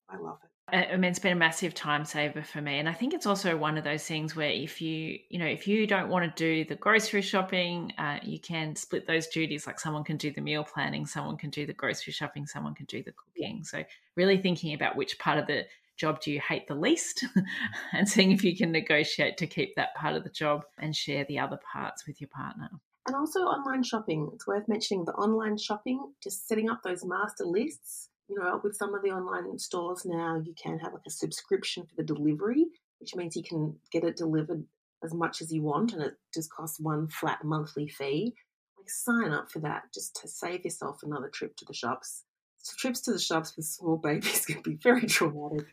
I 0.10 0.17
love 0.17 0.39
it. 0.43 0.49
I 0.67 0.97
mean, 0.97 1.12
it's 1.12 1.19
been 1.19 1.34
a 1.34 1.36
massive 1.36 1.75
time 1.75 2.06
saver 2.06 2.41
for 2.41 2.60
me. 2.60 2.80
And 2.80 2.89
I 2.89 2.93
think 2.93 3.13
it's 3.13 3.28
also 3.28 3.56
one 3.56 3.78
of 3.78 3.84
those 3.84 4.04
things 4.04 4.36
where 4.36 4.49
if 4.49 4.82
you, 4.82 5.19
you 5.30 5.38
know, 5.38 5.45
if 5.45 5.67
you 5.67 5.86
don't 5.86 6.10
want 6.10 6.36
to 6.36 6.43
do 6.43 6.67
the 6.67 6.75
grocery 6.75 7.21
shopping, 7.21 7.93
uh, 7.99 8.17
you 8.23 8.39
can 8.39 8.75
split 8.75 9.06
those 9.06 9.28
duties. 9.28 9.67
Like 9.67 9.80
someone 9.80 10.04
can 10.04 10.17
do 10.17 10.32
the 10.32 10.41
meal 10.41 10.63
planning, 10.63 11.06
someone 11.06 11.38
can 11.38 11.51
do 11.51 11.67
the 11.67 11.73
grocery 11.73 12.13
shopping, 12.13 12.47
someone 12.47 12.73
can 12.73 12.88
do 12.88 13.04
the 13.04 13.12
cooking. 13.12 13.63
So 13.63 13.84
really 14.15 14.39
thinking 14.39 14.73
about 14.73 14.95
which 14.95 15.19
part 15.19 15.38
of 15.38 15.45
the 15.45 15.67
job 15.97 16.19
do 16.21 16.31
you 16.31 16.39
hate 16.39 16.67
the 16.67 16.75
least 16.75 17.25
and 17.93 18.08
seeing 18.08 18.31
if 18.31 18.43
you 18.43 18.55
can 18.55 18.71
negotiate 18.71 19.38
to 19.38 19.47
keep 19.47 19.75
that 19.75 19.95
part 19.95 20.15
of 20.15 20.23
the 20.23 20.29
job 20.29 20.63
and 20.77 20.95
share 20.95 21.25
the 21.25 21.39
other 21.39 21.60
parts 21.71 22.05
with 22.05 22.19
your 22.21 22.29
partner. 22.29 22.69
And 23.08 23.15
also 23.15 23.41
online 23.41 23.84
shopping. 23.84 24.31
It's 24.34 24.47
worth 24.47 24.67
mentioning 24.67 25.05
the 25.05 25.13
online 25.13 25.58
shopping, 25.58 26.12
just 26.23 26.47
setting 26.47 26.69
up 26.69 26.81
those 26.84 27.05
master 27.05 27.45
lists. 27.45 28.10
You 28.27 28.39
know, 28.39 28.60
with 28.63 28.75
some 28.75 28.95
of 28.95 29.03
the 29.03 29.12
online 29.12 29.60
stores 29.60 30.03
now, 30.05 30.41
you 30.43 30.55
can 30.55 30.79
have 30.79 30.93
like 30.93 31.03
a 31.05 31.12
subscription 31.12 31.86
for 31.86 31.95
the 31.95 32.03
delivery, 32.03 32.65
which 32.99 33.15
means 33.15 33.36
you 33.36 33.43
can 33.43 33.75
get 33.91 34.03
it 34.03 34.17
delivered 34.17 34.65
as 35.03 35.13
much 35.13 35.41
as 35.41 35.53
you 35.53 35.62
want 35.62 35.93
and 35.93 36.01
it 36.01 36.15
just 36.34 36.51
costs 36.51 36.79
one 36.79 37.08
flat 37.08 37.43
monthly 37.43 37.88
fee. 37.88 38.34
Like 38.77 38.89
sign 38.89 39.31
up 39.31 39.51
for 39.51 39.60
that 39.60 39.84
just 39.93 40.19
to 40.21 40.27
save 40.27 40.65
yourself 40.65 41.01
another 41.03 41.29
trip 41.29 41.55
to 41.58 41.65
the 41.65 41.73
shops 41.73 42.23
trips 42.73 43.01
to 43.01 43.12
the 43.12 43.19
shops 43.19 43.56
with 43.56 43.65
small 43.65 43.97
babies 43.97 44.45
can 44.47 44.62
be 44.62 44.75
very 44.75 45.06
traumatic. 45.06 45.67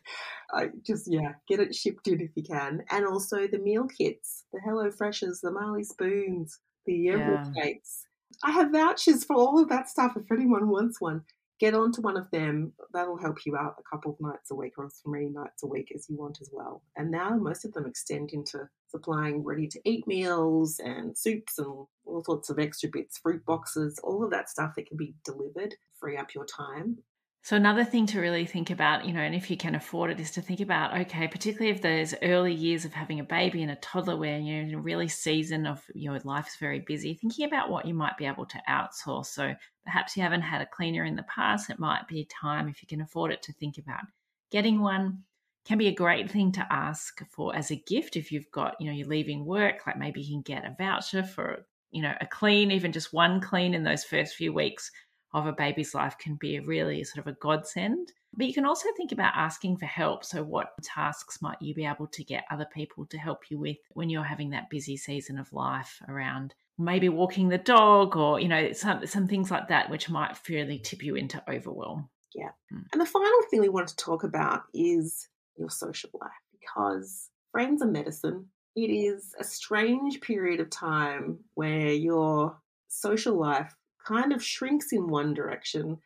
I 0.53 0.69
just 0.85 1.11
yeah, 1.11 1.33
get 1.47 1.59
it 1.59 1.73
shipped 1.73 2.07
in 2.07 2.21
if 2.21 2.31
you 2.35 2.43
can, 2.43 2.83
and 2.89 3.05
also 3.05 3.47
the 3.47 3.59
meal 3.59 3.87
kits, 3.87 4.45
the 4.53 4.59
Hello 4.63 4.91
Freshes, 4.91 5.41
the 5.41 5.51
Marley 5.51 5.83
Spoons, 5.83 6.59
the 6.85 7.09
Emerald 7.09 7.47
yeah. 7.55 7.63
Cakes. 7.63 8.05
I 8.43 8.51
have 8.51 8.71
vouchers 8.71 9.23
for 9.23 9.35
all 9.35 9.61
of 9.61 9.69
that 9.69 9.89
stuff. 9.89 10.13
If 10.15 10.31
anyone 10.31 10.67
wants 10.69 10.99
one, 10.99 11.23
get 11.59 11.73
onto 11.73 12.01
one 12.01 12.17
of 12.17 12.29
them. 12.31 12.73
That'll 12.93 13.17
help 13.17 13.45
you 13.45 13.55
out 13.55 13.75
a 13.79 13.95
couple 13.95 14.11
of 14.11 14.19
nights 14.19 14.51
a 14.51 14.55
week 14.55 14.73
or 14.77 14.85
as 14.85 15.01
many 15.05 15.29
nights 15.29 15.63
a 15.63 15.67
week 15.67 15.91
as 15.95 16.09
you 16.09 16.17
want 16.17 16.39
as 16.41 16.49
well. 16.51 16.83
And 16.97 17.11
now 17.11 17.37
most 17.37 17.63
of 17.63 17.73
them 17.73 17.85
extend 17.85 18.31
into 18.33 18.67
supplying 18.89 19.43
ready 19.43 19.67
to 19.67 19.79
eat 19.85 20.05
meals 20.07 20.79
and 20.83 21.17
soups 21.17 21.57
and 21.57 21.85
all 22.13 22.23
sorts 22.23 22.49
of 22.49 22.59
extra 22.59 22.89
bits, 22.89 23.17
fruit 23.17 23.43
boxes, 23.45 23.99
all 24.03 24.23
of 24.23 24.31
that 24.31 24.49
stuff 24.49 24.73
that 24.75 24.87
can 24.87 24.97
be 24.97 25.15
delivered, 25.25 25.75
free 25.99 26.17
up 26.17 26.33
your 26.33 26.45
time. 26.45 26.97
So 27.45 27.57
another 27.57 27.83
thing 27.83 28.05
to 28.07 28.21
really 28.21 28.45
think 28.45 28.69
about, 28.69 29.05
you 29.05 29.11
know, 29.11 29.19
and 29.19 29.35
if 29.35 29.51
you 29.51 29.57
can 29.57 29.75
afford 29.75 30.11
it, 30.11 30.19
is 30.21 30.31
to 30.31 30.41
think 30.41 30.61
about, 30.61 30.97
okay, 31.01 31.27
particularly 31.27 31.71
if 31.75 31.81
those 31.81 32.15
early 32.21 32.53
years 32.53 32.85
of 32.85 32.93
having 32.93 33.19
a 33.19 33.25
baby 33.25 33.61
and 33.61 33.71
a 33.71 33.75
toddler 33.75 34.15
where 34.15 34.39
you're 34.39 34.61
in 34.61 34.73
a 34.73 34.79
really 34.79 35.09
season 35.09 35.65
of 35.65 35.83
your 35.93 36.17
life 36.19 36.47
is 36.47 36.55
very 36.55 36.79
busy, 36.79 37.13
thinking 37.13 37.45
about 37.45 37.69
what 37.69 37.85
you 37.85 37.93
might 37.93 38.17
be 38.17 38.25
able 38.25 38.45
to 38.45 38.61
outsource. 38.69 39.25
So 39.25 39.53
perhaps 39.83 40.15
you 40.15 40.23
haven't 40.23 40.43
had 40.43 40.61
a 40.61 40.65
cleaner 40.65 41.03
in 41.03 41.17
the 41.17 41.23
past, 41.23 41.69
it 41.69 41.79
might 41.79 42.07
be 42.07 42.25
time, 42.41 42.69
if 42.69 42.81
you 42.81 42.87
can 42.87 43.01
afford 43.01 43.33
it, 43.33 43.41
to 43.41 43.53
think 43.53 43.77
about 43.77 44.03
getting 44.49 44.79
one. 44.79 45.23
Can 45.65 45.77
be 45.77 45.87
a 45.87 45.95
great 45.95 46.29
thing 46.29 46.51
to 46.53 46.67
ask 46.69 47.21
for 47.29 47.55
as 47.55 47.71
a 47.71 47.81
gift 47.87 48.17
if 48.17 48.33
you've 48.33 48.51
got, 48.51 48.75
you 48.81 48.87
know, 48.87 48.91
you're 48.91 49.07
leaving 49.07 49.45
work, 49.45 49.87
like 49.87 49.97
maybe 49.97 50.21
you 50.21 50.35
can 50.35 50.41
get 50.41 50.65
a 50.65 50.75
voucher 50.77 51.23
for, 51.23 51.65
you 51.93 52.01
know, 52.01 52.13
a 52.19 52.25
clean, 52.25 52.71
even 52.71 52.91
just 52.91 53.13
one 53.13 53.39
clean 53.39 53.73
in 53.73 53.83
those 53.83 54.03
first 54.03 54.35
few 54.35 54.51
weeks 54.51 54.91
of 55.33 55.47
a 55.47 55.53
baby's 55.53 55.95
life 55.95 56.17
can 56.17 56.35
be 56.35 56.57
a 56.57 56.61
really 56.61 57.03
sort 57.03 57.25
of 57.25 57.31
a 57.31 57.37
godsend. 57.37 58.11
But 58.35 58.47
you 58.47 58.53
can 58.53 58.65
also 58.65 58.89
think 58.97 59.11
about 59.11 59.33
asking 59.35 59.77
for 59.77 59.85
help. 59.85 60.25
So, 60.25 60.43
what 60.43 60.71
tasks 60.81 61.41
might 61.41 61.61
you 61.61 61.73
be 61.73 61.85
able 61.85 62.07
to 62.07 62.23
get 62.23 62.45
other 62.51 62.67
people 62.73 63.05
to 63.07 63.17
help 63.17 63.49
you 63.49 63.59
with 63.59 63.77
when 63.91 64.09
you're 64.09 64.23
having 64.23 64.49
that 64.51 64.69
busy 64.69 64.97
season 64.97 65.37
of 65.37 65.53
life 65.53 66.01
around 66.07 66.55
maybe 66.79 67.09
walking 67.09 67.49
the 67.49 67.57
dog 67.59 68.15
or, 68.15 68.39
you 68.39 68.47
know, 68.47 68.71
some, 68.71 69.05
some 69.05 69.27
things 69.27 69.51
like 69.51 69.67
that, 69.67 69.91
which 69.91 70.09
might 70.09 70.35
really 70.49 70.79
tip 70.79 71.03
you 71.03 71.15
into 71.15 71.43
overwhelm. 71.47 72.09
Yeah. 72.33 72.49
Mm. 72.73 72.85
And 72.91 73.01
the 73.01 73.05
final 73.05 73.41
thing 73.49 73.61
we 73.61 73.69
want 73.69 73.87
to 73.89 73.95
talk 73.95 74.23
about 74.23 74.63
is 74.73 75.27
your 75.55 75.69
social 75.69 76.09
life 76.19 76.31
because 76.59 77.29
friends 77.51 77.81
are 77.81 77.87
medicine. 77.87 78.47
It 78.75 78.89
is 78.89 79.35
a 79.39 79.43
strange 79.43 80.19
period 80.21 80.59
of 80.59 80.69
time 80.69 81.39
where 81.53 81.91
your 81.91 82.57
social 82.87 83.35
life 83.35 83.75
kind 84.05 84.33
of 84.33 84.43
shrinks 84.43 84.91
in 84.91 85.07
one 85.07 85.33
direction 85.35 85.99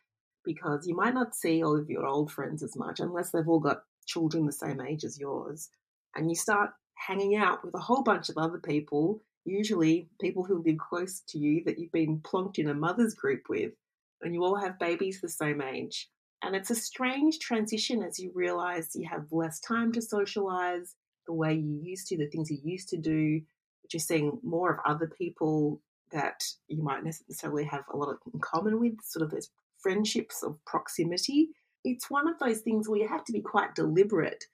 because 0.44 0.86
you 0.86 0.94
might 0.94 1.14
not 1.14 1.34
see 1.34 1.62
all 1.62 1.76
of 1.78 1.88
your 1.88 2.06
old 2.06 2.30
friends 2.30 2.62
as 2.62 2.76
much 2.76 3.00
unless 3.00 3.30
they've 3.30 3.48
all 3.48 3.60
got 3.60 3.84
children 4.06 4.44
the 4.44 4.52
same 4.52 4.80
age 4.80 5.04
as 5.04 5.18
yours. 5.18 5.70
And 6.14 6.28
you 6.28 6.36
start 6.36 6.70
hanging 6.94 7.36
out 7.36 7.64
with 7.64 7.74
a 7.74 7.80
whole 7.80 8.02
bunch 8.02 8.28
of 8.28 8.36
other 8.36 8.58
people, 8.58 9.22
usually 9.44 10.10
people 10.20 10.44
who 10.44 10.62
live 10.62 10.78
close 10.78 11.20
to 11.28 11.38
you 11.38 11.62
that 11.64 11.78
you've 11.78 11.92
been 11.92 12.20
plonked 12.20 12.58
in 12.58 12.68
a 12.68 12.74
mother's 12.74 13.14
group 13.14 13.42
with, 13.48 13.72
and 14.20 14.34
you 14.34 14.44
all 14.44 14.56
have 14.56 14.78
babies 14.78 15.20
the 15.20 15.28
same 15.28 15.62
age. 15.62 16.08
And 16.42 16.54
it's 16.54 16.70
a 16.70 16.74
strange 16.74 17.38
transition 17.38 18.02
as 18.02 18.18
you 18.18 18.30
realize 18.34 18.94
you 18.94 19.08
have 19.08 19.32
less 19.32 19.58
time 19.60 19.92
to 19.92 20.02
socialize 20.02 20.94
the 21.28 21.34
way 21.34 21.54
you 21.54 21.78
used 21.80 22.08
to, 22.08 22.16
the 22.16 22.26
things 22.26 22.50
you 22.50 22.58
used 22.64 22.88
to 22.88 22.96
do, 22.96 23.40
but 23.82 23.92
you're 23.92 24.00
seeing 24.00 24.40
more 24.42 24.72
of 24.72 24.80
other 24.84 25.06
people 25.06 25.80
that 26.10 26.42
you 26.66 26.82
might 26.82 27.04
necessarily 27.04 27.64
have 27.64 27.84
a 27.92 27.96
lot 27.96 28.16
in 28.32 28.40
common 28.40 28.80
with, 28.80 28.94
sort 29.04 29.22
of 29.22 29.30
those 29.30 29.50
friendships 29.78 30.42
of 30.42 30.58
proximity. 30.64 31.50
It's 31.84 32.10
one 32.10 32.26
of 32.26 32.38
those 32.38 32.60
things 32.60 32.88
where 32.88 32.98
you 32.98 33.06
have 33.06 33.24
to 33.26 33.32
be 33.32 33.40
quite 33.40 33.74
deliberate 33.74 34.44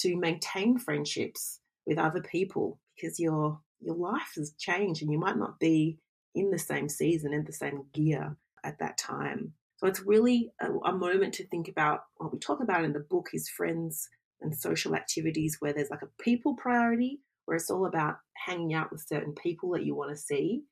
to 0.00 0.16
maintain 0.16 0.76
friendships 0.76 1.60
with 1.86 1.98
other 1.98 2.20
people 2.20 2.78
because 2.94 3.18
your 3.18 3.58
your 3.80 3.94
life 3.94 4.32
has 4.36 4.52
changed 4.58 5.02
and 5.02 5.12
you 5.12 5.18
might 5.18 5.36
not 5.36 5.58
be 5.60 5.98
in 6.34 6.50
the 6.50 6.58
same 6.58 6.88
season 6.88 7.32
in 7.32 7.44
the 7.44 7.52
same 7.52 7.84
gear 7.92 8.36
at 8.64 8.78
that 8.78 8.98
time. 8.98 9.52
So 9.76 9.86
it's 9.86 10.00
really 10.00 10.50
a, 10.60 10.70
a 10.86 10.92
moment 10.92 11.34
to 11.34 11.46
think 11.46 11.68
about 11.68 12.04
what 12.16 12.32
we 12.32 12.38
talk 12.38 12.60
about 12.60 12.84
in 12.84 12.92
the 12.92 13.00
book 13.00 13.30
is 13.34 13.48
friends 13.48 14.08
and 14.44 14.54
social 14.54 14.94
activities 14.94 15.56
where 15.60 15.72
there's 15.72 15.90
like 15.90 16.02
a 16.02 16.22
people 16.22 16.54
priority 16.54 17.20
where 17.46 17.56
it's 17.56 17.70
all 17.70 17.86
about 17.86 18.16
hanging 18.34 18.74
out 18.74 18.90
with 18.90 19.04
certain 19.06 19.32
people 19.34 19.70
that 19.72 19.84
you 19.84 19.94
want 19.94 20.10
to 20.10 20.16
see 20.16 20.62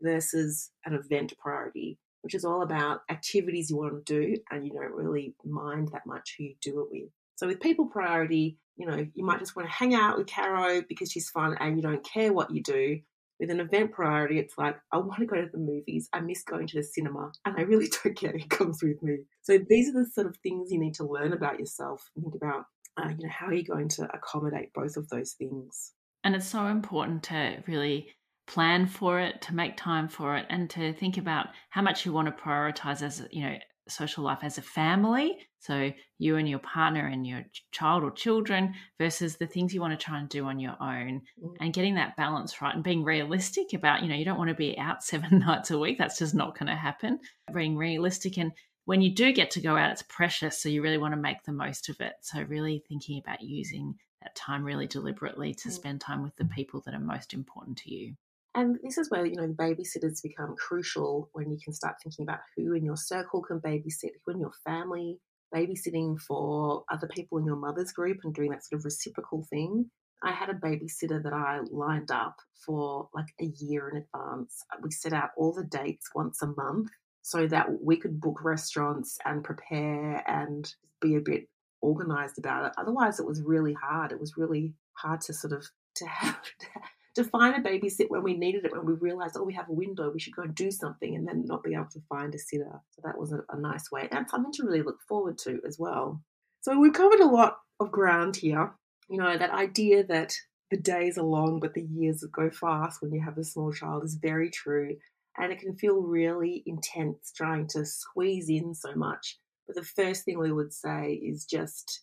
versus 0.00 0.70
an 0.84 0.94
event 0.94 1.32
priority, 1.38 1.98
which 2.22 2.34
is 2.34 2.44
all 2.44 2.62
about 2.62 3.00
activities 3.10 3.70
you 3.70 3.76
want 3.76 4.06
to 4.06 4.20
do 4.20 4.36
and 4.50 4.64
you 4.64 4.72
don't 4.72 4.94
really 4.94 5.34
mind 5.44 5.88
that 5.92 6.06
much 6.06 6.36
who 6.36 6.44
you 6.44 6.54
do 6.60 6.80
it 6.80 6.88
with. 6.90 7.10
So 7.36 7.46
with 7.46 7.60
people 7.60 7.86
priority, 7.86 8.58
you 8.76 8.86
know, 8.86 9.06
you 9.14 9.24
might 9.24 9.40
just 9.40 9.56
want 9.56 9.68
to 9.68 9.74
hang 9.74 9.94
out 9.94 10.18
with 10.18 10.26
Caro 10.26 10.82
because 10.88 11.10
she's 11.10 11.30
fun 11.30 11.56
and 11.60 11.76
you 11.76 11.82
don't 11.82 12.04
care 12.04 12.32
what 12.32 12.50
you 12.50 12.62
do. 12.62 13.00
With 13.40 13.50
an 13.50 13.60
event 13.60 13.90
priority, 13.90 14.38
it's 14.38 14.56
like, 14.56 14.76
I 14.92 14.98
want 14.98 15.18
to 15.18 15.26
go 15.26 15.40
to 15.40 15.48
the 15.50 15.58
movies. 15.58 16.08
I 16.12 16.20
miss 16.20 16.44
going 16.44 16.68
to 16.68 16.76
the 16.76 16.84
cinema 16.84 17.32
and 17.44 17.56
I 17.58 17.62
really 17.62 17.90
don't 18.04 18.16
care 18.16 18.32
who 18.32 18.46
comes 18.46 18.82
with 18.82 19.02
me. 19.02 19.18
So 19.42 19.58
these 19.68 19.88
are 19.88 20.04
the 20.04 20.10
sort 20.10 20.28
of 20.28 20.36
things 20.38 20.70
you 20.70 20.78
need 20.78 20.94
to 20.94 21.06
learn 21.06 21.32
about 21.32 21.58
yourself 21.58 22.08
think 22.14 22.34
about 22.34 22.66
uh, 22.96 23.08
you 23.08 23.26
know, 23.26 23.32
how 23.32 23.46
are 23.46 23.54
you 23.54 23.64
going 23.64 23.88
to 23.88 24.08
accommodate 24.14 24.72
both 24.74 24.96
of 24.96 25.08
those 25.08 25.32
things? 25.32 25.92
And 26.24 26.34
it's 26.34 26.48
so 26.48 26.66
important 26.66 27.24
to 27.24 27.62
really 27.66 28.08
plan 28.46 28.86
for 28.86 29.20
it, 29.20 29.40
to 29.42 29.54
make 29.54 29.76
time 29.76 30.08
for 30.08 30.36
it, 30.36 30.46
and 30.50 30.68
to 30.70 30.92
think 30.92 31.16
about 31.16 31.48
how 31.70 31.82
much 31.82 32.04
you 32.04 32.12
want 32.12 32.28
to 32.28 32.42
prioritize 32.42 33.02
as, 33.02 33.26
you 33.30 33.42
know, 33.42 33.56
social 33.88 34.24
life 34.24 34.38
as 34.42 34.58
a 34.58 34.62
family. 34.62 35.38
So 35.58 35.92
you 36.18 36.36
and 36.36 36.48
your 36.48 36.58
partner 36.58 37.06
and 37.06 37.26
your 37.26 37.44
child 37.72 38.04
or 38.04 38.10
children 38.10 38.74
versus 38.98 39.36
the 39.36 39.46
things 39.46 39.74
you 39.74 39.80
want 39.80 39.98
to 39.98 40.04
try 40.04 40.18
and 40.18 40.28
do 40.28 40.44
on 40.46 40.58
your 40.58 40.76
own 40.80 41.22
mm. 41.42 41.54
and 41.60 41.72
getting 41.72 41.96
that 41.96 42.16
balance 42.16 42.60
right 42.60 42.74
and 42.74 42.84
being 42.84 43.04
realistic 43.04 43.72
about, 43.72 44.02
you 44.02 44.08
know, 44.08 44.14
you 44.14 44.24
don't 44.24 44.38
want 44.38 44.50
to 44.50 44.54
be 44.54 44.78
out 44.78 45.02
seven 45.04 45.40
nights 45.40 45.70
a 45.70 45.78
week. 45.78 45.98
That's 45.98 46.18
just 46.18 46.34
not 46.34 46.58
going 46.58 46.68
to 46.68 46.76
happen. 46.76 47.18
Being 47.52 47.76
realistic 47.76 48.38
and 48.38 48.52
when 48.84 49.00
you 49.00 49.14
do 49.14 49.32
get 49.32 49.52
to 49.52 49.60
go 49.60 49.76
out, 49.76 49.92
it's 49.92 50.02
precious. 50.02 50.58
So 50.58 50.68
you 50.68 50.82
really 50.82 50.98
want 50.98 51.14
to 51.14 51.20
make 51.20 51.42
the 51.44 51.52
most 51.52 51.88
of 51.88 52.00
it. 52.00 52.14
So 52.20 52.42
really 52.42 52.82
thinking 52.88 53.18
about 53.18 53.42
using 53.42 53.94
that 54.22 54.34
time 54.34 54.64
really 54.64 54.86
deliberately 54.86 55.54
to 55.54 55.68
mm. 55.68 55.72
spend 55.72 56.00
time 56.00 56.22
with 56.22 56.36
the 56.36 56.44
people 56.44 56.82
that 56.84 56.94
are 56.94 57.00
most 57.00 57.34
important 57.34 57.78
to 57.78 57.94
you. 57.94 58.14
And 58.54 58.78
this 58.82 58.98
is 58.98 59.10
where, 59.10 59.24
you 59.24 59.36
know, 59.36 59.46
the 59.46 59.54
babysitters 59.54 60.22
become 60.22 60.54
crucial 60.56 61.30
when 61.32 61.50
you 61.50 61.58
can 61.62 61.72
start 61.72 61.96
thinking 62.02 62.24
about 62.24 62.40
who 62.56 62.74
in 62.74 62.84
your 62.84 62.96
circle 62.96 63.40
can 63.42 63.60
babysit, 63.60 64.10
who 64.24 64.32
in 64.32 64.40
your 64.40 64.52
family, 64.64 65.18
babysitting 65.54 66.20
for 66.20 66.84
other 66.90 67.08
people 67.08 67.38
in 67.38 67.46
your 67.46 67.56
mother's 67.56 67.92
group 67.92 68.18
and 68.24 68.34
doing 68.34 68.50
that 68.50 68.64
sort 68.64 68.80
of 68.80 68.84
reciprocal 68.84 69.46
thing. 69.48 69.90
I 70.22 70.32
had 70.32 70.50
a 70.50 70.54
babysitter 70.54 71.22
that 71.22 71.32
I 71.32 71.60
lined 71.70 72.10
up 72.10 72.36
for 72.64 73.08
like 73.14 73.32
a 73.40 73.50
year 73.58 73.88
in 73.88 73.96
advance. 74.02 74.62
We 74.82 74.90
set 74.90 75.12
out 75.12 75.30
all 75.36 75.52
the 75.52 75.64
dates 75.64 76.10
once 76.14 76.42
a 76.42 76.46
month 76.46 76.90
so 77.22 77.46
that 77.46 77.82
we 77.82 77.96
could 77.96 78.20
book 78.20 78.42
restaurants 78.42 79.18
and 79.24 79.44
prepare 79.44 80.22
and 80.26 80.74
be 81.00 81.14
a 81.16 81.20
bit 81.20 81.48
organized 81.80 82.38
about 82.38 82.66
it. 82.66 82.72
Otherwise, 82.76 83.18
it 83.18 83.26
was 83.26 83.40
really 83.42 83.74
hard. 83.74 84.12
It 84.12 84.20
was 84.20 84.36
really 84.36 84.74
hard 84.94 85.20
to 85.22 85.32
sort 85.32 85.52
of 85.52 85.64
to 85.96 86.06
have 86.06 86.40
to 87.14 87.24
find 87.24 87.54
a 87.54 87.68
babysit 87.68 88.08
when 88.08 88.22
we 88.22 88.36
needed 88.36 88.64
it, 88.64 88.72
when 88.72 88.86
we 88.86 88.94
realized, 88.94 89.36
oh, 89.38 89.44
we 89.44 89.54
have 89.54 89.68
a 89.68 89.74
window, 89.74 90.10
we 90.10 90.20
should 90.20 90.34
go 90.34 90.42
and 90.42 90.54
do 90.54 90.70
something, 90.70 91.14
and 91.14 91.26
then 91.26 91.44
not 91.44 91.62
be 91.62 91.74
able 91.74 91.88
to 91.92 92.02
find 92.08 92.34
a 92.34 92.38
sitter. 92.38 92.80
So 92.90 93.02
that 93.04 93.18
was 93.18 93.32
a, 93.32 93.40
a 93.50 93.60
nice 93.60 93.90
way. 93.90 94.08
And 94.10 94.28
something 94.28 94.52
to 94.52 94.64
really 94.64 94.82
look 94.82 95.00
forward 95.08 95.38
to 95.38 95.60
as 95.66 95.78
well. 95.78 96.22
So 96.62 96.78
we've 96.78 96.92
covered 96.92 97.20
a 97.20 97.26
lot 97.26 97.58
of 97.80 97.92
ground 97.92 98.36
here. 98.36 98.72
You 99.08 99.18
know, 99.18 99.36
that 99.36 99.50
idea 99.50 100.04
that 100.04 100.32
the 100.70 100.78
days 100.78 101.18
are 101.18 101.24
long, 101.24 101.60
but 101.60 101.74
the 101.74 101.82
years 101.82 102.24
go 102.32 102.50
fast 102.50 103.02
when 103.02 103.12
you 103.12 103.20
have 103.20 103.36
a 103.36 103.44
small 103.44 103.72
child 103.72 104.04
is 104.04 104.14
very 104.14 104.48
true. 104.48 104.96
And 105.38 105.52
it 105.52 105.60
can 105.60 105.76
feel 105.76 106.02
really 106.02 106.62
intense 106.66 107.32
trying 107.34 107.66
to 107.68 107.84
squeeze 107.86 108.48
in 108.48 108.74
so 108.74 108.94
much. 108.94 109.38
But 109.66 109.76
the 109.76 109.84
first 109.84 110.24
thing 110.24 110.38
we 110.38 110.52
would 110.52 110.72
say 110.72 111.14
is 111.14 111.44
just 111.44 112.02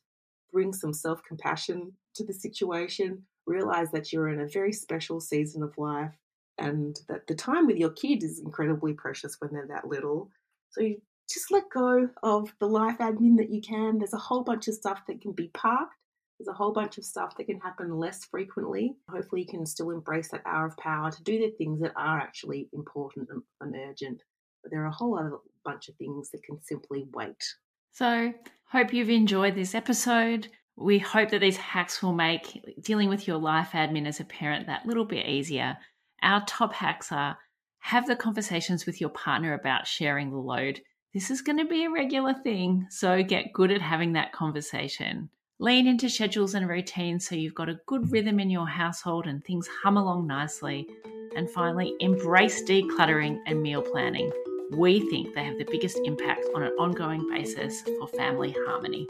bring 0.52 0.74
some 0.74 0.94
self 0.94 1.22
compassion 1.24 1.92
to 2.16 2.26
the 2.26 2.34
situation, 2.34 3.24
realize 3.46 3.92
that 3.92 4.12
you're 4.12 4.30
in 4.30 4.42
a 4.42 4.48
very 4.48 4.74
special 4.74 5.20
season 5.20 5.62
of 5.62 5.78
life 5.78 6.16
and 6.58 7.00
that 7.08 7.28
the 7.28 7.36
time 7.36 7.68
with 7.68 7.78
your 7.78 7.92
kid 7.92 8.24
is 8.24 8.40
incredibly 8.40 8.94
precious 8.94 9.38
when 9.40 9.52
they're 9.54 9.68
that 9.68 9.88
little. 9.88 10.30
So 10.72 10.82
you 10.82 11.02
just 11.30 11.52
let 11.52 11.70
go 11.74 12.10
of 12.24 12.54
the 12.60 12.68
life 12.68 12.98
admin 12.98 13.38
that 13.38 13.52
you 13.52 13.62
can. 13.62 13.98
There's 13.98 14.14
a 14.14 14.18
whole 14.18 14.44
bunch 14.44 14.68
of 14.68 14.74
stuff 14.74 15.02
that 15.08 15.22
can 15.22 15.32
be 15.32 15.50
parked. 15.54 15.96
There's 16.40 16.48
a 16.48 16.58
whole 16.58 16.72
bunch 16.72 16.98
of 16.98 17.04
stuff 17.04 17.36
that 17.36 17.48
can 17.48 17.60
happen 17.60 17.98
less 17.98 18.24
frequently. 18.24 18.96
Hopefully, 19.10 19.42
you 19.42 19.48
can 19.48 19.66
still 19.66 19.92
embrace 19.92 20.30
that 20.30 20.42
hour 20.46 20.68
of 20.68 20.78
power 20.78 21.12
to 21.12 21.24
do 21.24 21.38
the 21.38 21.52
things 21.58 21.82
that 21.82 21.92
are 21.98 22.18
actually 22.18 22.70
important 22.72 23.28
and, 23.30 23.44
and 23.60 23.76
urgent. 23.90 24.24
But 24.64 24.72
there 24.72 24.82
are 24.84 24.88
a 24.88 24.92
whole 24.92 25.20
other 25.20 25.38
bunch 25.66 25.90
of 25.90 25.96
things 25.96 26.30
that 26.32 26.44
can 26.44 26.62
simply 26.62 27.06
wait. 27.14 27.44
So, 27.92 28.34
hope 28.72 28.94
you've 28.94 29.10
enjoyed 29.10 29.56
this 29.56 29.76
episode. 29.76 30.48
We 30.78 30.98
hope 30.98 31.30
that 31.32 31.42
these 31.42 31.58
hacks 31.58 32.02
will 32.02 32.14
make 32.14 32.64
dealing 32.82 33.10
with 33.10 33.28
your 33.28 33.38
life 33.38 33.72
admin 33.74 34.08
as 34.08 34.22
a 34.22 34.26
parent 34.26 34.68
that 34.68 34.86
little 34.86 35.04
bit 35.04 35.28
easier. 35.28 35.78
Our 36.22 36.46
top 36.46 36.74
hacks 36.74 37.12
are 37.12 37.38
have 37.80 38.08
the 38.08 38.16
conversations 38.16 38.86
with 38.86 39.02
your 39.02 39.10
partner 39.10 39.54
about 39.54 39.88
sharing 39.88 40.30
the 40.30 40.38
load. 40.38 40.80
This 41.14 41.32
is 41.32 41.42
going 41.42 41.58
to 41.58 41.66
be 41.66 41.84
a 41.84 41.92
regular 41.92 42.34
thing, 42.34 42.88
so 42.90 43.24
get 43.24 43.52
good 43.52 43.72
at 43.72 43.82
having 43.82 44.14
that 44.14 44.32
conversation. 44.32 45.30
Lean 45.62 45.88
into 45.88 46.10
schedules 46.10 46.56
and 46.56 46.70
routines 46.70 47.28
so 47.28 47.36
you've 47.36 47.54
got 47.54 47.68
a 47.68 47.82
good 47.86 48.10
rhythm 48.14 48.40
in 48.40 48.50
your 48.50 48.66
household 48.66 49.28
and 49.28 49.44
things 49.44 49.68
hum 49.68 49.98
along 49.98 50.26
nicely. 50.26 50.88
And 51.36 51.50
finally, 51.50 51.96
embrace 52.00 52.64
decluttering 52.64 53.40
and 53.46 53.62
meal 53.62 53.82
planning. 53.82 54.32
We 54.72 55.02
think 55.10 55.36
they 55.36 55.44
have 55.44 55.58
the 55.58 55.68
biggest 55.70 56.00
impact 56.06 56.46
on 56.56 56.64
an 56.64 56.72
ongoing 56.80 57.30
basis 57.30 57.82
for 57.82 58.08
family 58.08 58.56
harmony. 58.68 59.06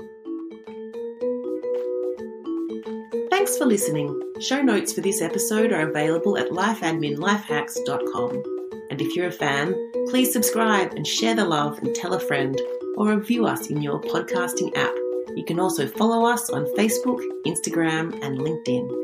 Thanks 3.30 3.56
for 3.56 3.66
listening. 3.66 4.20
Show 4.42 4.64
notes 4.64 4.92
for 4.92 5.02
this 5.02 5.22
episode 5.22 5.72
are 5.72 5.88
available 5.88 6.36
at 6.36 6.50
lifeadminlifehacks.com. 6.50 8.44
And 8.90 9.00
if 9.00 9.16
you're 9.16 9.28
a 9.28 9.32
fan, 9.32 9.76
please 10.10 10.34
subscribe 10.34 10.94
and 10.94 11.06
share 11.06 11.36
the 11.36 11.46
love 11.46 11.78
and 11.78 11.94
tell 11.94 12.16
a 12.16 12.20
friend 12.20 12.60
or 12.98 13.10
review 13.10 13.46
us 13.46 13.70
in 13.70 13.84
your 13.84 14.02
podcasting 14.02 14.76
app. 14.76 14.96
You 15.36 15.44
can 15.46 15.60
also 15.60 15.88
follow 15.88 16.26
us 16.26 16.50
on 16.50 16.66
Facebook, 16.76 17.22
Instagram, 17.46 18.14
and 18.24 18.40
LinkedIn. 18.40 19.00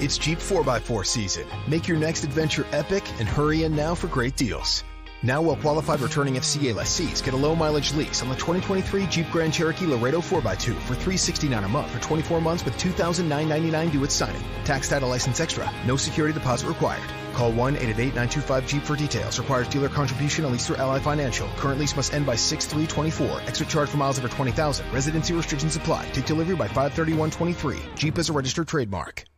It's 0.00 0.16
Jeep 0.16 0.38
4x4 0.38 1.04
season. 1.04 1.46
Make 1.68 1.86
your 1.86 1.98
next 1.98 2.24
adventure 2.24 2.66
epic 2.72 3.04
and 3.18 3.28
hurry 3.28 3.64
in 3.64 3.76
now 3.76 3.94
for 3.94 4.06
great 4.06 4.34
deals. 4.36 4.82
Now, 5.22 5.42
well 5.42 5.56
qualified 5.56 6.00
returning 6.00 6.34
FCA 6.34 6.74
lessees 6.74 7.20
get 7.20 7.34
a 7.34 7.36
low 7.36 7.54
mileage 7.54 7.92
lease 7.92 8.22
on 8.22 8.30
the 8.30 8.36
2023 8.36 9.06
Jeep 9.08 9.30
Grand 9.30 9.52
Cherokee 9.52 9.84
Laredo 9.86 10.20
4x2 10.20 10.74
for 10.74 10.94
369 10.94 11.64
a 11.64 11.68
month 11.68 11.90
for 11.90 12.00
24 12.00 12.40
months 12.40 12.64
with 12.64 12.78
$2,999 12.78 13.92
due 13.92 14.04
at 14.04 14.10
signing. 14.10 14.42
Tax 14.64 14.88
title 14.88 15.10
license 15.10 15.38
extra. 15.40 15.70
No 15.86 15.96
security 15.96 16.32
deposit 16.32 16.68
required. 16.68 17.04
Call 17.32 17.52
1 17.52 17.76
888 17.76 18.06
925 18.14 18.66
Jeep 18.66 18.82
for 18.82 18.96
details. 18.96 19.38
Requires 19.38 19.68
dealer 19.68 19.88
contribution 19.88 20.44
at 20.44 20.50
least 20.50 20.66
through 20.66 20.76
Ally 20.76 20.98
Financial. 20.98 21.48
Current 21.56 21.78
lease 21.78 21.94
must 21.94 22.12
end 22.12 22.26
by 22.26 22.34
6324. 22.34 23.42
Extra 23.46 23.66
charge 23.66 23.88
for 23.88 23.98
miles 23.98 24.18
over 24.18 24.28
20,000. 24.28 24.90
Residency 24.92 25.32
restrictions 25.34 25.76
apply. 25.76 26.06
Take 26.12 26.26
delivery 26.26 26.56
by 26.56 26.68
531.23. 26.68 27.94
Jeep 27.94 28.18
is 28.18 28.28
a 28.28 28.32
registered 28.32 28.66
trademark. 28.66 29.29